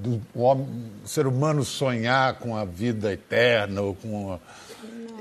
do 0.00 0.20
homem, 0.34 0.66
ser 1.04 1.26
humano 1.26 1.62
sonhar 1.62 2.34
com 2.34 2.56
a 2.56 2.64
vida 2.64 3.12
eterna 3.12 3.82
ou 3.82 3.94
com 3.94 4.32
a 4.32 4.38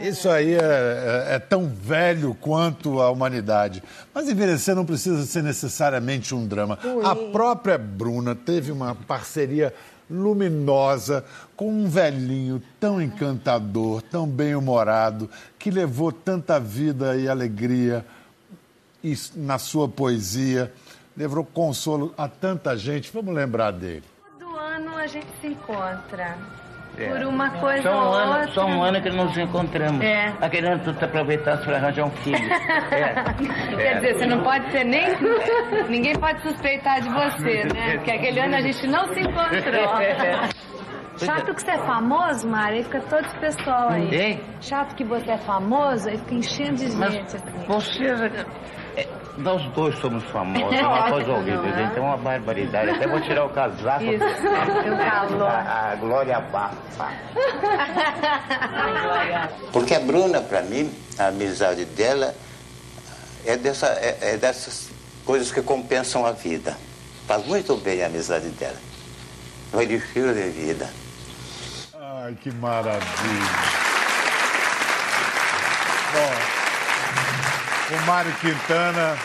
isso 0.01 0.29
aí 0.29 0.53
é, 0.53 0.57
é, 0.57 1.35
é, 1.35 1.39
tão 1.39 1.67
velho 1.67 2.35
quanto 2.35 3.01
a 3.01 3.09
humanidade. 3.09 3.83
Mas 4.13 4.29
envelhecer 4.29 4.75
não 4.75 4.85
precisa 4.85 5.25
ser 5.25 5.43
necessariamente 5.43 6.33
um 6.33 6.47
drama. 6.47 6.79
Ui. 6.83 7.05
A 7.05 7.15
própria 7.15 7.77
Bruna 7.77 8.35
teve 8.35 8.71
uma 8.71 8.95
parceria 8.95 9.73
luminosa 10.09 11.23
com 11.55 11.71
um 11.71 11.87
velhinho 11.87 12.61
tão 12.79 13.01
encantador, 13.01 14.01
tão 14.01 14.27
bem-humorado, 14.27 15.29
que 15.57 15.69
levou 15.69 16.11
tanta 16.11 16.59
vida 16.59 17.15
e 17.15 17.29
alegria 17.29 18.05
na 19.35 19.57
sua 19.57 19.87
poesia, 19.87 20.73
levou 21.15 21.45
consolo 21.45 22.13
a 22.17 22.27
tanta 22.27 22.75
gente. 22.77 23.11
Vamos 23.13 23.33
lembrar 23.33 23.71
dele. 23.71 24.03
Todo 24.39 24.55
ano 24.55 24.97
a 24.97 25.07
gente 25.07 25.27
se 25.39 25.47
encontra. 25.47 26.37
Por 27.07 27.23
uma 27.23 27.49
coisa 27.59 27.83
só 27.83 27.91
um 27.91 28.07
ou 28.07 28.13
ano, 28.13 28.31
outra. 28.31 28.51
Só 28.53 28.65
um 28.65 28.83
ano 28.83 29.01
que 29.01 29.09
nos 29.09 29.37
encontramos. 29.37 30.01
É. 30.03 30.33
A 30.41 30.49
querendo 30.49 30.93
tu 30.93 31.05
aproveitar 31.05 31.57
para 31.59 31.77
arranjar 31.77 32.05
um 32.05 32.11
filho. 32.11 32.39
É. 32.91 33.13
Quer 33.75 33.95
dizer, 33.95 34.13
você 34.15 34.25
não 34.25 34.41
pode 34.41 34.71
ser 34.71 34.83
nem... 34.83 35.05
Ninguém 35.89 36.13
pode 36.13 36.41
suspeitar 36.41 37.01
de 37.01 37.09
você, 37.09 37.63
né? 37.73 37.95
Porque 37.97 38.11
aquele 38.11 38.39
ano 38.39 38.55
a 38.55 38.61
gente 38.61 38.87
não 38.87 39.05
se 39.13 39.21
encontrou. 39.21 39.99
É. 39.99 41.25
Chato 41.25 41.53
que 41.53 41.61
você 41.61 41.71
é 41.71 41.77
famoso, 41.79 42.47
Mari, 42.47 42.77
aí 42.77 42.83
fica 42.83 43.01
todo 43.01 43.25
esse 43.25 43.37
pessoal 43.39 43.89
aí. 43.89 44.15
Hein? 44.15 44.41
Chato 44.61 44.95
que 44.95 45.03
você 45.03 45.31
é 45.31 45.37
famoso, 45.37 46.07
aí 46.07 46.17
fica 46.17 46.35
enchendo 46.35 46.75
de 46.75 46.87
gente. 46.87 46.97
Mas 46.97 47.35
assim. 47.35 47.65
Você 47.67 48.03
Nós 49.39 49.63
dois 49.73 49.97
somos 49.99 50.23
famosos, 50.25 50.73
é 50.77 50.85
uma 50.85 51.09
coisa 51.09 51.31
horrível, 51.31 51.63
não 51.63 51.69
é? 51.69 51.77
gente. 51.85 51.97
É 51.97 52.01
uma 52.01 52.17
barbaridade. 52.17 52.89
Até 52.91 53.07
vou 53.07 53.21
tirar 53.21 53.45
o 53.45 53.49
casaco. 53.49 54.03
Isso, 54.03 54.19
calor. 54.19 55.47
A, 55.47 55.91
a 55.91 55.95
Glória 55.95 56.37
abafa. 56.37 57.09
Porque 59.71 59.95
a 59.95 59.99
Bruna, 60.01 60.41
para 60.41 60.61
mim, 60.63 60.93
a 61.17 61.27
amizade 61.27 61.85
dela 61.85 62.35
é, 63.45 63.55
dessa, 63.55 63.87
é, 63.87 64.33
é 64.33 64.37
dessas 64.37 64.89
coisas 65.25 65.51
que 65.51 65.61
compensam 65.61 66.25
a 66.25 66.31
vida. 66.31 66.75
Faz 67.25 67.45
muito 67.45 67.77
bem 67.77 68.03
a 68.03 68.07
amizade 68.07 68.49
dela. 68.49 68.77
Um 69.73 69.79
elixir 69.79 70.33
de 70.33 70.49
vida. 70.49 70.89
Ai, 71.93 72.35
que 72.41 72.51
maravilha. 72.51 72.99
Bom, 76.11 76.55
o 77.91 78.05
Mário 78.05 78.31
Quintana, 78.35 79.17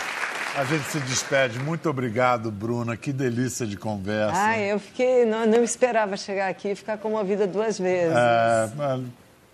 a 0.56 0.64
gente 0.64 0.84
se 0.84 0.98
despede. 1.00 1.58
Muito 1.58 1.88
obrigado, 1.90 2.50
Bruna. 2.50 2.96
Que 2.96 3.12
delícia 3.12 3.66
de 3.66 3.76
conversa. 3.76 4.32
Ah, 4.36 4.58
eu 4.58 4.78
fiquei. 4.78 5.24
Não, 5.24 5.46
não 5.46 5.62
esperava 5.62 6.16
chegar 6.16 6.48
aqui 6.48 6.70
e 6.70 6.74
ficar 6.74 6.96
comovida 6.98 7.46
duas 7.46 7.78
vezes. 7.78 8.16
É, 8.16 8.70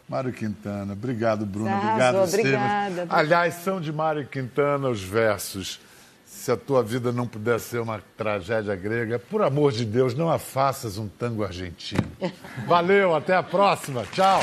Mário- 0.09 0.33
Quintana. 0.33 0.93
Obrigado, 0.93 1.47
Bruna. 1.47 1.75
Obrigado, 1.77 2.01
arrasou, 2.17 2.25
Estevam. 2.25 2.51
obrigada. 2.89 3.07
Aliás, 3.11 3.55
são 3.55 3.81
de 3.81 3.93
Mário 3.93 4.27
Quintana 4.27 4.89
os 4.89 5.03
versos. 5.03 5.81
Se 6.27 6.51
a 6.51 6.57
tua 6.57 6.83
vida 6.83 7.13
não 7.13 7.27
puder 7.27 7.61
ser 7.61 7.81
uma 7.81 8.01
tragédia 8.17 8.75
grega, 8.75 9.19
por 9.19 9.43
amor 9.43 9.73
de 9.73 9.85
Deus, 9.85 10.15
não 10.15 10.31
a 10.31 10.39
faças 10.39 10.97
um 10.97 11.07
tango 11.07 11.45
argentino. 11.45 12.07
Valeu, 12.67 13.15
até 13.15 13.35
a 13.37 13.43
próxima. 13.43 14.05
Tchau. 14.13 14.41